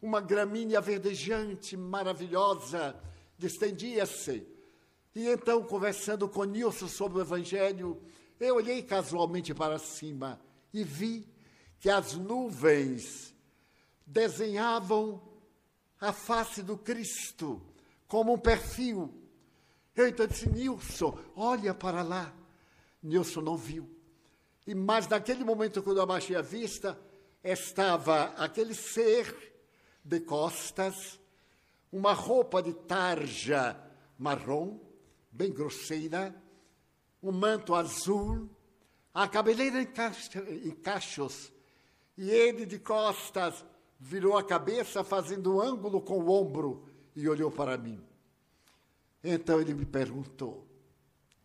uma 0.02 0.20
gramínea 0.20 0.82
verdejante, 0.82 1.78
maravilhosa, 1.78 3.00
distendia-se. 3.38 4.48
E 5.14 5.28
então, 5.28 5.64
conversando 5.64 6.28
com 6.28 6.44
Nilson 6.44 6.88
sobre 6.88 7.20
o 7.20 7.22
Evangelho, 7.22 8.02
eu 8.40 8.56
olhei 8.56 8.82
casualmente 8.82 9.54
para 9.54 9.78
cima 9.78 10.42
e 10.74 10.84
vi 10.84 11.28
que 11.80 11.90
as 11.90 12.16
nuvens 12.16 13.36
desenhavam 14.06 15.22
a 16.02 16.12
face 16.12 16.64
do 16.64 16.76
Cristo 16.76 17.62
como 18.08 18.34
um 18.34 18.38
perfil. 18.38 19.14
Eu 19.96 20.08
então 20.08 20.26
disse, 20.26 20.50
Nilson, 20.50 21.18
olha 21.36 21.74
para 21.74 22.02
lá. 22.02 22.34
Nilson 23.02 23.42
não 23.42 23.56
viu. 23.56 23.90
E 24.66 24.74
mas 24.74 25.08
naquele 25.08 25.44
momento, 25.44 25.84
quando 25.84 26.02
abaixei 26.02 26.36
a 26.36 26.42
vista, 26.42 27.00
estava 27.44 28.26
aquele 28.38 28.74
ser 28.74 29.54
de 30.04 30.20
costas, 30.20 31.20
uma 31.92 32.14
roupa 32.14 32.62
de 32.62 32.74
tarja 32.74 33.80
marrom, 34.18 34.80
bem 35.32 35.52
grosseira, 35.52 36.36
um 37.22 37.32
manto 37.32 37.76
azul, 37.76 38.50
a 39.14 39.28
cabeleira 39.28 39.82
em 39.82 40.72
cachos, 40.72 41.52
e 42.18 42.30
ele 42.30 42.66
de 42.66 42.80
costas 42.80 43.64
virou 44.02 44.36
a 44.36 44.44
cabeça 44.44 45.04
fazendo 45.04 45.62
ângulo 45.62 46.02
com 46.02 46.18
o 46.18 46.30
ombro 46.32 46.84
e 47.16 47.30
olhou 47.30 47.52
para 47.52 47.78
mim. 47.78 48.04
Então 49.24 49.62
ele 49.62 49.76
me 49.76 49.86
perguntou: 49.86 50.68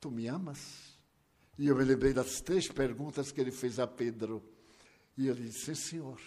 Tu 0.00 0.10
me 0.10 0.26
amas? 0.26 0.96
E 1.58 1.68
eu 1.68 1.76
me 1.76 1.84
lembrei 1.84 2.14
das 2.14 2.40
três 2.40 2.66
perguntas 2.68 3.30
que 3.30 3.40
ele 3.40 3.52
fez 3.52 3.78
a 3.78 3.86
Pedro. 3.86 4.42
E 5.18 5.28
ele 5.28 5.44
disse: 5.44 5.76
Senhor, 5.76 6.18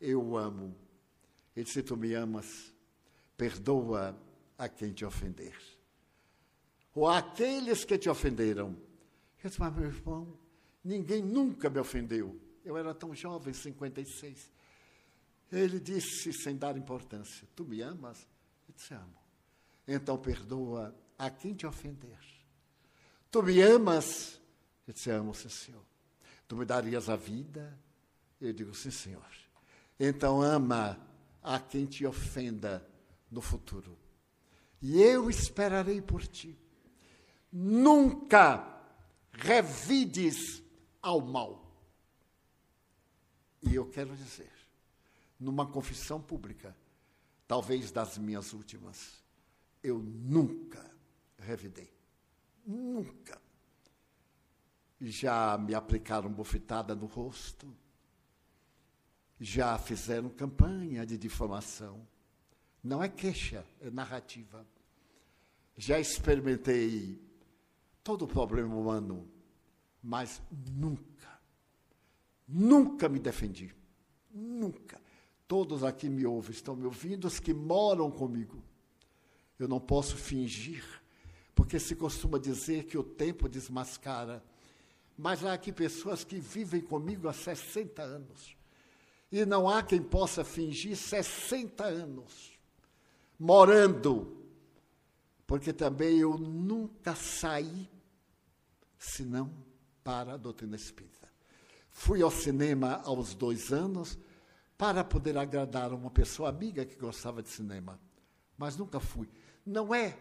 eu 0.00 0.36
amo. 0.36 0.74
Ele 1.54 1.64
disse: 1.64 1.84
Tu 1.84 1.96
me 1.96 2.14
amas? 2.14 2.74
Perdoa 3.36 4.18
a 4.58 4.68
quem 4.68 4.92
te 4.92 5.04
ofender. 5.04 5.56
Ou 6.92 7.08
aqueles 7.08 7.84
que 7.84 7.96
te 7.96 8.10
ofenderam. 8.10 8.76
Eu 9.42 9.48
disse: 9.48 9.60
Mas, 9.60 9.72
meu 9.72 9.86
irmão, 9.86 10.36
ninguém 10.82 11.22
nunca 11.22 11.70
me 11.70 11.78
ofendeu. 11.78 12.36
Eu 12.64 12.76
era 12.76 12.92
tão 12.92 13.14
jovem, 13.14 13.54
56. 13.54 14.50
Ele 15.50 15.80
disse, 15.80 16.32
sem 16.32 16.56
dar 16.56 16.76
importância: 16.76 17.46
Tu 17.56 17.64
me 17.64 17.82
amas? 17.82 18.26
Eu 18.68 18.74
disse: 18.74 18.94
Amo. 18.94 19.18
Então 19.86 20.16
perdoa 20.16 20.94
a 21.18 21.28
quem 21.28 21.54
te 21.54 21.66
ofender. 21.66 22.18
Tu 23.30 23.42
me 23.42 23.60
amas? 23.60 24.40
Eu 24.86 24.94
disse: 24.94 25.10
Amo, 25.10 25.34
sim, 25.34 25.48
Senhor. 25.48 25.84
Tu 26.46 26.56
me 26.56 26.64
darias 26.64 27.08
a 27.08 27.16
vida? 27.16 27.78
Eu 28.40 28.52
digo: 28.52 28.74
Sim, 28.74 28.90
Senhor. 28.90 29.30
Então 29.98 30.40
ama 30.40 30.98
a 31.42 31.58
quem 31.58 31.86
te 31.86 32.06
ofenda 32.06 32.86
no 33.30 33.40
futuro. 33.40 33.98
E 34.80 35.00
eu 35.00 35.28
esperarei 35.28 36.00
por 36.00 36.26
ti. 36.26 36.58
Nunca 37.52 38.80
revides 39.32 40.62
ao 41.02 41.20
mal. 41.20 41.66
E 43.62 43.74
eu 43.74 43.88
quero 43.90 44.16
dizer, 44.16 44.50
numa 45.40 45.66
confissão 45.66 46.20
pública, 46.20 46.76
talvez 47.48 47.90
das 47.90 48.18
minhas 48.18 48.52
últimas, 48.52 49.24
eu 49.82 49.98
nunca 49.98 50.88
revidei. 51.38 51.90
Nunca. 52.66 53.40
Já 55.00 55.56
me 55.56 55.74
aplicaram 55.74 56.30
bofetada 56.30 56.94
no 56.94 57.06
rosto, 57.06 57.74
já 59.40 59.78
fizeram 59.78 60.28
campanha 60.28 61.06
de 61.06 61.16
difamação. 61.16 62.06
Não 62.84 63.02
é 63.02 63.08
queixa, 63.08 63.64
é 63.80 63.90
narrativa. 63.90 64.66
Já 65.74 65.98
experimentei 65.98 67.18
todo 68.04 68.26
o 68.26 68.28
problema 68.28 68.74
humano, 68.76 69.26
mas 70.02 70.42
nunca, 70.70 71.40
nunca 72.46 73.08
me 73.08 73.18
defendi. 73.18 73.74
Nunca. 74.30 75.00
Todos 75.50 75.82
aqui 75.82 76.08
me 76.08 76.24
ouvem, 76.24 76.52
estão 76.52 76.76
me 76.76 76.84
ouvindo, 76.84 77.24
os 77.24 77.40
que 77.40 77.52
moram 77.52 78.08
comigo. 78.08 78.62
Eu 79.58 79.66
não 79.66 79.80
posso 79.80 80.16
fingir, 80.16 80.84
porque 81.56 81.80
se 81.80 81.96
costuma 81.96 82.38
dizer 82.38 82.84
que 82.84 82.96
o 82.96 83.02
tempo 83.02 83.48
desmascara. 83.48 84.44
Mas 85.18 85.44
há 85.44 85.52
aqui 85.52 85.72
pessoas 85.72 86.22
que 86.22 86.38
vivem 86.38 86.80
comigo 86.80 87.26
há 87.26 87.32
60 87.32 88.00
anos. 88.00 88.56
E 89.32 89.44
não 89.44 89.68
há 89.68 89.82
quem 89.82 90.00
possa 90.00 90.44
fingir 90.44 90.96
60 90.96 91.82
anos 91.82 92.56
morando, 93.36 94.46
porque 95.48 95.72
também 95.72 96.18
eu 96.18 96.38
nunca 96.38 97.16
saí 97.16 97.90
senão 98.96 99.52
para 100.04 100.34
a 100.34 100.36
doutrina 100.36 100.76
espírita. 100.76 101.28
Fui 101.88 102.22
ao 102.22 102.30
cinema 102.30 103.02
aos 103.04 103.34
dois 103.34 103.72
anos 103.72 104.16
para 104.80 105.04
poder 105.04 105.36
agradar 105.36 105.92
uma 105.92 106.10
pessoa 106.10 106.48
amiga 106.48 106.86
que 106.86 106.96
gostava 106.96 107.42
de 107.42 107.50
cinema, 107.50 108.00
mas 108.56 108.78
nunca 108.78 108.98
fui. 108.98 109.28
Não 109.66 109.94
é 109.94 110.16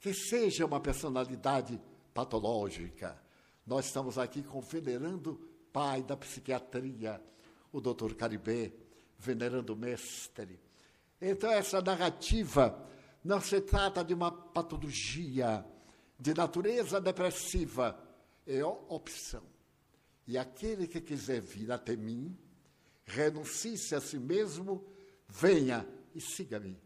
que 0.00 0.12
seja 0.12 0.66
uma 0.66 0.80
personalidade 0.80 1.80
patológica. 2.12 3.16
Nós 3.64 3.86
estamos 3.86 4.18
aqui 4.18 4.42
com 4.42 4.58
o 4.58 4.62
venerando 4.62 5.40
pai 5.72 6.02
da 6.02 6.16
psiquiatria, 6.16 7.22
o 7.70 7.80
doutor 7.80 8.16
Caribé, 8.16 8.72
venerando 9.16 9.76
mestre. 9.76 10.58
Então, 11.20 11.52
essa 11.52 11.80
narrativa 11.80 12.76
não 13.22 13.40
se 13.40 13.60
trata 13.60 14.02
de 14.02 14.12
uma 14.12 14.32
patologia 14.32 15.64
de 16.18 16.34
natureza 16.34 17.00
depressiva, 17.00 17.96
é 18.44 18.64
opção. 18.64 19.44
E 20.26 20.36
aquele 20.36 20.88
que 20.88 21.00
quiser 21.00 21.40
vir 21.40 21.70
até 21.70 21.94
mim, 21.94 22.36
renuncie-se 23.04 23.94
a 23.94 24.00
si 24.00 24.18
mesmo, 24.18 24.84
venha 25.28 25.86
e 26.14 26.20
siga-me 26.20 26.80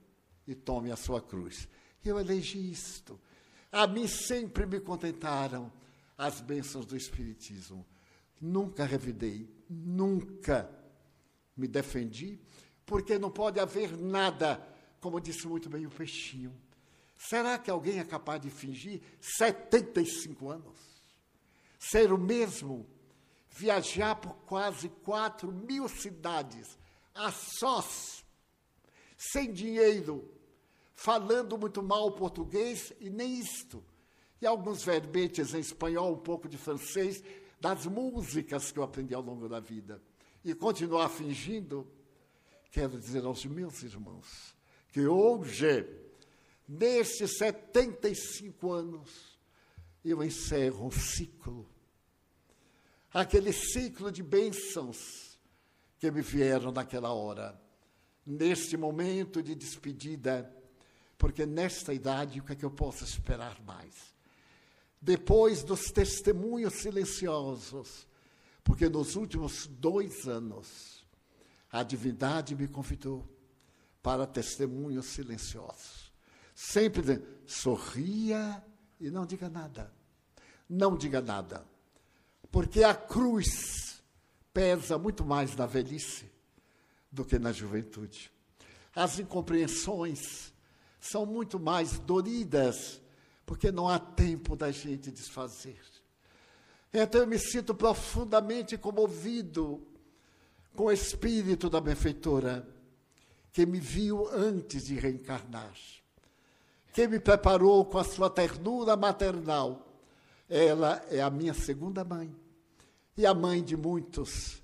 e 0.46 0.54
tome 0.54 0.90
a 0.90 0.96
sua 0.96 1.20
cruz. 1.20 1.68
Eu 2.04 2.18
elegi 2.18 2.70
isto. 2.70 3.20
A 3.70 3.86
mim 3.86 4.06
sempre 4.06 4.64
me 4.66 4.80
contentaram 4.80 5.72
as 6.16 6.40
bênçãos 6.40 6.86
do 6.86 6.96
Espiritismo. 6.96 7.86
Nunca 8.40 8.84
revidei, 8.84 9.48
nunca 9.68 10.70
me 11.56 11.68
defendi, 11.68 12.40
porque 12.86 13.18
não 13.18 13.30
pode 13.30 13.60
haver 13.60 13.96
nada, 13.96 14.64
como 15.00 15.20
disse 15.20 15.46
muito 15.46 15.68
bem 15.68 15.86
o 15.86 15.90
Peixinho. 15.90 16.54
Será 17.16 17.58
que 17.58 17.70
alguém 17.70 17.98
é 17.98 18.04
capaz 18.04 18.40
de 18.40 18.48
fingir 18.48 19.02
75 19.20 20.48
anos? 20.48 20.78
Ser 21.78 22.12
o 22.12 22.18
mesmo 22.18 22.88
viajar 23.50 24.14
por 24.16 24.34
quase 24.46 24.88
4 24.88 25.50
mil 25.50 25.88
cidades, 25.88 26.78
a 27.14 27.32
sós, 27.32 28.24
sem 29.16 29.52
dinheiro, 29.52 30.30
falando 30.94 31.58
muito 31.58 31.82
mal 31.82 32.12
português 32.12 32.92
e 33.00 33.10
nem 33.10 33.38
isto. 33.38 33.84
E 34.40 34.46
alguns 34.46 34.84
verbetes 34.84 35.54
em 35.54 35.58
espanhol, 35.58 36.12
um 36.12 36.18
pouco 36.18 36.48
de 36.48 36.56
francês, 36.56 37.22
das 37.60 37.86
músicas 37.86 38.70
que 38.70 38.78
eu 38.78 38.84
aprendi 38.84 39.14
ao 39.14 39.22
longo 39.22 39.48
da 39.48 39.58
vida. 39.58 40.00
E 40.44 40.54
continuar 40.54 41.08
fingindo, 41.08 41.86
quero 42.70 42.98
dizer 42.98 43.24
aos 43.24 43.44
meus 43.44 43.82
irmãos, 43.82 44.54
que 44.92 45.06
hoje, 45.06 45.84
nestes 46.68 47.36
75 47.38 48.70
anos, 48.70 49.36
eu 50.04 50.22
encerro 50.22 50.86
um 50.86 50.90
ciclo 50.90 51.68
aquele 53.12 53.52
ciclo 53.52 54.10
de 54.12 54.22
bênçãos 54.22 55.38
que 55.98 56.10
me 56.10 56.22
vieram 56.22 56.70
naquela 56.70 57.12
hora, 57.12 57.60
neste 58.24 58.76
momento 58.76 59.42
de 59.42 59.54
despedida, 59.54 60.54
porque 61.16 61.44
nesta 61.44 61.92
idade 61.92 62.40
o 62.40 62.44
que 62.44 62.52
é 62.52 62.56
que 62.56 62.64
eu 62.64 62.70
posso 62.70 63.04
esperar 63.04 63.60
mais? 63.62 64.14
Depois 65.00 65.62
dos 65.62 65.90
testemunhos 65.90 66.74
silenciosos, 66.74 68.06
porque 68.62 68.88
nos 68.88 69.16
últimos 69.16 69.66
dois 69.66 70.28
anos 70.28 71.06
a 71.70 71.82
divindade 71.82 72.54
me 72.54 72.68
convidou 72.68 73.26
para 74.02 74.26
testemunhos 74.26 75.06
silenciosos. 75.06 76.12
Sempre 76.54 77.22
sorria 77.46 78.64
e 79.00 79.10
não 79.10 79.24
diga 79.24 79.48
nada. 79.48 79.92
Não 80.68 80.96
diga 80.96 81.20
nada 81.20 81.64
porque 82.50 82.82
a 82.82 82.94
cruz 82.94 84.02
pesa 84.52 84.98
muito 84.98 85.24
mais 85.24 85.54
na 85.54 85.66
velhice 85.66 86.30
do 87.10 87.24
que 87.24 87.38
na 87.38 87.52
juventude. 87.52 88.30
As 88.94 89.18
incompreensões 89.18 90.52
são 91.00 91.24
muito 91.24 91.58
mais 91.58 91.98
doridas, 91.98 93.00
porque 93.46 93.70
não 93.70 93.88
há 93.88 93.98
tempo 93.98 94.56
da 94.56 94.70
gente 94.70 95.10
desfazer. 95.10 95.80
Então 96.92 97.20
eu 97.20 97.26
me 97.26 97.38
sinto 97.38 97.74
profundamente 97.74 98.76
comovido 98.76 99.86
com 100.74 100.84
o 100.84 100.92
espírito 100.92 101.68
da 101.68 101.80
benfeitora, 101.80 102.66
que 103.52 103.66
me 103.66 103.80
viu 103.80 104.28
antes 104.32 104.86
de 104.86 104.94
reencarnar, 104.94 105.74
que 106.92 107.06
me 107.06 107.18
preparou 107.20 107.84
com 107.84 107.98
a 107.98 108.04
sua 108.04 108.30
ternura 108.30 108.96
maternal 108.96 109.87
ela 110.48 111.04
é 111.10 111.20
a 111.20 111.28
minha 111.28 111.52
segunda 111.52 112.04
mãe 112.04 112.34
e 113.16 113.26
a 113.26 113.34
mãe 113.34 113.62
de 113.62 113.76
muitos. 113.76 114.62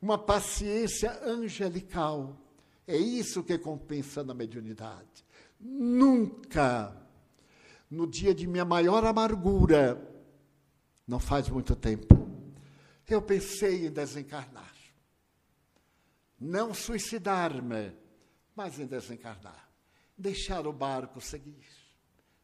Uma 0.00 0.18
paciência 0.18 1.12
angelical. 1.24 2.36
É 2.86 2.96
isso 2.96 3.42
que 3.42 3.56
compensa 3.56 4.24
na 4.24 4.34
mediunidade. 4.34 5.24
Nunca, 5.58 6.94
no 7.88 8.06
dia 8.06 8.34
de 8.34 8.46
minha 8.46 8.64
maior 8.64 9.04
amargura, 9.04 10.00
não 11.06 11.20
faz 11.20 11.48
muito 11.48 11.76
tempo, 11.76 12.22
eu 13.08 13.22
pensei 13.22 13.86
em 13.86 13.90
desencarnar. 13.90 14.74
Não 16.40 16.74
suicidar-me, 16.74 17.92
mas 18.56 18.80
em 18.80 18.86
desencarnar. 18.86 19.70
Deixar 20.18 20.66
o 20.66 20.72
barco 20.72 21.20
seguir. 21.20 21.64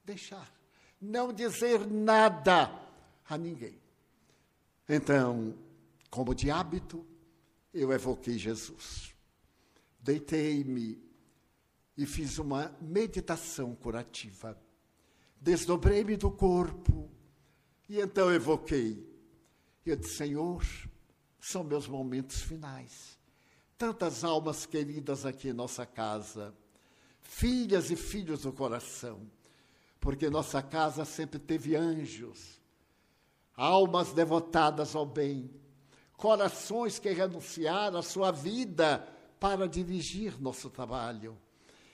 Deixar 0.05 0.58
não 1.01 1.33
dizer 1.33 1.87
nada 1.87 2.71
a 3.29 3.39
ninguém. 3.39 3.81
Então, 4.89 5.55
como 6.11 6.35
de 6.35 6.51
hábito, 6.51 7.05
eu 7.73 7.93
evoquei 7.93 8.39
Jesus. 8.39 9.15
Deitei-me 10.01 11.01
e 11.97 12.07
fiz 12.07 12.39
uma 12.39 12.75
meditação 12.81 13.75
curativa. 13.75 14.59
Desdobrei-me 15.41 16.17
do 16.17 16.31
corpo 16.31 17.11
E 17.89 18.01
então 18.01 18.33
evoquei. 18.33 19.07
Eu 19.87 19.97
disse, 19.97 20.17
Senhor, 20.17 20.63
são 21.41 21.65
meus 21.65 21.89
momentos 21.89 22.43
finais. 22.43 23.19
Tantas 23.79 24.23
almas 24.25 24.67
queridas 24.67 25.25
aqui 25.25 25.49
em 25.49 25.53
nossa 25.55 25.87
casa, 25.87 26.55
filhas 27.23 27.91
e 27.91 27.97
filhos 27.97 28.43
do 28.43 28.53
coração, 28.53 29.21
porque 30.01 30.31
nossa 30.31 30.63
casa 30.63 31.05
sempre 31.05 31.39
teve 31.39 31.77
anjos, 31.77 32.61
almas 33.57 34.13
devotadas 34.13 34.95
ao 34.95 35.05
bem, 35.05 35.51
corações 36.17 36.99
que 36.99 37.11
renunciaram 37.11 37.99
à 37.99 38.03
sua 38.03 38.31
vida 38.31 39.07
para 39.39 39.69
dirigir 39.69 40.41
nosso 40.41 40.71
trabalho, 40.71 41.39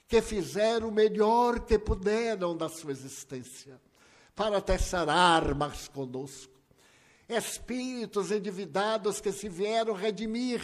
que 0.07 0.21
fizeram 0.21 0.89
o 0.89 0.93
melhor 0.93 1.61
que 1.61 1.79
puderam 1.79 2.57
da 2.57 2.69
sua 2.69 2.93
existência, 2.93 3.81
para 4.35 4.61
testar 4.61 5.09
armas 5.09 5.89
conosco. 5.89 6.53
Espíritos 7.29 8.31
endividados 8.31 9.21
que 9.21 9.33
se 9.33 9.49
vieram 9.49 9.95
redimir 9.95 10.61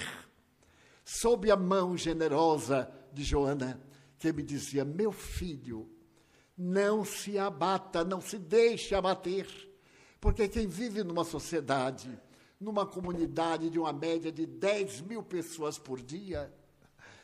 sob 1.05 1.51
a 1.51 1.57
mão 1.57 1.97
generosa 1.97 2.91
de 3.13 3.25
Joana, 3.25 3.81
que 4.19 4.33
me 4.33 4.43
dizia: 4.43 4.85
Meu 4.85 5.11
filho, 5.11 5.91
não 6.63 7.07
se 7.07 7.39
abata, 7.39 8.05
não 8.05 8.21
se 8.21 8.37
deixe 8.37 8.95
abater, 8.95 9.49
porque 10.21 10.47
quem 10.47 10.67
vive 10.67 11.03
numa 11.03 11.25
sociedade, 11.25 12.21
numa 12.61 12.85
comunidade 12.85 13.71
de 13.71 13.79
uma 13.79 13.95
média 13.95 14.31
de 14.31 14.45
10 14.45 15.01
mil 15.01 15.23
pessoas 15.23 15.79
por 15.79 16.03
dia, 16.03 16.53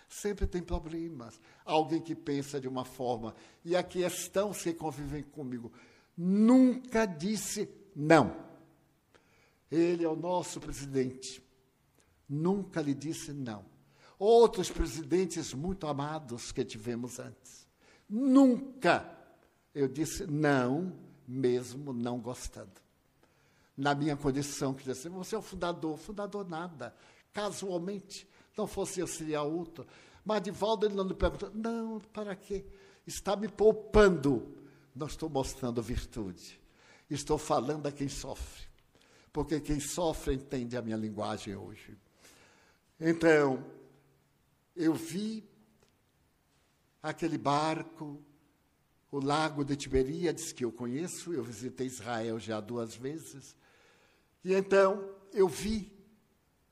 sempre 0.09 0.47
tem 0.47 0.63
problemas. 0.63 1.39
Alguém 1.67 2.01
que 2.01 2.15
pensa 2.15 2.59
de 2.59 2.67
uma 2.67 2.83
forma, 2.83 3.35
e 3.63 3.77
aqui 3.77 4.01
estão 4.01 4.53
que 4.53 4.73
convivem 4.73 5.23
comigo, 5.23 5.71
nunca 6.17 7.05
disse 7.05 7.69
não. 7.95 8.35
Ele 9.71 10.03
é 10.03 10.09
o 10.09 10.17
nosso 10.17 10.61
presidente. 10.61 11.45
Nunca 12.27 12.81
lhe 12.81 12.95
disse 12.95 13.35
não. 13.35 13.67
Outros 14.19 14.71
presidentes 14.71 15.53
muito 15.53 15.87
amados 15.87 16.53
que 16.53 16.65
tivemos 16.65 17.19
antes. 17.19 17.69
Nunca 18.09 19.16
eu 19.77 19.89
disse 19.89 20.27
não, 20.27 20.93
mesmo 21.27 21.93
não 21.93 22.19
gostando. 22.19 22.73
Na 23.77 23.95
minha 23.95 24.17
condição, 24.17 24.73
que 24.73 24.85
disse, 24.85 25.09
você 25.09 25.35
é 25.35 25.39
o 25.39 25.43
fundador. 25.43 25.97
Fundador 25.99 26.49
nada. 26.49 26.95
Casualmente, 27.33 28.27
não 28.57 28.67
fosse 28.67 29.01
eu, 29.01 29.07
seria 29.07 29.43
outro. 29.43 29.87
Mas 30.25 30.43
volta 30.49 30.87
ele 30.87 30.95
não 30.95 31.05
me 31.05 31.15
perguntou, 31.15 31.51
não, 31.55 32.01
para 32.13 32.35
quê? 32.35 32.65
Está 33.07 33.37
me 33.37 33.49
poupando. 33.49 34.57
Não 34.95 35.07
estou 35.07 35.29
mostrando 35.29 35.83
virtude. 35.83 36.59
Estou 37.11 37.37
falando 37.37 37.87
a 37.87 37.93
quem 37.93 38.09
sofre 38.09 38.67
porque 39.37 39.61
quem 39.61 39.79
sofre 39.79 40.33
entende 40.33 40.79
a 40.79 40.81
minha 40.81 40.97
linguagem 40.97 41.55
hoje. 41.55 41.95
Então, 42.99 43.63
eu 44.75 44.95
vi 44.95 45.47
aquele 47.03 47.37
barco, 47.37 48.19
o 49.11 49.19
lago 49.19 49.65
de 49.65 49.77
Tiberíades, 49.77 50.53
que 50.53 50.65
eu 50.65 50.73
conheço, 50.73 51.33
eu 51.33 51.43
visitei 51.43 51.87
Israel 51.87 52.39
já 52.39 52.61
duas 52.61 52.95
vezes, 52.95 53.57
e 54.45 54.55
então 54.55 55.09
eu 55.33 55.49
vi 55.49 55.93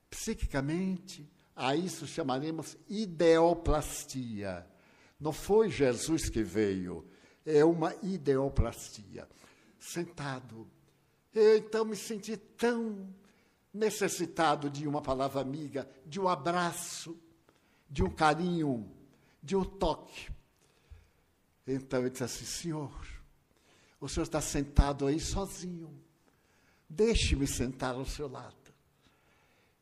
psiquicamente, 0.09 1.29
a 1.55 1.75
isso 1.75 2.05
chamaremos 2.05 2.77
ideoplastia. 2.89 4.67
Não 5.19 5.31
foi 5.31 5.69
Jesus 5.69 6.29
que 6.29 6.43
veio, 6.43 7.05
é 7.45 7.63
uma 7.63 7.95
ideoplastia. 8.03 9.27
Sentado 9.79 10.67
eu 11.35 11.57
então 11.57 11.83
me 11.83 11.97
senti 11.97 12.37
tão 12.37 13.13
necessitado 13.73 14.69
de 14.69 14.87
uma 14.87 15.01
palavra 15.01 15.41
amiga, 15.41 15.87
de 16.05 16.17
um 16.17 16.29
abraço, 16.29 17.19
de 17.89 18.01
um 18.01 18.09
carinho, 18.09 18.89
de 19.43 19.53
um 19.53 19.65
toque. 19.65 20.31
Então 21.67 22.01
eu 22.03 22.09
disse 22.09 22.23
assim: 22.23 22.45
Senhor, 22.45 23.07
o 23.99 24.07
senhor 24.07 24.23
está 24.23 24.41
sentado 24.41 25.07
aí 25.07 25.19
sozinho. 25.19 25.93
Deixe-me 26.89 27.47
sentar 27.47 27.95
ao 27.95 28.05
seu 28.05 28.27
lado. 28.27 28.55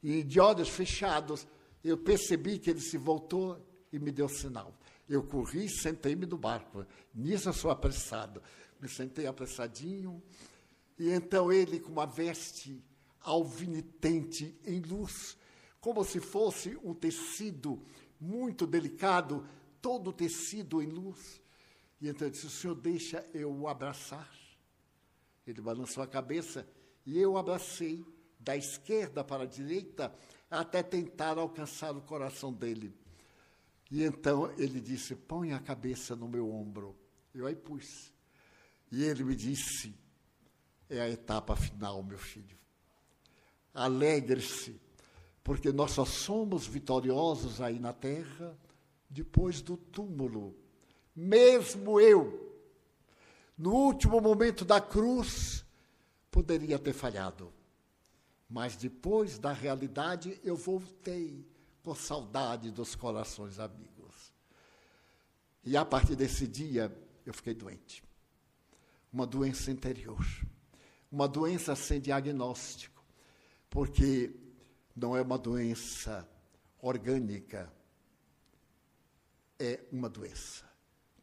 E 0.02 0.24
de 0.24 0.40
olhos 0.40 0.70
fechados, 0.70 1.48
eu 1.84 1.98
percebi 1.98 2.60
que 2.60 2.70
ele 2.70 2.82
se 2.82 2.98
voltou 2.98 3.66
e 3.92 4.00
me 4.00 4.12
deu 4.12 4.30
sinal. 4.30 4.74
Eu 5.08 5.24
corri 5.24 5.66
e 5.66 5.70
sentei-me 5.70 6.26
no 6.26 6.38
barco. 6.38 6.86
Nisso 7.14 7.50
eu 7.50 7.54
sou 7.54 7.72
apressado. 7.72 8.42
Me 8.80 8.88
sentei 8.88 9.28
apressadinho 9.28 10.22
e 10.98 11.10
então 11.10 11.52
ele, 11.52 11.80
com 11.80 11.92
uma 11.92 12.06
veste 12.06 12.84
alvinitente 13.22 14.58
em 14.66 14.82
luz, 14.82 15.38
como 15.80 16.04
se 16.04 16.20
fosse 16.20 16.78
um 16.84 16.94
tecido 16.94 17.82
muito 18.20 18.68
delicado, 18.68 19.46
todo 19.82 20.14
tecido 20.14 20.82
em 20.82 20.88
luz. 20.88 21.42
E 22.04 22.10
então 22.10 22.28
ele 22.28 22.34
disse: 22.34 22.48
O 22.48 22.50
senhor 22.50 22.76
deixa 22.76 23.26
eu 23.34 23.50
o 23.50 23.66
abraçar? 23.66 24.30
Ele 25.48 25.62
balançou 25.62 26.04
a 26.04 26.08
cabeça 26.08 26.68
e 27.06 27.18
eu 27.18 27.38
abracei 27.38 28.06
da 28.38 28.58
esquerda 28.58 29.24
para 29.24 29.44
a 29.44 29.48
direita 29.48 30.14
até 30.52 30.84
tentar 30.84 31.38
alcançar 31.38 31.96
o 31.96 32.02
coração 32.02 32.52
dele. 32.52 32.94
E 33.90 34.04
então 34.04 34.52
ele 34.58 34.82
disse: 34.82 35.16
Põe 35.16 35.54
a 35.54 35.60
cabeça 35.62 36.14
no 36.14 36.28
meu 36.28 36.52
ombro. 36.52 36.94
Eu 37.34 37.48
aí 37.48 37.56
pus. 37.56 38.12
E 38.92 39.02
ele 39.06 39.24
me 39.24 39.34
disse: 39.34 39.96
é 40.90 41.00
a 41.00 41.10
etapa 41.10 41.56
final, 41.56 42.04
meu 42.04 42.18
filho. 42.18 42.58
Alegre-se, 43.74 44.78
porque 45.42 45.72
nós 45.72 45.92
só 45.92 46.04
somos 46.04 46.68
vitoriosos 46.68 47.62
aí 47.62 47.80
na 47.80 47.94
terra 47.94 48.60
depois 49.10 49.62
do 49.62 49.78
túmulo. 49.78 50.63
Mesmo 51.16 52.00
eu, 52.00 52.58
no 53.58 53.72
último 53.74 54.20
momento 54.20 54.66
da 54.66 54.82
cruz, 54.82 55.66
poderia 56.32 56.80
ter 56.80 56.94
falhado. 56.94 57.54
Mas 58.50 58.76
depois 58.76 59.38
da 59.38 59.52
realidade, 59.52 60.40
eu 60.44 60.56
voltei 60.56 61.46
com 61.84 61.94
saudade 61.94 62.72
dos 62.72 62.96
corações 62.96 63.60
amigos. 63.60 64.34
E 65.64 65.78
a 65.78 65.86
partir 65.86 66.16
desse 66.16 66.48
dia, 66.48 66.96
eu 67.26 67.34
fiquei 67.34 67.54
doente. 67.54 68.04
Uma 69.12 69.26
doença 69.26 69.72
interior 69.72 70.26
uma 71.14 71.28
doença 71.28 71.76
sem 71.76 72.02
diagnóstico, 72.02 73.06
porque 73.70 74.36
não 74.96 75.16
é 75.16 75.22
uma 75.22 75.38
doença 75.38 76.28
orgânica, 76.82 77.72
é 79.60 79.86
uma 79.92 80.10
doença 80.10 80.68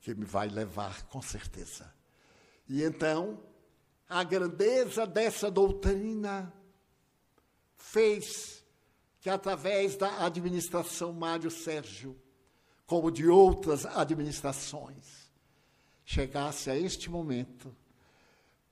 que 0.00 0.14
me 0.14 0.24
vai 0.24 0.48
levar 0.48 1.02
com 1.04 1.20
certeza. 1.20 1.92
E 2.68 2.82
então, 2.82 3.38
a 4.08 4.24
grandeza 4.24 5.06
dessa 5.06 5.50
doutrina 5.50 6.52
fez 7.76 8.64
que, 9.20 9.28
através 9.28 9.96
da 9.96 10.24
administração 10.24 11.12
Mário 11.12 11.50
Sérgio, 11.50 12.16
como 12.86 13.10
de 13.10 13.28
outras 13.28 13.84
administrações, 13.84 15.30
chegasse 16.04 16.70
a 16.70 16.76
este 16.76 17.10
momento 17.10 17.74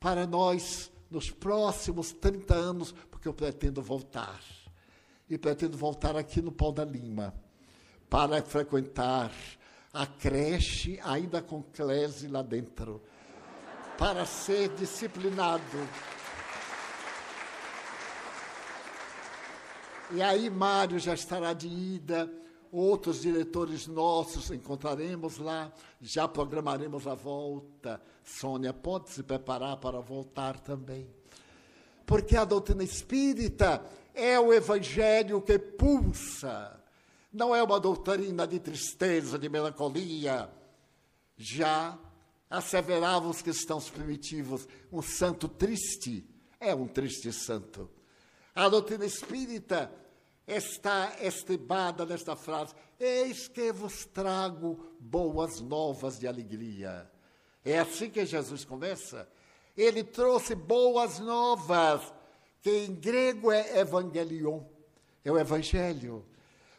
para 0.01 0.27
nós 0.27 0.91
nos 1.11 1.31
próximos 1.31 2.13
30 2.13 2.55
anos, 2.55 2.93
porque 3.11 3.29
eu 3.29 3.35
pretendo 3.35 3.83
voltar. 3.83 4.43
E 5.29 5.37
pretendo 5.37 5.77
voltar 5.77 6.17
aqui 6.17 6.41
no 6.41 6.51
Pau 6.51 6.73
da 6.73 6.85
Lima, 6.85 7.35
para 8.09 8.43
frequentar 8.43 9.31
a 9.99 10.07
creche, 10.07 11.01
ainda 11.03 11.43
com 11.43 11.61
Clese 11.61 12.29
lá 12.29 12.41
dentro, 12.41 13.03
para 13.99 14.25
ser 14.25 14.69
disciplinado. 14.77 15.89
E 20.13 20.23
aí 20.23 20.49
Mário 20.49 21.01
já 21.01 21.15
estará 21.15 21.53
de 21.53 21.67
ida 21.67 22.31
outros 22.71 23.23
diretores 23.23 23.89
nossos 23.89 24.53
encontraremos 24.53 25.39
lá, 25.39 25.73
já 26.01 26.29
programaremos 26.29 27.09
a 27.09 27.15
volta. 27.15 28.01
Sônia, 28.23 28.73
pode 28.73 29.11
se 29.11 29.25
preparar 29.25 29.79
para 29.79 29.99
voltar 29.99 30.61
também. 30.61 31.09
Porque 32.07 32.37
a 32.37 32.45
doutrina 32.45 32.85
espírita 32.85 33.85
é 34.15 34.39
o 34.39 34.53
evangelho 34.53 35.43
que 35.43 35.59
pulsa, 35.59 36.78
não 37.39 37.55
é 37.55 37.63
uma 37.63 37.79
doutrina 37.79 38.49
de 38.49 38.59
tristeza, 38.59 39.39
de 39.39 39.49
melancolia. 39.49 40.51
Já 41.37 41.97
asseveravam 42.51 43.31
os 43.31 43.41
cristãos 43.41 43.89
primitivos, 43.89 44.67
um 44.91 45.01
santo 45.01 45.47
triste 45.47 46.29
é 46.59 46.75
um 46.75 46.89
triste 46.89 47.33
santo. 47.33 47.89
A 48.53 48.69
doutrina 48.69 49.07
espírita 49.07 49.89
está 50.49 51.17
estibada 51.21 52.05
nesta 52.05 52.35
frase: 52.35 52.75
Eis 52.99 53.47
que 53.47 53.71
vos 53.71 54.05
trago 54.05 54.97
boas 54.99 55.61
novas 55.61 56.19
de 56.19 56.27
alegria. 56.27 57.09
É 57.65 57.79
assim 57.79 58.11
que 58.11 58.27
Jesus 58.27 58.65
começa. 58.65 59.29
ele 59.77 60.03
trouxe 60.03 60.57
boas 60.57 61.21
novas, 61.21 62.13
que 62.61 62.71
em 62.71 62.95
grego 62.97 63.53
é 63.53 63.79
evangelion, 63.79 64.65
é 65.25 65.31
o 65.31 65.39
evangelho, 65.39 66.27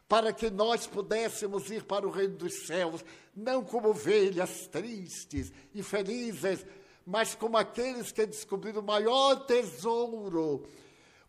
para 0.09 0.33
que 0.33 0.49
nós 0.49 0.87
pudéssemos 0.87 1.69
ir 1.69 1.83
para 1.83 2.07
o 2.07 2.09
reino 2.09 2.35
dos 2.35 2.65
céus, 2.65 3.05
não 3.35 3.63
como 3.63 3.89
ovelhas 3.89 4.65
tristes 4.67 5.53
e 5.71 5.83
felizes, 5.83 6.65
mas 7.05 7.35
como 7.35 7.55
aqueles 7.55 8.11
que 8.11 8.25
descobriram 8.25 8.81
o 8.81 8.85
maior 8.85 9.45
tesouro, 9.45 10.67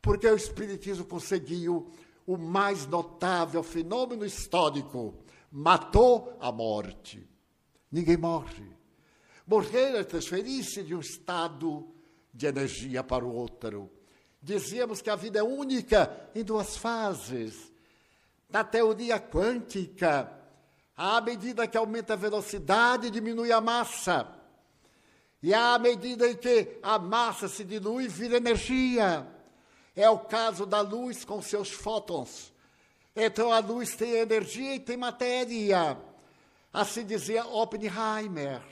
porque 0.01 0.27
o 0.27 0.35
Espiritismo 0.35 1.05
conseguiu 1.05 1.91
o 2.27 2.39
mais 2.39 2.87
notável 2.87 3.63
fenômeno 3.63 4.25
histórico: 4.25 5.15
matou 5.53 6.35
a 6.41 6.51
morte. 6.51 7.29
Ninguém 7.93 8.17
morre. 8.17 8.65
Morrer 9.47 9.95
é 9.97 10.05
transferir-se 10.05 10.83
de 10.83 10.95
um 10.95 11.01
estado 11.01 11.87
de 12.33 12.47
energia 12.47 13.05
para 13.05 13.27
o 13.27 13.35
outro. 13.35 13.91
Dizíamos 14.43 15.03
que 15.03 15.11
a 15.11 15.17
vida 15.17 15.41
é 15.41 15.43
única 15.43 16.31
em 16.35 16.43
duas 16.43 16.79
fases. 16.79 17.70
Na 18.53 18.65
teoria 18.65 19.21
quântica, 19.21 20.33
à 20.97 21.21
medida 21.21 21.67
que 21.67 21.79
aumenta 21.79 22.15
a 22.15 22.17
velocidade, 22.17 23.11
diminui 23.11 23.53
a 23.53 23.61
massa. 23.61 24.27
E 25.43 25.55
à 25.55 25.79
medida 25.79 26.29
em 26.29 26.37
que 26.37 26.79
a 26.83 26.99
massa 26.99 27.49
se 27.49 27.65
dilui, 27.65 28.09
vira 28.09 28.37
energia. 28.37 29.27
É 29.97 30.09
o 30.11 30.19
caso 30.19 30.67
da 30.67 30.81
luz 30.81 31.25
com 31.25 31.41
seus 31.41 31.71
fótons. 31.71 32.53
Então 33.15 33.53
a 33.53 33.59
luz 33.59 33.95
tem 33.97 34.13
energia 34.13 34.75
e 34.75 34.81
tem 34.81 34.97
matéria. 34.97 35.97
Assim 36.73 37.05
dizia 37.05 37.47
Oppenheimer. 37.47 38.63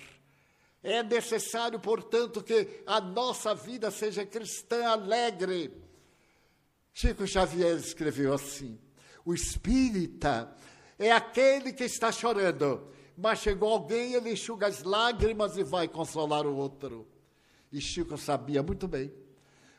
É 0.83 1.03
necessário, 1.03 1.81
portanto, 1.81 2.43
que 2.43 2.83
a 2.87 3.01
nossa 3.01 3.55
vida 3.55 3.91
seja 3.91 4.25
cristã 4.25 4.89
alegre. 4.89 5.73
Chico 6.93 7.27
Xavier 7.27 7.77
escreveu 7.77 8.33
assim: 8.33 8.79
o 9.29 9.35
espírita 9.35 10.51
é 10.99 11.13
aquele 11.13 11.71
que 11.75 11.85
está 11.85 12.11
chorando, 12.11 12.89
mas 13.15 13.41
chegou 13.41 13.71
alguém, 13.71 14.15
ele 14.15 14.33
enxuga 14.33 14.67
as 14.67 14.83
lágrimas 14.83 15.59
e 15.59 15.63
vai 15.63 15.87
consolar 15.87 16.47
o 16.47 16.57
outro. 16.57 17.07
E 17.71 17.79
Chico 17.79 18.17
sabia 18.17 18.63
muito 18.63 18.89
bem, 18.89 19.13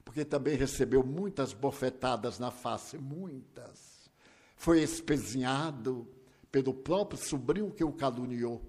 porque 0.05 0.23
também 0.23 0.55
recebeu 0.55 1.03
muitas 1.03 1.51
bofetadas 1.51 2.37
na 2.37 2.51
face, 2.51 2.95
muitas. 2.99 4.07
Foi 4.55 4.83
espezinhado 4.83 6.07
pelo 6.51 6.71
próprio 6.71 7.19
sobrinho 7.19 7.71
que 7.71 7.83
o 7.83 7.91
caluniou, 7.91 8.61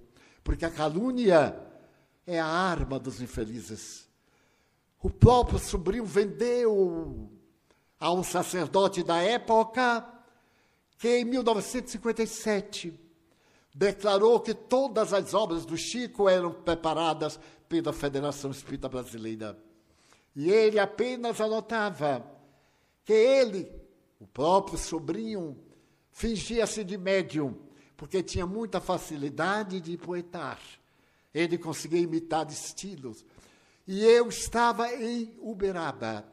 porque 0.42 0.64
a 0.64 0.70
calúnia 0.70 1.60
é 2.26 2.40
a 2.40 2.46
arma 2.46 2.98
dos 2.98 3.20
infelizes. 3.20 4.08
O 5.02 5.10
próprio 5.10 5.58
sobrinho 5.58 6.06
vendeu 6.06 7.30
a 7.98 8.10
um 8.10 8.22
sacerdote 8.22 9.02
da 9.02 9.20
época 9.20 10.19
que, 11.00 11.08
em 11.16 11.24
1957, 11.24 12.92
declarou 13.74 14.38
que 14.38 14.52
todas 14.52 15.14
as 15.14 15.32
obras 15.32 15.64
do 15.64 15.74
Chico 15.74 16.28
eram 16.28 16.52
preparadas 16.52 17.40
pela 17.66 17.90
Federação 17.90 18.50
Espírita 18.50 18.86
Brasileira. 18.86 19.58
E 20.36 20.50
ele 20.50 20.78
apenas 20.78 21.40
anotava 21.40 22.22
que 23.02 23.14
ele, 23.14 23.72
o 24.20 24.26
próprio 24.26 24.76
sobrinho, 24.76 25.56
fingia-se 26.12 26.84
de 26.84 26.98
médium, 26.98 27.58
porque 27.96 28.22
tinha 28.22 28.46
muita 28.46 28.78
facilidade 28.78 29.80
de 29.80 29.96
poetar. 29.96 30.60
Ele 31.32 31.56
conseguia 31.56 32.00
imitar 32.00 32.46
estilos. 32.50 33.24
E 33.86 34.04
eu 34.04 34.28
estava 34.28 34.94
em 34.94 35.34
Uberaba, 35.40 36.30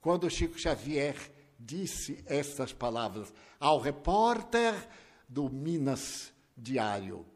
quando 0.00 0.28
Chico 0.28 0.58
Xavier 0.58 1.14
disse 1.60 2.24
estas 2.26 2.72
palavras 2.72 3.32
ao 3.60 3.78
repórter 3.78 4.88
do 5.28 5.50
Minas 5.50 6.32
Diário. 6.56 7.26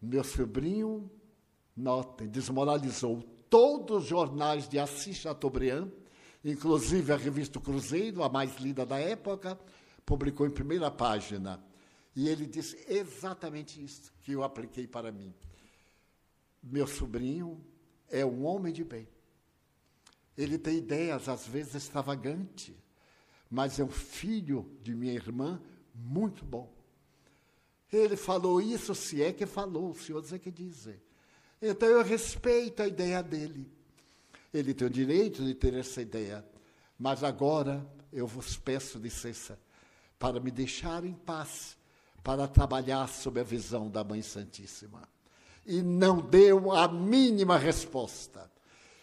Meu 0.00 0.24
sobrinho, 0.24 1.10
notem, 1.76 2.26
desmoralizou 2.26 3.22
todos 3.50 4.04
os 4.04 4.08
jornais 4.08 4.66
de 4.66 4.78
Assis 4.78 5.18
Chateaubriand, 5.18 5.90
inclusive 6.42 7.12
a 7.12 7.16
revista 7.16 7.60
Cruzeiro, 7.60 8.22
a 8.22 8.28
mais 8.30 8.56
lida 8.56 8.86
da 8.86 8.98
época, 8.98 9.60
publicou 10.06 10.46
em 10.46 10.50
primeira 10.50 10.90
página. 10.90 11.62
E 12.16 12.28
ele 12.28 12.46
disse 12.46 12.82
exatamente 12.88 13.82
isso 13.82 14.12
que 14.22 14.32
eu 14.32 14.42
apliquei 14.42 14.86
para 14.86 15.12
mim. 15.12 15.34
Meu 16.62 16.86
sobrinho 16.86 17.62
é 18.08 18.24
um 18.24 18.44
homem 18.46 18.72
de 18.72 18.84
bem. 18.84 19.06
Ele 20.36 20.58
tem 20.58 20.78
ideias, 20.78 21.28
às 21.28 21.46
vezes, 21.46 21.74
extravagantes, 21.74 22.74
mas 23.50 23.80
é 23.80 23.84
um 23.84 23.90
filho 23.90 24.70
de 24.82 24.94
minha 24.94 25.12
irmã 25.12 25.60
muito 25.94 26.44
bom. 26.44 26.72
Ele 27.92 28.16
falou 28.16 28.60
isso, 28.60 28.94
se 28.94 29.22
é 29.22 29.32
que 29.32 29.44
falou, 29.44 29.90
o 29.90 29.94
senhor 29.94 30.22
diz 30.22 30.32
é 30.32 30.38
que 30.38 30.50
dizer. 30.50 31.02
Então 31.60 31.88
eu 31.88 32.02
respeito 32.04 32.82
a 32.82 32.86
ideia 32.86 33.22
dele. 33.22 33.70
Ele 34.54 34.72
tem 34.72 34.86
o 34.86 34.90
direito 34.90 35.44
de 35.44 35.54
ter 35.54 35.74
essa 35.74 36.00
ideia. 36.00 36.44
Mas 36.98 37.24
agora 37.24 37.84
eu 38.12 38.26
vos 38.26 38.56
peço 38.56 38.98
licença 38.98 39.58
para 40.18 40.38
me 40.38 40.50
deixar 40.50 41.04
em 41.04 41.14
paz, 41.14 41.76
para 42.22 42.46
trabalhar 42.46 43.08
sob 43.08 43.40
a 43.40 43.44
visão 43.44 43.90
da 43.90 44.04
Mãe 44.04 44.22
Santíssima 44.22 45.08
e 45.66 45.82
não 45.82 46.20
deu 46.20 46.72
a 46.72 46.88
mínima 46.88 47.56
resposta. 47.56 48.50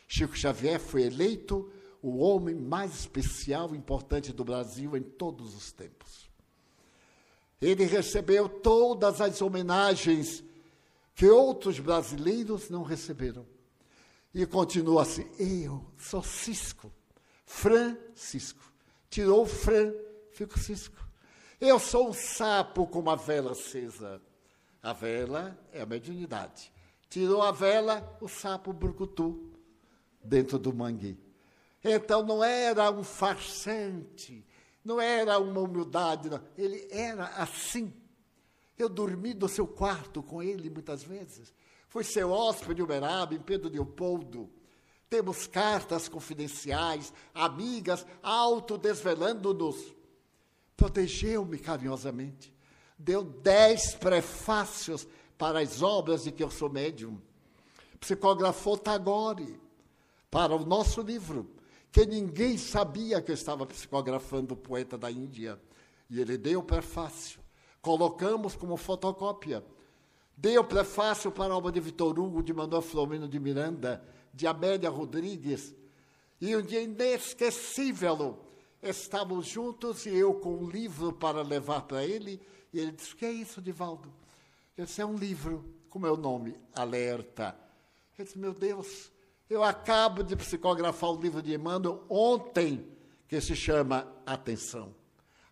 Chico 0.08 0.38
Xavier 0.38 0.80
foi 0.80 1.04
eleito 1.04 1.72
o 2.02 2.18
homem 2.18 2.56
mais 2.56 2.94
especial 2.94 3.74
e 3.74 3.78
importante 3.78 4.32
do 4.32 4.44
Brasil 4.44 4.96
em 4.96 5.02
todos 5.02 5.56
os 5.56 5.72
tempos. 5.72 6.30
Ele 7.62 7.86
recebeu 7.86 8.48
todas 8.48 9.20
as 9.20 9.42
homenagens 9.42 10.44
que 11.16 11.28
outros 11.28 11.80
brasileiros 11.80 12.70
não 12.70 12.84
receberam. 12.84 13.46
E 14.34 14.46
continua 14.46 15.02
assim: 15.02 15.28
eu 15.40 15.84
sou 15.98 16.24
Cisco, 16.24 16.92
Francisco. 17.46 18.72
Tirou 19.10 19.44
o 19.44 19.48
Fran, 19.48 19.94
fico 20.32 20.60
Cisco. 20.60 21.04
Eu 21.60 21.80
sou 21.80 22.10
um 22.10 22.14
sapo 22.14 22.86
com 22.86 23.00
uma 23.00 23.16
vela 23.16 23.54
acesa. 23.54 24.22
A 24.84 24.94
vela 24.94 25.58
é 25.74 25.82
a 25.82 25.86
mediunidade. 25.86 26.72
Tirou 27.10 27.42
a 27.42 27.52
vela, 27.52 28.18
o 28.22 28.28
sapo 28.28 28.72
brucutu 28.72 29.52
dentro 30.24 30.60
do 30.60 30.72
mangue. 30.72 31.18
Então 31.88 32.24
não 32.24 32.44
era 32.44 32.92
um 32.92 33.04
farsante, 33.04 34.46
não 34.84 35.00
era 35.00 35.40
uma 35.40 35.62
humildade, 35.62 36.30
não. 36.30 36.42
ele 36.58 36.88
era 36.92 37.26
assim. 37.28 37.94
Eu 38.78 38.90
dormi 38.90 39.34
no 39.34 39.48
seu 39.48 39.66
quarto 39.66 40.22
com 40.22 40.42
ele 40.44 40.70
muitas 40.70 41.04
vezes. 41.04 41.54
Fui 41.88 42.04
seu 42.04 42.32
hóspede 42.32 42.82
em 42.82 42.84
Uberaba, 42.84 43.34
em 43.34 43.40
Pedro 43.40 43.70
Leopoldo. 43.70 44.50
Temos 45.10 45.48
cartas 45.48 46.08
confidenciais, 46.08 47.14
amigas, 47.34 48.06
autodesvelando-nos. 48.22 49.96
Protegeu-me 50.76 51.58
carinhosamente 51.58 52.56
deu 52.98 53.24
dez 53.24 53.94
prefácios 53.94 55.08
para 55.38 55.60
as 55.60 55.82
obras 55.82 56.24
de 56.24 56.32
que 56.32 56.44
eu 56.44 56.50
sou 56.50 56.70
médium. 56.70 57.22
Psicografou 58.00 58.78
Tagore 58.78 59.60
para 60.32 60.56
o 60.56 60.66
nosso 60.66 61.02
livro, 61.02 61.50
que 61.92 62.06
ninguém 62.06 62.58
sabia 62.58 63.22
que 63.22 63.32
eu 63.32 63.36
estava 63.36 63.66
psicografando 63.66 64.54
o 64.54 64.58
poeta 64.58 64.98
da 64.98 65.10
Índia. 65.10 65.60
E 66.10 66.20
ele 66.20 66.38
deu 66.38 66.60
o 66.60 66.64
prefácio. 66.64 67.40
Colocamos 67.82 68.56
como 68.56 68.78
fotocópia. 68.78 69.64
Deu 70.36 70.62
o 70.62 70.66
prefácio 70.66 71.32
para 71.32 71.54
a 71.54 71.58
obra 71.58 71.72
de 71.72 71.80
Vitor 71.80 72.20
Hugo, 72.20 72.44
de 72.44 72.54
Manuel 72.54 72.82
Flomeno 72.82 73.28
de 73.28 73.40
Miranda, 73.40 74.04
de 74.34 74.46
Amélia 74.46 74.90
Rodrigues. 74.90 75.74
E 76.40 76.56
um 76.56 76.62
dia 76.62 76.82
inesquecível, 76.82 78.38
estávamos 78.82 79.48
juntos 79.48 80.06
e 80.06 80.10
eu 80.10 80.36
com 80.36 80.56
um 80.56 80.70
livro 80.70 81.12
para 81.12 81.42
levar 81.42 81.82
para 81.82 82.06
ele 82.06 82.40
e 82.72 82.80
ele 82.80 82.92
disse: 82.92 83.14
O 83.14 83.18
que 83.18 83.26
é 83.26 83.32
isso, 83.32 83.62
Divaldo? 83.62 84.14
Eu 84.78 84.86
disse: 84.86 85.02
É 85.02 85.06
um 85.06 85.16
livro. 85.16 85.66
Como 85.90 86.06
é 86.06 86.12
o 86.12 86.18
nome? 86.18 86.56
Alerta. 86.76 87.58
Ele 88.18 88.26
disse: 88.26 88.38
Meu 88.38 88.54
Deus, 88.54 89.12
eu 89.50 89.64
acabo 89.64 90.24
de 90.24 90.36
psicografar 90.36 91.12
o 91.12 91.22
livro 91.22 91.42
de 91.42 91.54
Emmanuel 91.54 92.04
ontem, 92.10 92.86
que 93.28 93.40
se 93.40 93.56
chama 93.56 94.08
Atenção. 94.26 94.94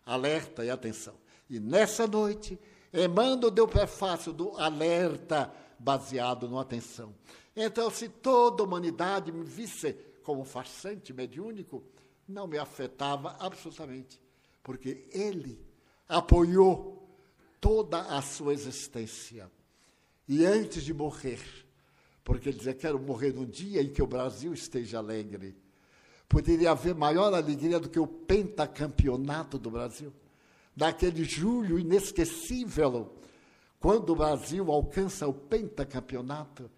Alerta 0.04 0.64
e 0.64 0.70
atenção. 0.70 1.14
E 1.48 1.58
nessa 1.58 2.06
noite, 2.06 2.58
Emmanuel 2.92 3.50
deu 3.50 3.66
prefácio 3.66 4.32
do 4.32 4.56
alerta 4.56 5.52
baseado 5.78 6.48
no 6.48 6.58
atenção. 6.58 7.14
Então, 7.54 7.90
se 7.90 8.08
toda 8.08 8.62
a 8.62 8.66
humanidade 8.66 9.32
me 9.32 9.44
visse 9.44 9.92
como 10.22 10.44
farsante 10.44 11.12
mediúnico, 11.12 11.82
não 12.28 12.46
me 12.46 12.58
afetava 12.58 13.36
absolutamente, 13.38 14.20
porque 14.62 15.06
ele 15.12 15.64
apoiou 16.08 17.08
toda 17.60 18.00
a 18.00 18.20
sua 18.22 18.52
existência. 18.52 19.50
E 20.28 20.44
antes 20.44 20.82
de 20.84 20.92
morrer, 20.92 21.65
porque 22.26 22.48
ele 22.48 22.58
dizia: 22.58 22.74
Quero 22.74 22.98
morrer 22.98 23.32
no 23.32 23.46
dia 23.46 23.80
em 23.80 23.88
que 23.88 24.02
o 24.02 24.06
Brasil 24.06 24.52
esteja 24.52 24.98
alegre. 24.98 25.56
Poderia 26.28 26.72
haver 26.72 26.92
maior 26.92 27.32
alegria 27.32 27.78
do 27.78 27.88
que 27.88 28.00
o 28.00 28.06
pentacampeonato 28.06 29.56
do 29.60 29.70
Brasil, 29.70 30.12
daquele 30.74 31.22
julho 31.22 31.78
inesquecível, 31.78 33.14
quando 33.78 34.10
o 34.10 34.16
Brasil 34.16 34.72
alcança 34.72 35.28
o 35.28 35.32
pentacampeonato. 35.32 36.68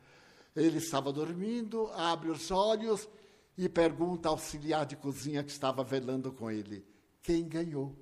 Ele 0.54 0.76
estava 0.76 1.10
dormindo, 1.10 1.86
abre 1.94 2.28
os 2.28 2.50
olhos 2.50 3.08
e 3.56 3.70
pergunta 3.70 4.28
ao 4.28 4.34
auxiliar 4.34 4.84
de 4.84 4.96
cozinha 4.96 5.42
que 5.42 5.50
estava 5.50 5.82
velando 5.82 6.30
com 6.30 6.50
ele: 6.50 6.84
Quem 7.22 7.48
ganhou? 7.48 7.96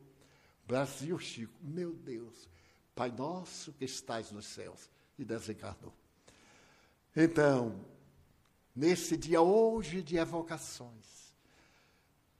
Brasil, 0.67 1.17
Chico. 1.21 1.55
Meu 1.63 1.93
Deus, 1.93 2.49
Pai 2.93 3.13
nosso 3.17 3.73
que 3.73 3.85
estais 3.85 4.33
nos 4.33 4.47
céus. 4.47 4.91
E 5.17 5.25
desencarnou. 5.25 5.95
Então, 7.17 7.81
nesse 8.75 9.17
dia 9.17 9.41
hoje 9.41 10.03
de 10.03 10.19
evocações, 10.19 11.33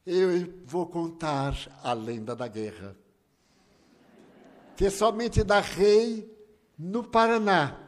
eu 0.05 0.53
vou 0.67 0.87
contar 0.87 1.57
a 1.83 1.95
lenda 1.95 2.37
da 2.37 2.47
guerra, 2.47 2.95
que 4.77 4.91
somente 4.91 5.43
narrei 5.43 6.31
no 6.79 7.03
Paraná, 7.03 7.81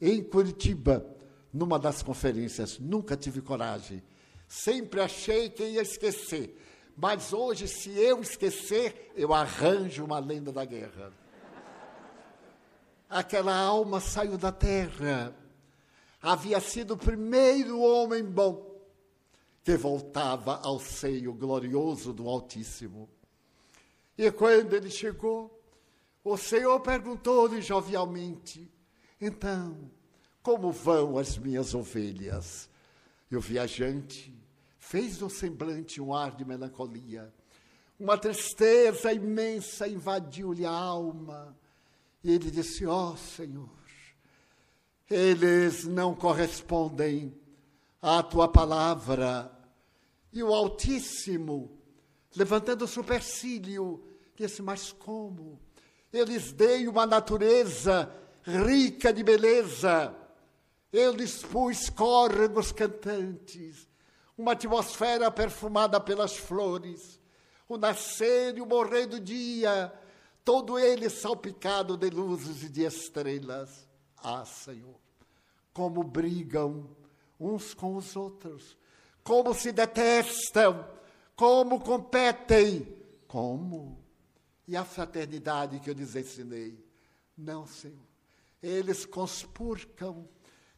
em 0.00 0.24
Curitiba, 0.24 1.06
numa 1.52 1.78
das 1.78 2.02
conferências. 2.02 2.78
Nunca 2.78 3.14
tive 3.14 3.42
coragem. 3.42 4.02
Sempre 4.48 5.02
achei 5.02 5.50
que 5.50 5.62
ia 5.62 5.82
esquecer. 5.82 6.58
Mas 6.96 7.34
hoje, 7.34 7.68
se 7.68 7.90
eu 7.90 8.22
esquecer, 8.22 9.12
eu 9.14 9.34
arranjo 9.34 10.02
uma 10.02 10.18
lenda 10.18 10.50
da 10.50 10.64
guerra. 10.64 11.12
Aquela 13.08 13.54
alma 13.54 14.00
saiu 14.00 14.38
da 14.38 14.50
terra 14.50 15.36
havia 16.22 16.60
sido 16.60 16.94
o 16.94 16.96
primeiro 16.96 17.80
homem 17.80 18.24
bom 18.24 18.70
que 19.64 19.76
voltava 19.76 20.60
ao 20.62 20.78
seio 20.78 21.34
glorioso 21.34 22.12
do 22.12 22.28
Altíssimo. 22.28 23.08
E 24.16 24.30
quando 24.30 24.74
ele 24.74 24.90
chegou, 24.90 25.60
o 26.24 26.36
Senhor 26.36 26.78
perguntou-lhe 26.80 27.60
jovialmente: 27.60 28.70
Então, 29.20 29.90
como 30.42 30.70
vão 30.70 31.18
as 31.18 31.36
minhas 31.36 31.74
ovelhas? 31.74 32.70
E 33.30 33.36
o 33.36 33.40
viajante 33.40 34.34
fez 34.78 35.20
no 35.20 35.30
semblante 35.30 36.00
um 36.00 36.14
ar 36.14 36.36
de 36.36 36.44
melancolia. 36.44 37.32
Uma 37.98 38.18
tristeza 38.18 39.12
imensa 39.12 39.88
invadiu-lhe 39.88 40.66
a 40.66 40.70
alma. 40.70 41.56
E 42.22 42.32
ele 42.32 42.50
disse: 42.50 42.84
Ó 42.84 43.12
oh, 43.12 43.16
Senhor, 43.16 43.70
eles 45.12 45.84
não 45.84 46.14
correspondem 46.14 47.34
à 48.00 48.22
tua 48.22 48.48
palavra. 48.48 49.52
E 50.32 50.42
o 50.42 50.54
Altíssimo, 50.54 51.78
levantando 52.34 52.86
o 52.86 52.88
supercílio, 52.88 54.02
disse: 54.34 54.62
Mas 54.62 54.90
como? 54.92 55.60
Eu 56.10 56.24
lhes 56.24 56.52
dei 56.52 56.88
uma 56.88 57.06
natureza 57.06 58.10
rica 58.42 59.12
de 59.12 59.22
beleza. 59.22 60.14
Eu 60.90 61.12
lhes 61.12 61.42
pus 61.42 61.88
córregos 61.88 62.70
cantantes, 62.70 63.88
uma 64.36 64.52
atmosfera 64.52 65.30
perfumada 65.30 65.98
pelas 65.98 66.36
flores, 66.36 67.18
o 67.66 67.78
nascer 67.78 68.58
e 68.58 68.60
o 68.60 68.66
morrer 68.66 69.06
do 69.06 69.18
dia, 69.18 69.90
todo 70.44 70.78
ele 70.78 71.08
salpicado 71.08 71.96
de 71.96 72.10
luzes 72.10 72.62
e 72.62 72.68
de 72.68 72.84
estrelas. 72.84 73.88
Ah, 74.22 74.44
Senhor, 74.44 75.01
como 75.72 76.02
brigam 76.02 76.88
uns 77.38 77.74
com 77.74 77.96
os 77.96 78.14
outros, 78.14 78.76
como 79.24 79.54
se 79.54 79.72
detestam, 79.72 80.86
como 81.34 81.80
competem, 81.80 82.86
como? 83.26 83.98
E 84.66 84.76
a 84.76 84.84
fraternidade 84.84 85.80
que 85.80 85.90
eu 85.90 85.94
lhes 85.94 86.14
ensinei? 86.14 86.78
Não, 87.36 87.66
Senhor. 87.66 87.98
Eles 88.62 89.04
conspurcam 89.04 90.28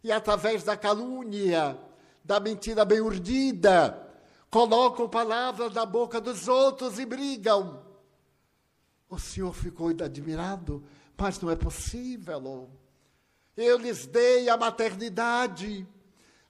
e, 0.02 0.10
através 0.10 0.64
da 0.64 0.76
calúnia, 0.76 1.78
da 2.24 2.40
mentira 2.40 2.84
bem 2.84 3.00
urdida, 3.00 4.00
colocam 4.50 5.08
palavras 5.08 5.74
na 5.74 5.84
boca 5.84 6.20
dos 6.20 6.48
outros 6.48 6.98
e 6.98 7.04
brigam. 7.04 7.84
O 9.08 9.18
Senhor 9.18 9.52
ficou 9.52 9.88
admirado, 9.88 10.82
mas 11.16 11.38
não 11.40 11.50
é 11.50 11.56
possível. 11.56 12.70
Eu 13.56 13.78
lhes 13.78 14.06
dei 14.06 14.48
a 14.48 14.56
maternidade, 14.56 15.86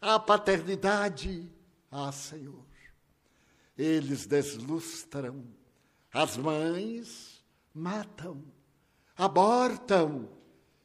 a 0.01 0.19
paternidade. 0.19 1.51
Ah, 1.91 2.11
Senhor, 2.11 2.65
eles 3.77 4.27
deslustram. 4.27 5.45
As 6.13 6.37
mães 6.37 7.45
matam, 7.75 8.43
abortam, 9.17 10.29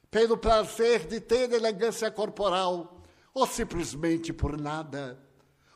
pelo 0.09 0.37
prazer 0.37 1.05
de 1.07 1.21
ter 1.21 1.51
elegância 1.51 2.09
corporal, 2.09 3.03
ou 3.33 3.45
simplesmente 3.45 4.33
por 4.33 4.59
nada. 4.59 5.19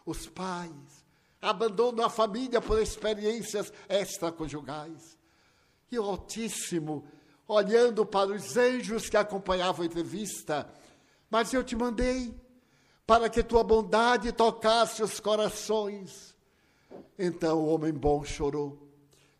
Os 0.05 0.27
pais 0.27 1.05
abandonam 1.41 2.05
a 2.05 2.09
família 2.09 2.59
por 2.59 2.81
experiências 2.81 3.71
extraconjugais. 3.87 5.17
E 5.91 5.99
o 5.99 6.03
Altíssimo 6.03 7.07
olhando 7.47 8.05
para 8.05 8.31
os 8.31 8.57
anjos 8.57 9.09
que 9.09 9.17
acompanhavam 9.17 9.83
a 9.83 9.85
entrevista, 9.85 10.67
mas 11.29 11.53
eu 11.53 11.63
te 11.63 11.75
mandei 11.75 12.33
para 13.05 13.29
que 13.29 13.43
tua 13.43 13.63
bondade 13.63 14.31
tocasse 14.31 15.03
os 15.03 15.19
corações. 15.19 16.35
Então 17.17 17.59
o 17.59 17.67
homem 17.67 17.93
bom 17.93 18.23
chorou. 18.23 18.89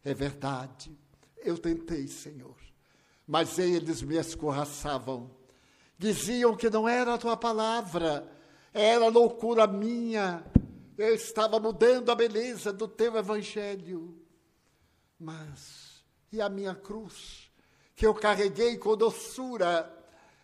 É 0.03 0.13
verdade, 0.13 0.97
eu 1.38 1.57
tentei, 1.57 2.07
Senhor, 2.07 2.55
mas 3.25 3.57
eles 3.57 4.01
me 4.01 4.17
escorraçavam. 4.17 5.31
Diziam 5.97 6.57
que 6.57 6.69
não 6.69 6.89
era 6.89 7.13
a 7.13 7.17
tua 7.17 7.38
palavra, 7.38 8.30
era 8.73 9.07
loucura 9.07 9.65
minha. 9.65 10.43
Eu 10.97 11.15
estava 11.15 11.59
mudando 11.59 12.11
a 12.11 12.15
beleza 12.15 12.73
do 12.73 12.88
teu 12.88 13.15
evangelho. 13.15 14.19
Mas 15.17 16.03
e 16.31 16.41
a 16.41 16.49
minha 16.49 16.75
cruz? 16.75 17.43
Que 17.95 18.06
eu 18.06 18.14
carreguei 18.14 18.78
com 18.78 18.98
doçura, 18.98 19.91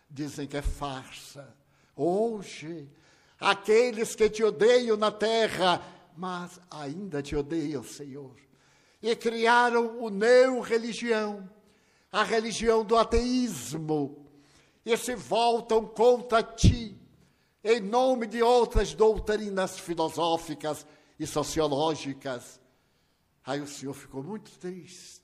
dizem 0.08 0.46
que 0.46 0.56
é 0.56 0.62
farsa. 0.62 1.54
Hoje, 1.96 2.88
aqueles 3.38 4.14
que 4.14 4.28
te 4.30 4.42
odeiam 4.42 4.96
na 4.96 5.10
terra, 5.10 5.82
mas 6.16 6.60
ainda 6.70 7.22
te 7.22 7.34
odeiam, 7.34 7.82
Senhor, 7.82 8.36
e 9.02 9.14
criaram 9.16 10.02
o 10.02 10.10
neo-religião, 10.10 11.48
a 12.12 12.22
religião 12.22 12.84
do 12.84 12.96
ateísmo, 12.96 14.26
e 14.84 14.96
se 14.96 15.14
voltam 15.14 15.86
contra 15.86 16.42
ti, 16.42 16.96
em 17.62 17.80
nome 17.80 18.26
de 18.26 18.42
outras 18.42 18.94
doutrinas 18.94 19.78
filosóficas 19.78 20.86
e 21.18 21.26
sociológicas. 21.26 22.58
Aí 23.44 23.60
o 23.60 23.66
Senhor 23.66 23.92
ficou 23.92 24.22
muito 24.22 24.50
triste 24.58 25.20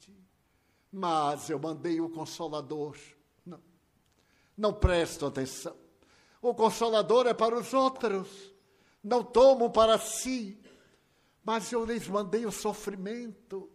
mas 0.97 1.51
eu 1.51 1.59
mandei 1.59 2.01
o 2.01 2.09
consolador. 2.09 2.97
Não, 3.45 3.61
não 4.57 4.73
presto 4.73 5.27
atenção. 5.27 5.77
O 6.41 6.55
consolador 6.55 7.27
é 7.27 7.35
para 7.35 7.55
os 7.55 7.75
outros, 7.75 8.55
não 9.05 9.23
tomam 9.23 9.71
para 9.71 9.99
si. 9.99 10.59
Mas 11.45 11.71
eu 11.71 11.85
lhes 11.85 12.09
mandei 12.09 12.47
o 12.47 12.51
sofrimento, 12.51 13.71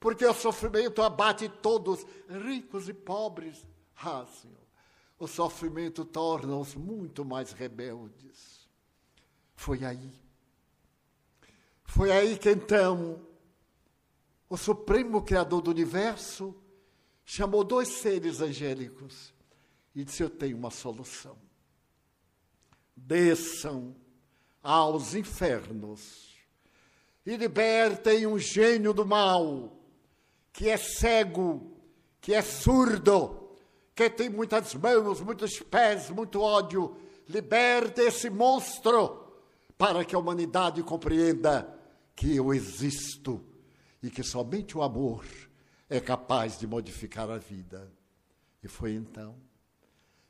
porque 0.00 0.24
o 0.24 0.32
sofrimento 0.32 1.02
abate 1.02 1.50
todos, 1.50 2.06
ricos 2.30 2.88
e 2.88 2.94
pobres. 2.94 3.62
Ah, 4.02 4.24
Senhor, 4.40 4.56
o 5.18 5.26
sofrimento 5.26 6.02
torna-os 6.02 6.74
muito 6.74 7.26
mais 7.26 7.52
rebeldes. 7.52 8.66
Foi 9.54 9.84
aí. 9.84 10.14
Foi 11.84 12.10
aí 12.10 12.38
que 12.38 12.50
então 12.50 13.20
o 14.48 14.56
Supremo 14.56 15.22
Criador 15.22 15.62
do 15.62 15.70
Universo, 15.70 16.54
chamou 17.24 17.64
dois 17.64 17.88
seres 17.88 18.40
angélicos 18.40 19.32
e 19.94 20.04
disse: 20.04 20.22
Eu 20.22 20.30
tenho 20.30 20.56
uma 20.56 20.70
solução. 20.70 21.36
Desçam 22.96 23.94
aos 24.62 25.14
infernos 25.14 26.34
e 27.26 27.36
libertem 27.36 28.26
um 28.26 28.38
gênio 28.38 28.92
do 28.92 29.06
mal, 29.06 29.76
que 30.52 30.68
é 30.68 30.76
cego, 30.76 31.72
que 32.20 32.34
é 32.34 32.42
surdo, 32.42 33.50
que 33.94 34.08
tem 34.10 34.28
muitas 34.28 34.74
mãos, 34.74 35.20
muitos 35.20 35.58
pés, 35.60 36.10
muito 36.10 36.40
ódio. 36.40 36.96
Liberte 37.26 38.02
esse 38.02 38.28
monstro 38.28 39.24
para 39.78 40.04
que 40.04 40.14
a 40.14 40.18
humanidade 40.18 40.82
compreenda 40.82 41.68
que 42.14 42.36
eu 42.36 42.52
existo 42.52 43.42
e 44.04 44.10
que 44.10 44.22
somente 44.22 44.76
o 44.76 44.82
amor 44.82 45.24
é 45.88 45.98
capaz 45.98 46.58
de 46.58 46.66
modificar 46.66 47.30
a 47.30 47.38
vida. 47.38 47.90
E 48.62 48.68
foi 48.68 48.92
então 48.92 49.34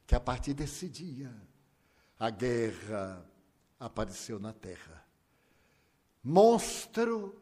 que, 0.06 0.14
a 0.14 0.20
partir 0.20 0.55
desse 0.55 0.88
dia, 0.88 1.34
a 2.16 2.30
guerra 2.30 3.28
apareceu 3.80 4.38
na 4.38 4.52
terra. 4.52 5.05
Monstro 6.22 7.34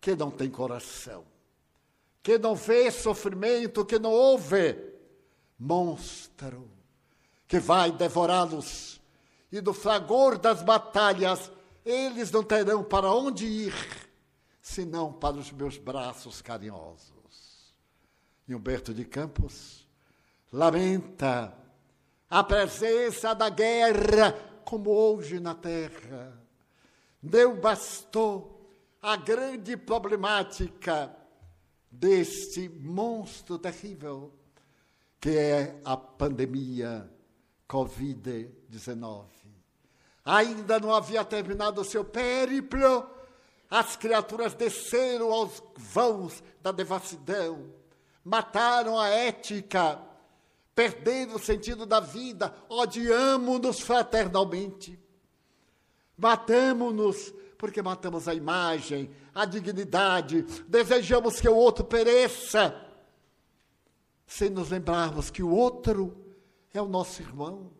que 0.00 0.16
não 0.16 0.32
tem 0.32 0.50
coração, 0.50 1.24
que 2.24 2.36
não 2.38 2.56
vê 2.56 2.90
sofrimento, 2.90 3.84
que 3.84 4.00
não 4.00 4.10
ouve. 4.10 4.76
Monstro 5.56 6.68
que 7.46 7.60
vai 7.60 7.92
devorá-los. 7.92 9.00
E 9.52 9.60
do 9.60 9.72
fragor 9.72 10.38
das 10.38 10.60
batalhas, 10.60 11.52
eles 11.84 12.32
não 12.32 12.42
terão 12.42 12.82
para 12.82 13.12
onde 13.12 13.46
ir, 13.46 14.01
senão 14.62 15.12
para 15.12 15.36
os 15.36 15.50
meus 15.50 15.76
braços 15.76 16.40
carinhosos. 16.40 17.74
E 18.48 18.54
Humberto 18.54 18.94
de 18.94 19.04
Campos 19.04 19.86
lamenta 20.52 21.52
a 22.30 22.44
presença 22.44 23.34
da 23.34 23.50
guerra 23.50 24.32
como 24.64 24.90
hoje 24.90 25.40
na 25.40 25.54
terra. 25.54 26.40
Não 27.20 27.60
bastou 27.60 28.70
a 29.02 29.16
grande 29.16 29.76
problemática 29.76 31.14
deste 31.90 32.68
monstro 32.68 33.58
terrível 33.58 34.32
que 35.20 35.30
é 35.30 35.80
a 35.84 35.96
pandemia 35.96 37.08
Covid-19. 37.68 39.24
Ainda 40.24 40.80
não 40.80 40.92
havia 40.92 41.24
terminado 41.24 41.80
o 41.80 41.84
seu 41.84 42.04
périplo, 42.04 43.08
as 43.72 43.96
criaturas 43.96 44.52
desceram 44.52 45.32
aos 45.32 45.62
vãos 45.74 46.44
da 46.60 46.70
devassidão, 46.70 47.72
mataram 48.22 49.00
a 49.00 49.08
ética, 49.08 49.98
perderam 50.74 51.36
o 51.36 51.38
sentido 51.38 51.86
da 51.86 51.98
vida, 51.98 52.54
odiamos-nos 52.68 53.80
fraternalmente. 53.80 55.00
Matamos-nos 56.18 57.32
porque 57.56 57.80
matamos 57.80 58.28
a 58.28 58.34
imagem, 58.34 59.10
a 59.34 59.46
dignidade, 59.46 60.42
desejamos 60.68 61.40
que 61.40 61.48
o 61.48 61.56
outro 61.56 61.82
pereça, 61.82 62.78
sem 64.26 64.50
nos 64.50 64.68
lembrarmos 64.68 65.30
que 65.30 65.42
o 65.42 65.48
outro 65.48 66.14
é 66.74 66.82
o 66.82 66.86
nosso 66.86 67.22
irmão. 67.22 67.70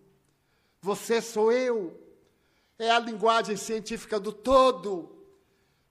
Você 0.81 1.20
sou 1.20 1.52
eu. 1.52 2.01
É 2.78 2.90
a 2.90 2.98
linguagem 2.98 3.56
científica 3.56 4.19
do 4.19 4.32
todo. 4.32 5.22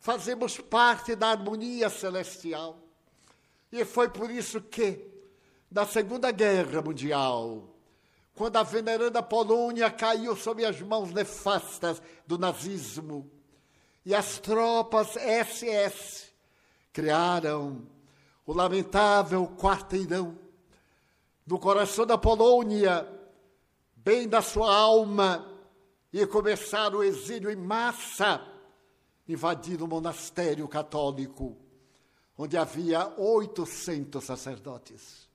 Fazemos 0.01 0.57
parte 0.57 1.15
da 1.15 1.29
harmonia 1.29 1.87
celestial. 1.87 2.79
E 3.71 3.85
foi 3.85 4.09
por 4.09 4.31
isso 4.31 4.59
que, 4.59 4.99
na 5.69 5.85
Segunda 5.85 6.31
Guerra 6.31 6.81
Mundial, 6.81 7.69
quando 8.33 8.57
a 8.57 8.63
veneranda 8.63 9.21
Polônia 9.21 9.91
caiu 9.91 10.35
sob 10.35 10.65
as 10.65 10.81
mãos 10.81 11.13
nefastas 11.13 12.01
do 12.25 12.39
nazismo, 12.39 13.29
e 14.03 14.15
as 14.15 14.39
tropas 14.39 15.09
SS 15.09 16.31
criaram 16.91 17.87
o 18.43 18.53
lamentável 18.53 19.47
quarteirão 19.55 20.35
no 21.45 21.59
coração 21.59 22.07
da 22.07 22.17
Polônia, 22.17 23.07
bem 23.95 24.27
da 24.27 24.41
sua 24.41 24.75
alma, 24.75 25.47
e 26.11 26.25
começar 26.25 26.95
o 26.95 27.03
exílio 27.03 27.51
em 27.51 27.55
massa, 27.55 28.50
invadindo 29.31 29.85
o 29.85 29.87
monastério 29.87 30.67
católico, 30.67 31.57
onde 32.37 32.57
havia 32.57 33.07
800 33.17 34.23
sacerdotes, 34.23 35.29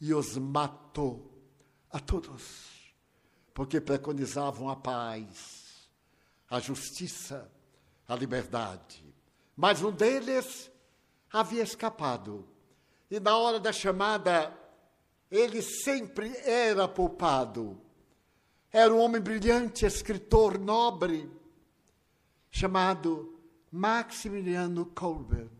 e 0.00 0.14
os 0.14 0.36
matou 0.36 1.30
a 1.90 1.98
todos, 1.98 2.94
porque 3.52 3.80
preconizavam 3.80 4.68
a 4.68 4.76
paz, 4.76 5.88
a 6.48 6.60
justiça, 6.60 7.50
a 8.06 8.14
liberdade. 8.14 9.04
Mas 9.56 9.82
um 9.82 9.90
deles 9.90 10.70
havia 11.32 11.62
escapado, 11.62 12.46
e 13.10 13.18
na 13.20 13.36
hora 13.36 13.58
da 13.60 13.72
chamada 13.72 14.56
ele 15.30 15.62
sempre 15.62 16.36
era 16.38 16.88
poupado. 16.88 17.80
Era 18.72 18.92
um 18.92 18.98
homem 18.98 19.20
brilhante, 19.20 19.84
escritor 19.84 20.58
nobre, 20.58 21.30
chamado 22.50 23.38
Maximiliano 23.70 24.86
Kolbe. 24.86 25.50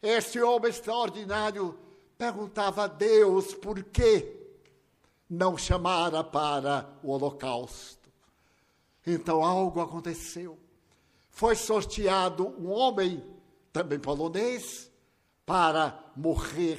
Esse 0.00 0.40
homem 0.40 0.70
extraordinário 0.70 1.78
perguntava 2.16 2.84
a 2.84 2.86
Deus 2.86 3.54
por 3.54 3.82
que 3.84 4.40
não 5.28 5.56
chamara 5.56 6.22
para 6.22 6.98
o 7.02 7.10
holocausto. 7.10 8.10
Então 9.06 9.42
algo 9.42 9.80
aconteceu. 9.80 10.58
Foi 11.30 11.56
sorteado 11.56 12.46
um 12.60 12.70
homem, 12.70 13.24
também 13.72 13.98
polonês, 13.98 14.90
para 15.44 16.12
morrer 16.14 16.78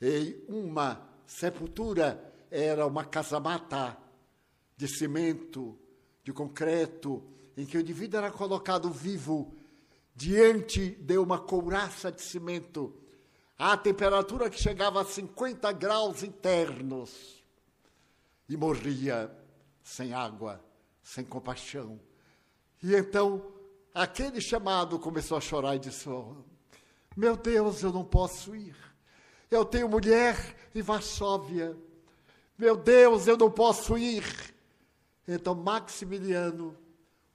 em 0.00 0.42
uma 0.48 1.06
sepultura 1.26 2.32
era 2.50 2.86
uma 2.86 3.04
casa-mata 3.04 3.96
de 4.76 4.88
cimento, 4.88 5.78
de 6.24 6.32
concreto, 6.32 7.22
em 7.58 7.66
que 7.66 7.76
o 7.76 7.80
indivíduo 7.80 8.18
era 8.18 8.30
colocado 8.30 8.88
vivo 8.88 9.52
diante 10.14 10.90
de 10.90 11.18
uma 11.18 11.40
couraça 11.40 12.12
de 12.12 12.22
cimento, 12.22 12.94
a 13.58 13.76
temperatura 13.76 14.48
que 14.48 14.62
chegava 14.62 15.02
a 15.02 15.04
50 15.04 15.72
graus 15.72 16.22
internos, 16.22 17.42
e 18.48 18.56
morria 18.56 19.28
sem 19.82 20.14
água, 20.14 20.64
sem 21.02 21.24
compaixão. 21.24 21.98
E 22.80 22.94
então 22.94 23.44
aquele 23.92 24.40
chamado 24.40 24.96
começou 24.96 25.36
a 25.36 25.40
chorar 25.40 25.74
e 25.74 25.80
disse: 25.80 26.08
oh, 26.08 26.36
Meu 27.16 27.36
Deus, 27.36 27.82
eu 27.82 27.92
não 27.92 28.04
posso 28.04 28.54
ir. 28.54 28.76
Eu 29.50 29.64
tenho 29.64 29.88
mulher 29.88 30.56
em 30.72 30.80
Varsóvia. 30.80 31.76
Meu 32.56 32.76
Deus, 32.76 33.26
eu 33.26 33.36
não 33.36 33.50
posso 33.50 33.98
ir. 33.98 34.24
Então 35.26 35.56
Maximiliano 35.56 36.86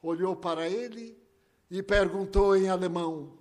olhou 0.03 0.35
para 0.35 0.69
ele 0.69 1.17
e 1.71 1.81
perguntou 1.81 2.55
em 2.55 2.69
alemão 2.69 3.39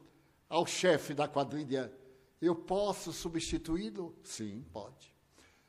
ao 0.49 0.65
chefe 0.65 1.13
da 1.13 1.29
quadrilha: 1.29 1.93
Eu 2.41 2.55
posso 2.55 3.13
substituí-lo? 3.13 4.15
Sim, 4.23 4.65
pode. 4.73 5.13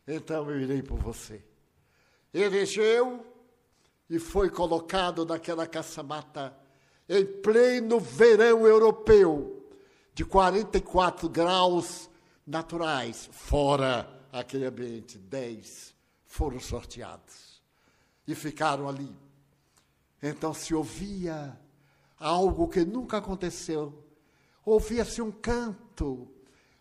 Então 0.08 0.50
eu 0.50 0.62
irei 0.62 0.82
por 0.82 1.00
você. 1.00 1.44
Elegeu 2.34 3.26
e 4.10 4.20
foi 4.20 4.50
colocado 4.50 5.26
naquela 5.26 5.68
caça-mata 5.68 6.56
em 7.10 7.26
pleno 7.26 8.00
verão 8.00 8.66
europeu, 8.66 9.70
de 10.14 10.24
44 10.24 11.28
graus 11.28 12.10
naturais, 12.46 13.30
fora 13.32 14.10
aquele 14.32 14.66
ambiente, 14.66 15.18
dez 15.18 15.94
foram 16.26 16.60
sorteados 16.60 17.62
e 18.28 18.34
ficaram 18.34 18.90
ali. 18.90 19.16
Então 20.26 20.54
se 20.54 20.74
ouvia 20.74 21.60
algo 22.18 22.70
que 22.70 22.86
nunca 22.86 23.18
aconteceu. 23.18 23.94
Ouvia-se 24.66 25.22
um 25.22 25.30
canto 25.30 26.32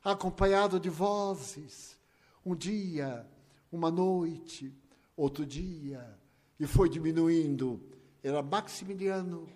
acompanhado 0.05 0.78
de 0.78 0.89
vozes. 0.89 1.98
Um 2.47 2.55
dia, 2.55 3.27
uma 3.73 3.90
noite, 3.90 4.73
outro 5.16 5.44
dia, 5.44 6.16
e 6.59 6.66
foi 6.69 6.89
diminuindo. 6.89 7.82
Era 8.23 8.40
Maximiliano 8.43 9.48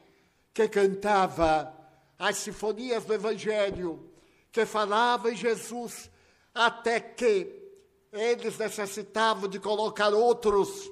que 0.52 0.68
cantava 0.68 1.72
as 2.18 2.38
sinfonias 2.38 3.04
do 3.04 3.14
Evangelho 3.14 4.10
que 4.50 4.64
falava 4.64 5.30
em 5.30 5.36
Jesus, 5.36 6.10
até 6.54 6.98
que 6.98 7.62
eles 8.10 8.56
necessitavam 8.56 9.48
de 9.48 9.60
colocar 9.60 10.08
outros. 10.08 10.90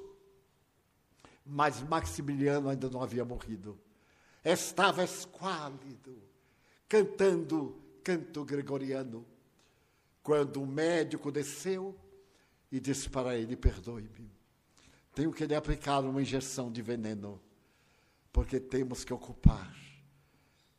Mas 1.45 1.81
Maximiliano 1.81 2.69
ainda 2.69 2.89
não 2.89 3.01
havia 3.01 3.23
morrido. 3.23 3.79
Estava 4.43 5.03
esquálido, 5.03 6.21
cantando 6.87 7.79
canto 8.03 8.43
gregoriano. 8.43 9.25
Quando 10.23 10.61
o 10.61 10.65
médico 10.65 11.31
desceu 11.31 11.95
e 12.71 12.79
disse 12.79 13.09
para 13.09 13.37
ele: 13.37 13.55
Perdoe-me, 13.55 14.31
tenho 15.13 15.31
que 15.31 15.45
lhe 15.45 15.55
aplicar 15.55 15.99
uma 15.99 16.21
injeção 16.21 16.71
de 16.71 16.81
veneno, 16.81 17.39
porque 18.31 18.59
temos 18.59 19.03
que 19.03 19.13
ocupar 19.13 19.85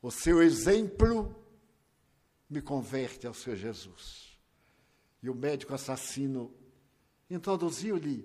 o 0.06 0.10
seu 0.12 0.40
exemplo 0.40 1.34
me 2.48 2.62
converte 2.62 3.26
ao 3.26 3.34
Senhor 3.34 3.56
Jesus. 3.56 4.38
E 5.20 5.28
o 5.28 5.34
médico 5.34 5.74
assassino 5.74 6.54
introduziu-lhe 7.28 8.24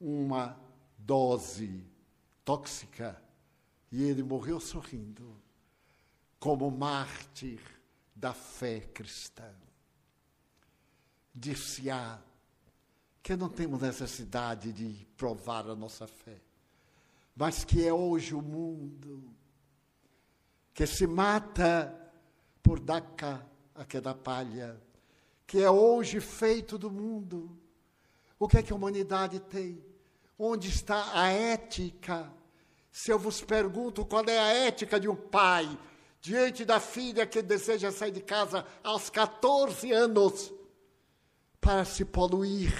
uma 0.00 0.58
dose 1.10 1.84
tóxica 2.44 3.20
e 3.90 4.04
ele 4.04 4.22
morreu 4.22 4.60
sorrindo, 4.60 5.36
como 6.38 6.70
mártir 6.70 7.60
da 8.14 8.32
fé 8.32 8.78
cristã. 8.78 9.52
Dir-se-á 11.34 12.20
que 13.20 13.34
não 13.34 13.48
temos 13.48 13.80
necessidade 13.80 14.72
de 14.72 15.04
provar 15.16 15.68
a 15.68 15.74
nossa 15.74 16.06
fé, 16.06 16.40
mas 17.34 17.64
que 17.64 17.84
é 17.84 17.92
hoje 17.92 18.32
o 18.32 18.40
mundo 18.40 19.34
que 20.72 20.86
se 20.86 21.08
mata 21.08 21.92
por 22.62 22.80
cá 23.16 23.44
aquela 23.74 24.14
palha, 24.14 24.80
que 25.44 25.58
é 25.58 25.68
hoje 25.68 26.20
feito 26.20 26.78
do 26.78 26.88
mundo. 26.88 27.50
O 28.38 28.46
que 28.46 28.58
é 28.58 28.62
que 28.62 28.72
a 28.72 28.76
humanidade 28.76 29.40
tem? 29.40 29.89
Onde 30.42 30.70
está 30.70 31.20
a 31.20 31.28
ética? 31.28 32.32
Se 32.90 33.10
eu 33.10 33.18
vos 33.18 33.42
pergunto 33.42 34.06
qual 34.06 34.24
é 34.24 34.38
a 34.38 34.48
ética 34.48 34.98
de 34.98 35.06
um 35.06 35.14
pai 35.14 35.78
diante 36.18 36.64
da 36.64 36.80
filha 36.80 37.26
que 37.26 37.42
deseja 37.42 37.92
sair 37.92 38.10
de 38.10 38.22
casa 38.22 38.66
aos 38.82 39.10
14 39.10 39.92
anos 39.92 40.50
para 41.60 41.84
se 41.84 42.06
poluir 42.06 42.72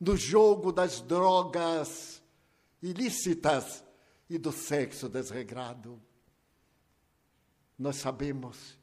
no 0.00 0.16
jogo 0.16 0.72
das 0.72 1.02
drogas 1.02 2.22
ilícitas 2.82 3.84
e 4.30 4.38
do 4.38 4.50
sexo 4.50 5.06
desregrado. 5.06 6.00
Nós 7.78 7.96
sabemos 7.96 8.78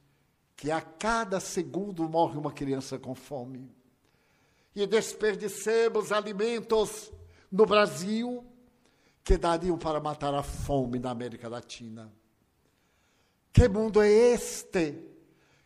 que 0.56 0.70
a 0.70 0.82
cada 0.82 1.40
segundo 1.40 2.08
morre 2.08 2.38
uma 2.38 2.52
criança 2.52 3.00
com 3.00 3.16
fome. 3.16 3.76
E 4.76 4.86
desperdicemos 4.86 6.12
alimentos 6.12 7.12
no 7.52 7.66
Brasil 7.66 8.46
que 9.24 9.38
dariam 9.38 9.78
para 9.78 10.00
matar 10.00 10.34
a 10.34 10.44
fome 10.44 11.00
na 11.00 11.12
América 11.12 11.50
Latina. 11.50 12.12
Que 13.52 13.68
mundo 13.68 14.02
é 14.02 14.10
este 14.10 15.04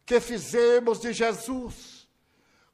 que 0.06 0.20
fizemos 0.20 0.99
de 0.99 1.14
Jesus? 1.14 2.08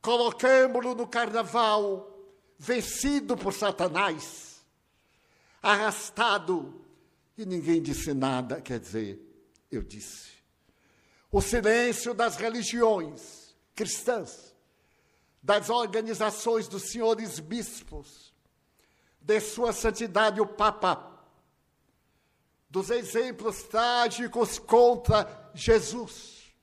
Colocamos-lo 0.01 0.95
no 0.95 1.07
carnaval, 1.07 2.09
vencido 2.57 3.35
por 3.35 3.53
Satanás, 3.53 4.65
arrastado, 5.61 6.85
e 7.37 7.45
ninguém 7.45 7.81
disse 7.81 8.13
nada. 8.13 8.61
Quer 8.61 8.79
dizer, 8.79 9.19
eu 9.71 9.83
disse. 9.83 10.31
O 11.31 11.41
silêncio 11.41 12.13
das 12.13 12.37
religiões 12.37 13.47
cristãs, 13.75 14.55
das 15.41 15.69
organizações 15.69 16.67
dos 16.67 16.89
senhores 16.89 17.39
bispos, 17.39 18.26
de 19.27 19.41
Sua 19.41 19.73
Santidade 19.73 20.39
o 20.39 20.47
Papa, 20.47 21.05
dos 22.69 22.89
exemplos 22.89 23.63
trágicos 23.63 24.57
contra 24.57 25.51
Jesus, 25.53 26.55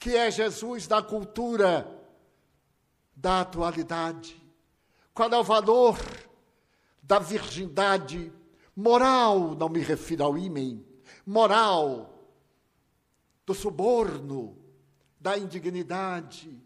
que 0.00 0.16
é 0.16 0.28
Jesus 0.28 0.88
da 0.88 1.00
cultura, 1.00 1.88
da 3.14 3.42
atualidade. 3.42 4.36
Qual 5.14 5.30
é 5.30 5.38
o 5.38 5.44
valor 5.44 5.96
da 7.00 7.20
virgindade 7.20 8.32
moral? 8.74 9.54
Não 9.54 9.68
me 9.68 9.78
refiro 9.78 10.24
ao 10.24 10.36
ímen, 10.36 10.84
moral, 11.24 12.18
do 13.46 13.54
suborno, 13.54 14.58
da 15.20 15.38
indignidade, 15.38 16.60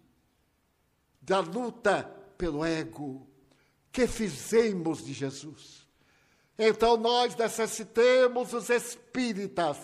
da 1.20 1.40
luta 1.40 2.04
pelo 2.38 2.64
ego 2.64 3.35
que 3.96 4.06
fizemos 4.06 5.02
de 5.02 5.14
Jesus. 5.14 5.88
Então 6.58 6.98
nós 6.98 7.34
necessitemos 7.34 8.52
os 8.52 8.68
espíritas, 8.68 9.78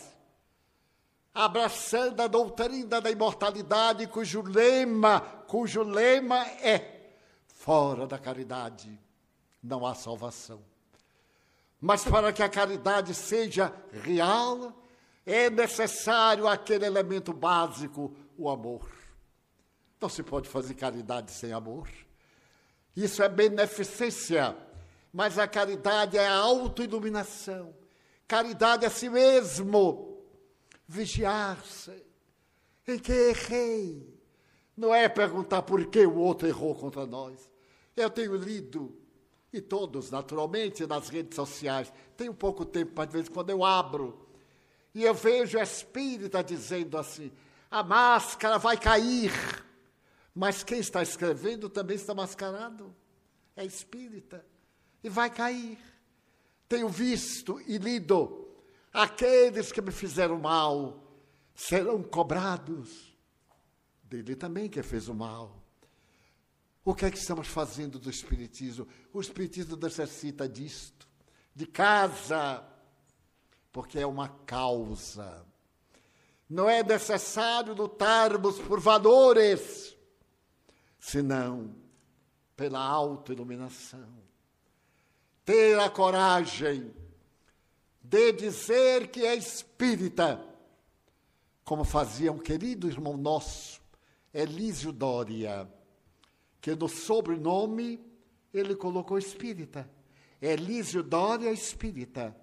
abraçando 1.32 2.20
a 2.20 2.26
doutrina 2.26 3.00
da 3.00 3.10
imortalidade, 3.10 4.06
cujo 4.08 4.42
lema, 4.42 5.18
cujo 5.48 5.82
lema 5.82 6.46
é 6.60 7.14
fora 7.46 8.06
da 8.06 8.18
caridade 8.18 9.00
não 9.62 9.86
há 9.86 9.94
salvação. 9.94 10.60
Mas 11.80 12.04
para 12.04 12.34
que 12.34 12.42
a 12.42 12.50
caridade 12.50 13.14
seja 13.14 13.74
real, 14.04 14.74
é 15.24 15.48
necessário 15.48 16.46
aquele 16.46 16.84
elemento 16.84 17.32
básico, 17.32 18.14
o 18.36 18.50
amor. 18.50 18.86
Não 19.98 20.10
se 20.10 20.22
pode 20.22 20.50
fazer 20.50 20.74
caridade 20.74 21.30
sem 21.30 21.54
amor. 21.54 21.88
Isso 22.96 23.22
é 23.22 23.28
beneficência, 23.28 24.56
mas 25.12 25.38
a 25.38 25.46
caridade 25.48 26.18
é 26.18 26.26
a 26.26 26.36
autoiluminação. 26.36 27.74
Caridade 28.28 28.84
é 28.84 28.90
si 28.90 29.08
mesmo, 29.08 30.22
vigiar-se. 30.86 32.04
Em 32.86 32.98
que 32.98 33.12
errei? 33.12 34.12
Não 34.76 34.94
é 34.94 35.08
perguntar 35.08 35.62
por 35.62 35.86
que 35.86 36.04
o 36.06 36.16
outro 36.16 36.48
errou 36.48 36.74
contra 36.74 37.06
nós. 37.06 37.50
Eu 37.94 38.10
tenho 38.10 38.34
lido, 38.36 38.96
e 39.52 39.60
todos, 39.60 40.10
naturalmente, 40.10 40.86
nas 40.86 41.08
redes 41.08 41.36
sociais. 41.36 41.92
Tenho 42.16 42.32
pouco 42.32 42.64
tempo, 42.64 42.92
mas 42.96 43.06
de 43.06 43.12
vez 43.12 43.28
em 43.28 43.30
quando 43.30 43.50
eu 43.50 43.62
abro. 43.62 44.26
E 44.94 45.04
eu 45.04 45.14
vejo 45.14 45.58
a 45.58 45.62
espírita 45.62 46.42
dizendo 46.42 46.96
assim: 46.96 47.30
a 47.70 47.82
máscara 47.82 48.58
vai 48.58 48.76
cair. 48.78 49.32
Mas 50.34 50.62
quem 50.62 50.78
está 50.78 51.02
escrevendo 51.02 51.68
também 51.68 51.96
está 51.96 52.14
mascarado. 52.14 52.94
É 53.54 53.64
espírita. 53.64 54.44
E 55.02 55.08
vai 55.08 55.30
cair. 55.30 55.78
Tenho 56.68 56.88
visto 56.88 57.60
e 57.66 57.76
lido. 57.78 58.48
Aqueles 58.92 59.72
que 59.72 59.80
me 59.80 59.90
fizeram 59.90 60.38
mal 60.38 61.02
serão 61.54 62.02
cobrados. 62.02 63.16
Dele 64.04 64.34
também 64.36 64.68
que 64.68 64.82
fez 64.82 65.08
o 65.08 65.14
mal. 65.14 65.62
O 66.84 66.94
que 66.94 67.04
é 67.04 67.10
que 67.10 67.18
estamos 67.18 67.46
fazendo 67.46 67.98
do 67.98 68.10
Espiritismo? 68.10 68.88
O 69.12 69.20
Espiritismo 69.20 69.76
necessita 69.76 70.48
disto, 70.48 71.08
de 71.54 71.64
casa, 71.64 72.64
porque 73.70 74.00
é 74.00 74.06
uma 74.06 74.28
causa. 74.28 75.46
Não 76.48 76.68
é 76.68 76.82
necessário 76.82 77.72
lutarmos 77.72 78.58
por 78.58 78.80
valores, 78.80 79.91
senão 81.02 81.74
pela 82.56 82.78
autoiluminação. 82.78 84.08
Ter 85.44 85.76
a 85.80 85.90
coragem 85.90 86.94
de 88.00 88.32
dizer 88.32 89.08
que 89.08 89.26
é 89.26 89.34
espírita, 89.34 90.40
como 91.64 91.82
fazia 91.82 92.30
um 92.30 92.38
querido 92.38 92.86
irmão 92.88 93.16
nosso, 93.16 93.82
Elísio 94.32 94.92
Dória 94.92 95.68
que 96.62 96.76
no 96.76 96.88
sobrenome 96.88 98.00
ele 98.54 98.76
colocou 98.76 99.18
espírita. 99.18 99.90
Elísio 100.40 101.02
Dória 101.02 101.50
espírita. 101.50 102.34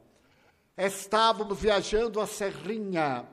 Estávamos 0.77 1.57
viajando 1.57 2.19
a 2.19 2.27
Serrinha 2.27 3.25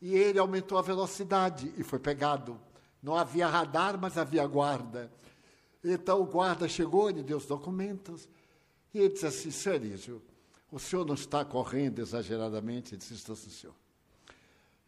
e 0.00 0.16
ele 0.16 0.40
aumentou 0.40 0.76
a 0.76 0.82
velocidade 0.82 1.72
e 1.76 1.84
foi 1.84 2.00
pegado. 2.00 2.60
Não 3.02 3.16
havia 3.16 3.46
radar, 3.46 3.98
mas 3.98 4.18
havia 4.18 4.46
guarda. 4.46 5.10
Então 5.82 6.20
o 6.20 6.26
guarda 6.26 6.68
chegou, 6.68 7.08
ele 7.08 7.22
deu 7.22 7.38
os 7.38 7.46
documentos 7.46 8.28
e 8.92 8.98
ele 8.98 9.10
disse 9.10 9.26
assim: 9.26 9.50
Senhor 9.50 9.76
Elísio, 9.76 10.22
o 10.70 10.78
senhor 10.78 11.06
não 11.06 11.14
está 11.14 11.44
correndo 11.44 12.00
exageradamente? 12.00 12.94
Ele 12.94 12.98
disse: 12.98 13.14
Estou, 13.14 13.34
senhor. 13.34 13.74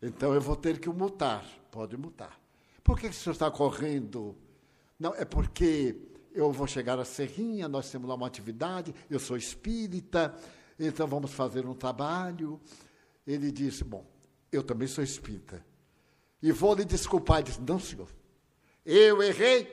Então 0.03 0.35
eu 0.35 0.41
vou 0.41 0.57
ter 0.57 0.79
que 0.79 0.89
o 0.89 0.93
multar. 0.93 1.45
Pode 1.71 1.97
multar. 1.97 2.39
Por 2.85 2.99
que 2.99 3.07
o 3.07 3.13
senhor 3.13 3.33
está 3.33 3.51
correndo 3.51 4.37
não, 5.03 5.13
é 5.17 5.25
porque 5.25 5.97
eu 6.33 6.53
vou 6.53 6.69
chegar 6.69 6.97
a 6.97 7.05
Serrinha, 7.05 7.67
nós 7.67 7.91
temos 7.91 8.09
lá 8.09 8.15
uma 8.15 8.29
atividade, 8.29 8.95
eu 9.11 9.19
sou 9.19 9.37
espírita, 9.37 10.33
então 10.79 11.09
vamos 11.09 11.33
fazer 11.33 11.67
um 11.67 11.75
trabalho. 11.75 12.61
Ele 13.27 13.51
disse: 13.51 13.83
Bom, 13.83 14.07
eu 14.53 14.63
também 14.63 14.87
sou 14.87 15.03
espírita. 15.03 15.67
E 16.43 16.51
vou 16.51 16.75
lhe 16.75 16.85
desculpar. 16.85 17.39
Ele 17.39 17.47
disse: 17.47 17.61
Não, 17.61 17.79
senhor, 17.79 18.09
eu 18.85 19.23
errei, 19.23 19.65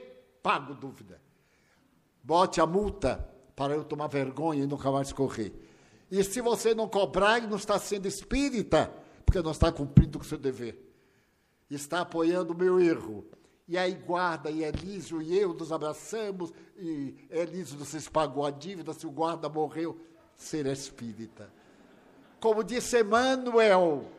pago 0.43 0.73
dúvida. 0.73 1.19
Bote 2.23 2.61
a 2.61 2.65
multa 2.65 3.27
para 3.55 3.73
eu 3.73 3.83
tomar 3.83 4.07
vergonha 4.07 4.63
e 4.63 4.67
nunca 4.67 4.91
mais 4.91 5.11
correr. 5.11 5.53
E 6.11 6.23
se 6.23 6.41
você 6.41 6.73
não 6.73 6.87
cobrar, 6.87 7.41
não 7.41 7.57
está 7.57 7.77
sendo 7.79 8.07
espírita, 8.07 8.91
porque 9.25 9.41
não 9.41 9.51
está 9.51 9.71
cumprindo 9.71 10.19
o 10.19 10.23
seu 10.23 10.37
dever. 10.37 10.77
Está 11.69 12.01
apoiando 12.01 12.53
o 12.53 12.57
meu 12.57 12.79
erro. 12.79 13.25
E 13.67 13.77
aí 13.77 13.93
guarda, 13.93 14.49
e 14.49 14.63
Elísio 14.63 15.21
e 15.21 15.37
eu 15.37 15.53
nos 15.53 15.71
abraçamos, 15.71 16.51
e 16.75 17.15
Elísio 17.29 17.77
não 17.77 17.85
se 17.85 18.09
pagou 18.09 18.43
a 18.43 18.49
dívida, 18.49 18.93
se 18.93 19.05
o 19.05 19.11
guarda 19.11 19.47
morreu, 19.47 19.99
ser 20.35 20.65
espírita. 20.65 21.53
Como 22.39 22.63
disse 22.63 22.99
Emmanuel, 22.99 24.09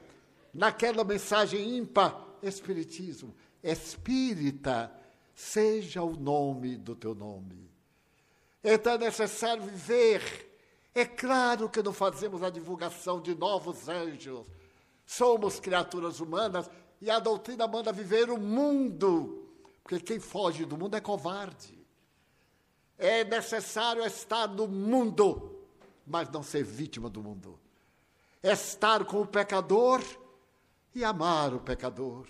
naquela 0.54 1.02
mensagem 1.02 1.76
ímpar, 1.78 2.29
Espiritismo, 2.42 3.34
espírita, 3.62 4.92
seja 5.34 6.02
o 6.02 6.16
nome 6.16 6.76
do 6.76 6.94
teu 6.94 7.14
nome. 7.14 7.70
Então 8.62 8.94
é 8.94 8.98
necessário 8.98 9.62
viver. 9.62 10.48
É 10.94 11.04
claro 11.04 11.68
que 11.68 11.82
não 11.82 11.92
fazemos 11.92 12.42
a 12.42 12.50
divulgação 12.50 13.20
de 13.20 13.34
novos 13.34 13.88
anjos. 13.88 14.44
Somos 15.06 15.60
criaturas 15.60 16.20
humanas 16.20 16.70
e 17.00 17.10
a 17.10 17.18
doutrina 17.18 17.66
manda 17.66 17.92
viver 17.92 18.30
o 18.30 18.38
mundo 18.38 19.40
porque 19.90 19.98
quem 19.98 20.20
foge 20.20 20.64
do 20.64 20.78
mundo 20.78 20.96
é 20.96 21.00
covarde. 21.00 21.76
É 22.96 23.24
necessário 23.24 24.04
estar 24.04 24.46
no 24.46 24.68
mundo, 24.68 25.66
mas 26.06 26.28
não 26.30 26.44
ser 26.44 26.62
vítima 26.62 27.10
do 27.10 27.20
mundo. 27.20 27.58
Estar 28.40 29.04
com 29.04 29.22
o 29.22 29.26
pecador 29.26 30.00
e 30.94 31.04
amar 31.04 31.54
o 31.54 31.60
pecador. 31.60 32.26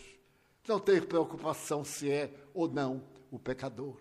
Não 0.67 0.79
ter 0.79 1.07
preocupação 1.07 1.85
se 1.85 2.11
é 2.11 2.33
ou 2.55 2.69
não 2.69 3.03
o 3.31 3.39
pecador. 3.39 3.99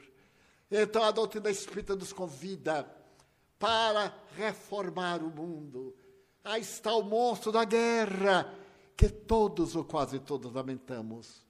Então 0.69 1.03
a 1.03 1.11
doutrina 1.11 1.49
espírita 1.49 1.95
nos 1.95 2.13
convida 2.13 2.87
para 3.57 4.13
reformar 4.35 5.23
o 5.23 5.29
mundo. 5.29 5.95
Aí 6.43 6.61
está 6.61 6.93
o 6.93 7.03
monstro 7.03 7.51
da 7.51 7.63
guerra, 7.63 8.53
que 8.95 9.09
todos 9.09 9.75
ou 9.75 9.83
quase 9.83 10.19
todos 10.19 10.53
lamentamos. 10.53 11.45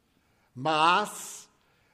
Mas 0.56 1.50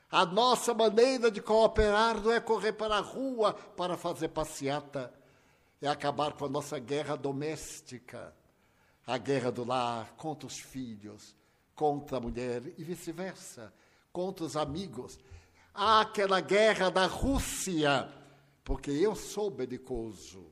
a 0.09 0.25
nossa 0.25 0.73
maneira 0.73 1.29
de 1.29 1.41
cooperar 1.41 2.21
não 2.21 2.31
é 2.31 2.39
correr 2.39 2.73
para 2.73 2.97
a 2.97 3.01
rua 3.01 3.53
para 3.53 3.97
fazer 3.97 4.29
passeata, 4.29 5.13
é 5.81 5.87
acabar 5.87 6.33
com 6.33 6.45
a 6.45 6.49
nossa 6.49 6.79
guerra 6.79 7.15
doméstica, 7.15 8.33
a 9.05 9.17
guerra 9.17 9.51
do 9.51 9.63
lar 9.63 10.13
contra 10.17 10.47
os 10.47 10.57
filhos, 10.57 11.35
contra 11.75 12.17
a 12.17 12.19
mulher 12.21 12.63
e 12.77 12.83
vice-versa, 12.83 13.71
contra 14.11 14.45
os 14.45 14.55
amigos. 14.57 15.19
Há 15.73 16.01
aquela 16.01 16.39
guerra 16.39 16.89
da 16.89 17.05
Rússia, 17.05 18.09
porque 18.63 18.89
eu 18.89 19.15
sou 19.15 19.51
belicoso, 19.51 20.45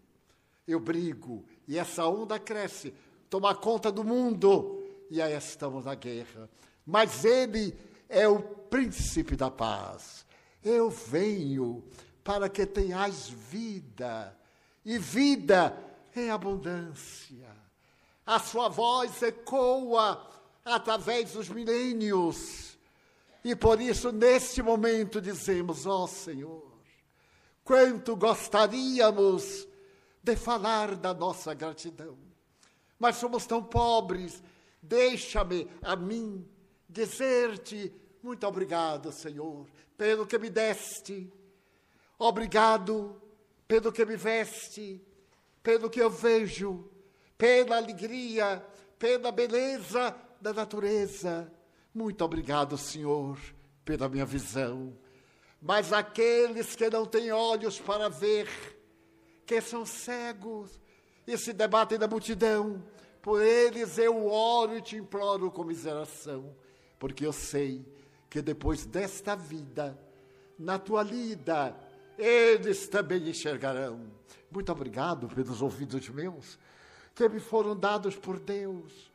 eu 0.67 0.79
brigo, 0.79 1.45
e 1.67 1.77
essa 1.77 2.05
onda 2.05 2.37
cresce, 2.37 2.93
toma 3.29 3.55
conta 3.55 3.91
do 3.91 4.03
mundo, 4.03 4.83
e 5.09 5.21
aí 5.21 5.33
estamos 5.33 5.85
na 5.85 5.95
guerra. 5.95 6.49
Mas 6.85 7.23
ele 7.23 7.75
é 8.09 8.27
o 8.27 8.41
príncipe 8.41 9.35
da 9.35 9.49
paz. 9.49 10.25
Eu 10.63 10.89
venho 10.89 11.83
para 12.23 12.49
que 12.49 12.65
tenhais 12.65 13.29
vida, 13.29 14.37
e 14.85 14.97
vida 14.97 15.77
em 16.15 16.29
abundância. 16.29 17.62
A 18.25 18.39
sua 18.39 18.69
voz 18.69 19.21
ecoa 19.21 20.29
através 20.63 21.33
dos 21.33 21.49
milênios. 21.49 22.77
E 23.43 23.55
por 23.55 23.81
isso, 23.81 24.11
neste 24.11 24.61
momento, 24.61 25.19
dizemos: 25.19 25.85
Ó 25.85 26.03
oh, 26.03 26.07
Senhor, 26.07 26.71
quanto 27.63 28.15
gostaríamos 28.15 29.67
de 30.21 30.35
falar 30.35 30.95
da 30.95 31.13
nossa 31.13 31.53
gratidão, 31.53 32.17
mas 32.97 33.17
somos 33.17 33.45
tão 33.45 33.61
pobres. 33.61 34.41
Deixa-me 34.81 35.69
a 35.81 35.95
mim 35.95 36.45
dizer-te 36.89 38.03
muito 38.23 38.47
obrigado, 38.47 39.11
Senhor, 39.11 39.67
pelo 39.97 40.25
que 40.25 40.39
me 40.39 40.49
deste. 40.49 41.29
Obrigado 42.17 43.21
pelo 43.67 43.91
que 43.91 44.05
me 44.05 44.15
veste, 44.15 45.05
pelo 45.61 45.89
que 45.89 46.01
eu 46.01 46.09
vejo, 46.09 46.89
pela 47.43 47.75
alegria, 47.75 48.65
pela 48.97 49.29
beleza 49.29 50.15
da 50.39 50.53
natureza. 50.53 51.51
Muito 51.93 52.23
obrigado, 52.23 52.77
Senhor, 52.77 53.37
pela 53.83 54.07
minha 54.07 54.25
visão. 54.25 54.97
Mas 55.61 55.91
aqueles 55.91 56.73
que 56.73 56.89
não 56.89 57.05
têm 57.05 57.33
olhos 57.33 57.77
para 57.81 58.07
ver, 58.07 58.47
que 59.45 59.59
são 59.59 59.85
cegos 59.85 60.79
e 61.27 61.37
se 61.37 61.51
debatem 61.51 61.97
na 61.97 62.07
multidão, 62.07 62.81
por 63.21 63.41
eles 63.41 63.97
eu 63.97 64.25
oro 64.25 64.77
e 64.77 64.81
te 64.81 64.95
imploro 64.95 65.51
com 65.51 65.65
miseração, 65.65 66.55
porque 66.97 67.25
eu 67.25 67.33
sei 67.33 67.85
que 68.29 68.41
depois 68.41 68.85
desta 68.85 69.35
vida, 69.35 69.99
na 70.57 70.79
tua 70.79 71.03
lida, 71.03 71.75
eles 72.17 72.87
também 72.87 73.27
enxergarão. 73.27 74.09
Muito 74.49 74.71
obrigado 74.71 75.27
pelos 75.27 75.61
ouvidos 75.61 76.07
meus, 76.07 76.57
que 77.15 77.27
me 77.29 77.39
foram 77.39 77.75
dados 77.75 78.15
por 78.15 78.39
Deus, 78.39 79.11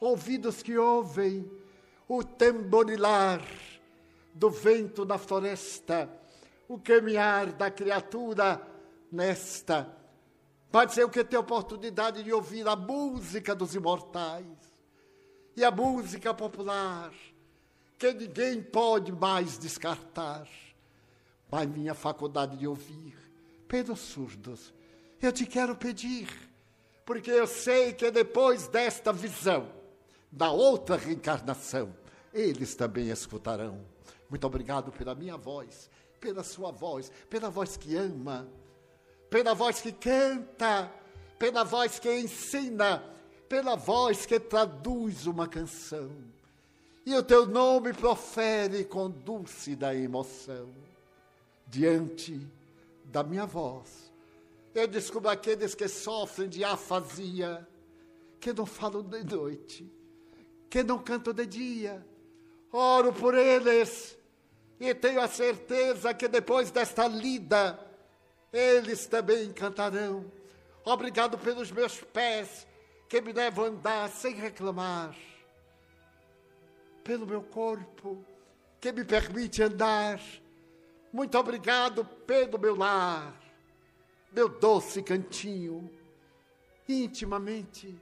ouvidos 0.00 0.62
que 0.62 0.76
ouvem 0.76 1.50
o 2.08 2.22
tamborilar 2.22 3.42
do 4.32 4.50
vento 4.50 5.04
na 5.04 5.18
floresta, 5.18 6.10
o 6.68 6.78
caminhar 6.78 7.52
da 7.52 7.70
criatura 7.70 8.60
nesta. 9.10 9.88
Pode 10.70 10.92
ser 10.92 11.08
que 11.08 11.22
tem 11.22 11.38
oportunidade 11.38 12.22
de 12.22 12.32
ouvir 12.32 12.66
a 12.66 12.74
música 12.74 13.54
dos 13.54 13.74
imortais 13.74 14.44
e 15.56 15.64
a 15.64 15.70
música 15.70 16.34
popular 16.34 17.12
que 17.98 18.12
ninguém 18.12 18.62
pode 18.62 19.12
mais 19.12 19.56
descartar. 19.56 20.48
Mas 21.50 21.68
minha 21.68 21.94
faculdade 21.94 22.56
de 22.56 22.66
ouvir, 22.66 23.16
pelos 23.68 24.00
surdos, 24.00 24.74
eu 25.22 25.32
te 25.32 25.46
quero 25.46 25.76
pedir, 25.76 26.28
porque 27.04 27.30
eu 27.30 27.46
sei 27.46 27.92
que 27.92 28.10
depois 28.10 28.68
desta 28.68 29.12
visão, 29.12 29.68
da 30.30 30.50
outra 30.50 30.96
reencarnação, 30.96 31.94
eles 32.32 32.74
também 32.74 33.10
escutarão. 33.10 33.80
Muito 34.28 34.46
obrigado 34.46 34.90
pela 34.90 35.14
minha 35.14 35.36
voz, 35.36 35.90
pela 36.20 36.42
sua 36.42 36.70
voz, 36.70 37.12
pela 37.28 37.50
voz 37.50 37.76
que 37.76 37.94
ama, 37.96 38.48
pela 39.30 39.54
voz 39.54 39.80
que 39.80 39.92
canta, 39.92 40.90
pela 41.38 41.64
voz 41.64 41.98
que 41.98 42.12
ensina, 42.12 43.04
pela 43.48 43.76
voz 43.76 44.26
que 44.26 44.40
traduz 44.40 45.26
uma 45.26 45.46
canção 45.46 46.10
e 47.06 47.14
o 47.14 47.22
teu 47.22 47.46
nome 47.46 47.92
profere 47.92 48.84
com 48.84 49.10
dúlcida 49.10 49.94
emoção. 49.94 50.68
Diante 51.66 52.40
da 53.04 53.22
minha 53.22 53.46
voz, 53.46 54.03
eu 54.74 54.86
descubro 54.86 55.30
aqueles 55.30 55.74
que 55.74 55.86
sofrem 55.88 56.48
de 56.48 56.64
afasia, 56.64 57.66
que 58.40 58.52
não 58.52 58.66
falam 58.66 59.02
de 59.02 59.22
noite, 59.24 59.90
que 60.68 60.82
não 60.82 60.98
cantam 60.98 61.32
de 61.32 61.46
dia. 61.46 62.04
Oro 62.72 63.12
por 63.12 63.34
eles 63.34 64.18
e 64.80 64.92
tenho 64.94 65.20
a 65.20 65.28
certeza 65.28 66.12
que 66.12 66.26
depois 66.26 66.70
desta 66.70 67.06
lida, 67.06 67.78
eles 68.52 69.06
também 69.06 69.52
cantarão. 69.52 70.30
Obrigado 70.84 71.38
pelos 71.38 71.70
meus 71.70 72.00
pés 72.00 72.66
que 73.08 73.20
me 73.20 73.32
levam 73.32 73.64
a 73.64 73.68
andar 73.68 74.10
sem 74.10 74.34
reclamar 74.34 75.16
pelo 77.04 77.26
meu 77.26 77.42
corpo, 77.42 78.24
que 78.80 78.90
me 78.90 79.04
permite 79.04 79.62
andar. 79.62 80.20
Muito 81.12 81.38
obrigado 81.38 82.04
pelo 82.26 82.58
meu 82.58 82.74
lar, 82.74 83.38
meu 84.34 84.48
doce 84.48 85.02
cantinho, 85.02 85.90
intimamente, 86.88 87.94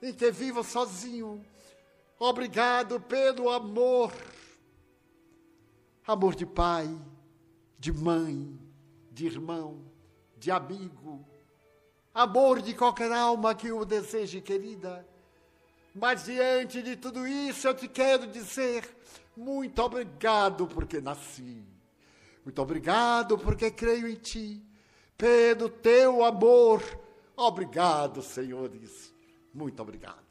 em 0.00 0.14
que 0.14 0.30
vivo 0.30 0.62
sozinho. 0.62 1.44
Obrigado 2.18 3.00
pelo 3.00 3.50
amor, 3.50 4.12
amor 6.06 6.34
de 6.34 6.46
pai, 6.46 6.88
de 7.78 7.92
mãe, 7.92 8.58
de 9.10 9.26
irmão, 9.26 9.84
de 10.38 10.50
amigo, 10.50 11.26
amor 12.14 12.62
de 12.62 12.74
qualquer 12.74 13.10
alma 13.10 13.54
que 13.54 13.72
o 13.72 13.84
deseje, 13.84 14.40
querida 14.40 15.06
mas 15.94 16.24
diante 16.24 16.82
de 16.82 16.96
tudo 16.96 17.26
isso, 17.26 17.68
eu 17.68 17.74
te 17.74 17.86
quero 17.86 18.26
dizer 18.26 18.88
muito 19.36 19.80
obrigado 19.82 20.66
porque 20.66 21.00
nasci. 21.00 21.64
Muito 22.44 22.60
obrigado 22.60 23.38
porque 23.38 23.70
creio 23.70 24.08
em 24.08 24.14
ti. 24.14 24.62
Pelo 25.16 25.68
teu 25.68 26.24
amor. 26.24 26.82
Obrigado, 27.36 28.22
senhores. 28.22 29.14
Muito 29.52 29.80
obrigado. 29.82 30.21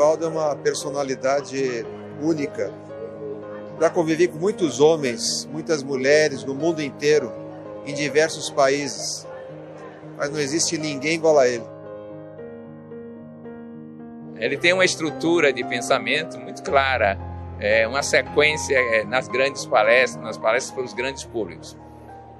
Edivaldo 0.00 0.24
é 0.24 0.28
uma 0.28 0.56
personalidade 0.56 1.84
única. 2.22 2.72
Já 3.78 3.90
convivi 3.90 4.28
com 4.28 4.38
muitos 4.38 4.80
homens, 4.80 5.46
muitas 5.52 5.82
mulheres 5.82 6.42
no 6.42 6.54
mundo 6.54 6.80
inteiro, 6.80 7.30
em 7.84 7.92
diversos 7.92 8.48
países, 8.48 9.26
mas 10.16 10.30
não 10.30 10.40
existe 10.40 10.78
ninguém 10.78 11.16
igual 11.16 11.38
a 11.38 11.46
ele. 11.46 11.64
Ele 14.36 14.56
tem 14.56 14.72
uma 14.72 14.86
estrutura 14.86 15.52
de 15.52 15.62
pensamento 15.64 16.38
muito 16.38 16.62
clara, 16.62 17.18
é, 17.58 17.86
uma 17.86 18.02
sequência 18.02 18.78
é, 18.78 19.04
nas 19.04 19.28
grandes 19.28 19.66
palestras, 19.66 20.24
nas 20.24 20.38
palestras 20.38 20.74
para 20.74 20.84
os 20.84 20.94
grandes 20.94 21.24
públicos. 21.24 21.76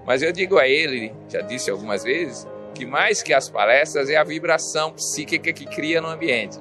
Mas 0.07 0.23
eu 0.23 0.32
digo 0.32 0.57
a 0.57 0.66
ele, 0.66 1.12
já 1.28 1.43
disse 1.43 1.70
algumas 1.70 2.05
vezes, 2.05 2.49
que 2.74 2.87
mais 2.87 3.23
que 3.23 3.35
as 3.35 3.51
palestras 3.51 4.09
é 4.09 4.16
a 4.16 4.24
vibração 4.24 4.93
psíquica 4.93 5.53
que 5.53 5.66
cria 5.66 6.01
no 6.01 6.09
ambiente. 6.09 6.59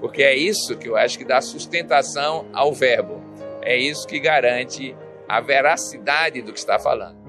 Porque 0.00 0.22
é 0.22 0.34
isso 0.34 0.76
que 0.76 0.88
eu 0.88 0.96
acho 0.96 1.18
que 1.18 1.24
dá 1.24 1.40
sustentação 1.40 2.46
ao 2.52 2.72
verbo. 2.72 3.22
É 3.62 3.76
isso 3.76 4.06
que 4.06 4.20
garante 4.20 4.96
a 5.28 5.40
veracidade 5.40 6.42
do 6.42 6.52
que 6.52 6.58
está 6.58 6.78
falando. 6.78 7.26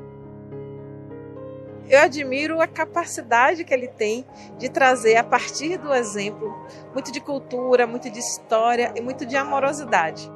Eu 1.89 2.01
admiro 2.01 2.59
a 2.59 2.67
capacidade 2.67 3.63
que 3.63 3.73
ele 3.73 3.87
tem 3.87 4.25
de 4.57 4.67
trazer, 4.67 5.15
a 5.15 5.23
partir 5.23 5.77
do 5.77 5.93
exemplo, 5.93 6.53
muito 6.93 7.13
de 7.13 7.21
cultura, 7.21 7.87
muito 7.87 8.09
de 8.09 8.19
história 8.19 8.93
e 8.95 9.01
muito 9.01 9.25
de 9.25 9.37
amorosidade. 9.37 10.29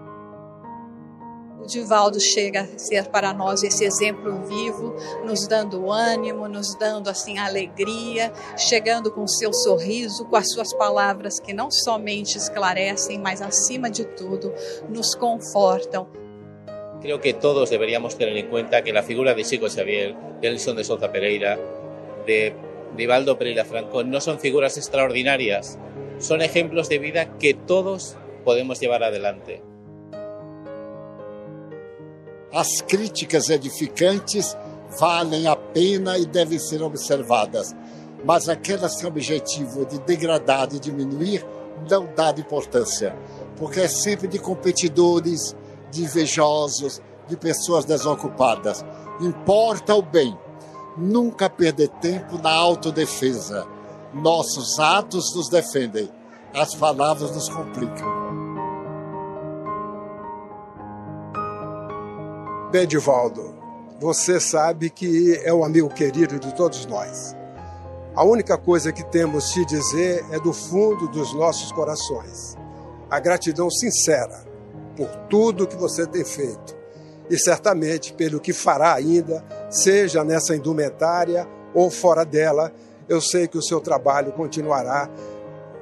O 1.62 1.68
Divaldo 1.68 2.20
chega 2.20 2.62
a 2.62 2.80
ser 2.80 3.08
para 3.10 3.32
nós 3.34 3.62
esse 3.62 3.86
exemplo 3.86 4.44
vivo, 4.46 4.96
nos 5.24 5.48
dando 5.48 5.92
ânimo, 5.92 6.48
nos 6.48 6.76
dando 6.76 7.08
assim 7.08 7.38
alegria, 7.38 8.34
chegando 8.58 9.12
com 9.12 9.28
seu 9.28 9.54
sorriso, 9.54 10.26
com 10.26 10.36
as 10.36 10.52
suas 10.52 10.74
palavras 10.74 11.40
que 11.40 11.54
não 11.54 11.70
somente 11.70 12.36
esclarecem, 12.36 13.20
mas 13.20 13.44
acima 13.44 13.92
de 13.92 14.06
tudo 14.06 14.52
nos 14.90 15.14
confortam. 15.14 16.08
Creo 17.00 17.22
que 17.22 17.32
todos 17.32 17.70
deberíamos 17.70 18.16
tener 18.16 18.36
en 18.38 18.50
cuenta 18.50 18.82
que 18.82 18.92
la 18.92 19.04
figura 19.04 19.36
de 19.36 19.44
Chico 19.44 19.70
Xavier, 19.70 20.16
de 20.42 20.50
Nelson 20.50 20.76
de 20.76 20.84
Souza 20.84 21.12
Pereira, 21.12 21.60
de 22.26 22.56
Divaldo 22.98 23.38
Pereira 23.38 23.66
Franco 23.66 24.04
no 24.04 24.20
son 24.20 24.40
figuras 24.40 24.78
extraordinarias, 24.78 25.78
son 26.18 26.42
ejemplos 26.42 26.90
de 26.90 26.98
vida 26.98 27.38
que 27.38 27.54
todos 27.54 28.18
podemos 28.44 28.80
llevar 28.80 29.04
adelante. 29.04 29.62
As 32.54 32.82
críticas 32.82 33.50
edificantes 33.50 34.58
valem 35.00 35.48
a 35.48 35.56
pena 35.56 36.18
e 36.18 36.26
devem 36.26 36.60
ser 36.60 36.82
observadas, 36.84 37.74
mas 38.26 38.50
aquelas 38.50 38.96
têm 38.96 39.06
o 39.06 39.10
objetivo 39.10 39.86
de 39.86 40.00
degradar 40.00 40.68
e 40.74 40.80
diminuir 40.80 41.46
não 41.90 42.08
dá 42.16 42.32
importância, 42.38 43.18
porque 43.58 43.80
é 43.80 43.88
sempre 43.88 44.28
de 44.28 44.38
competidores, 44.38 45.56
de 45.92 46.04
invejosos, 46.04 47.02
de 47.28 47.38
pessoas 47.38 47.86
desocupadas. 47.86 48.84
Importa 49.22 49.96
o 49.96 50.02
bem. 50.02 50.38
Nunca 50.98 51.50
perder 51.50 51.88
tempo 51.88 52.38
na 52.38 52.52
autodefesa. 52.52 53.66
Nossos 54.14 54.78
atos 54.78 55.34
nos 55.36 55.48
defendem, 55.48 56.10
as 56.54 56.76
palavras 56.76 57.34
nos 57.34 57.48
complicam. 57.48 58.21
Bedivaldo, 62.72 63.54
você 64.00 64.40
sabe 64.40 64.90
que 64.90 65.38
é 65.44 65.54
um 65.54 65.62
amigo 65.62 65.90
querido 65.90 66.40
de 66.40 66.56
todos 66.56 66.86
nós. 66.86 67.36
A 68.16 68.24
única 68.24 68.58
coisa 68.58 68.94
que 68.94 69.04
temos 69.04 69.52
te 69.52 69.66
dizer 69.66 70.24
é 70.32 70.40
do 70.40 70.54
fundo 70.54 71.10
dos 71.10 71.34
nossos 71.34 71.70
corações. 71.74 72.56
A 73.10 73.20
gratidão 73.20 73.70
sincera 73.70 74.46
por 74.96 75.10
tudo 75.30 75.68
que 75.68 75.76
você 75.76 76.08
tem 76.08 76.24
feito 76.24 76.74
e 77.30 77.38
certamente 77.38 78.14
pelo 78.14 78.40
que 78.40 78.54
fará 78.54 78.94
ainda, 78.94 79.44
seja 79.70 80.24
nessa 80.24 80.56
indumentária 80.56 81.46
ou 81.74 81.92
fora 81.92 82.24
dela. 82.24 82.72
Eu 83.10 83.20
sei 83.20 83.50
que 83.50 83.58
o 83.58 83.62
seu 83.62 83.82
trabalho 83.82 84.32
continuará 84.32 85.10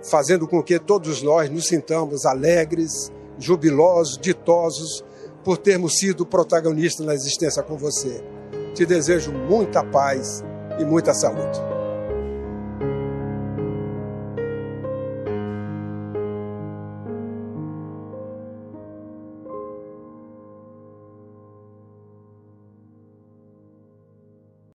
fazendo 0.09 0.47
com 0.47 0.63
que 0.63 0.79
todos 0.79 1.21
nós 1.21 1.51
nos 1.51 1.67
sintamos 1.67 2.25
alegres, 2.25 3.11
jubilosos, 3.37 4.17
ditosos 4.17 5.03
por 5.43 5.57
termos 5.57 5.97
sido 5.97 6.25
protagonistas 6.25 7.05
na 7.05 7.13
existência 7.13 7.63
com 7.63 7.77
você. 7.77 8.23
Te 8.73 8.85
desejo 8.85 9.31
muita 9.31 9.83
paz 9.83 10.43
e 10.79 10.85
muita 10.85 11.13
saúde. 11.13 11.78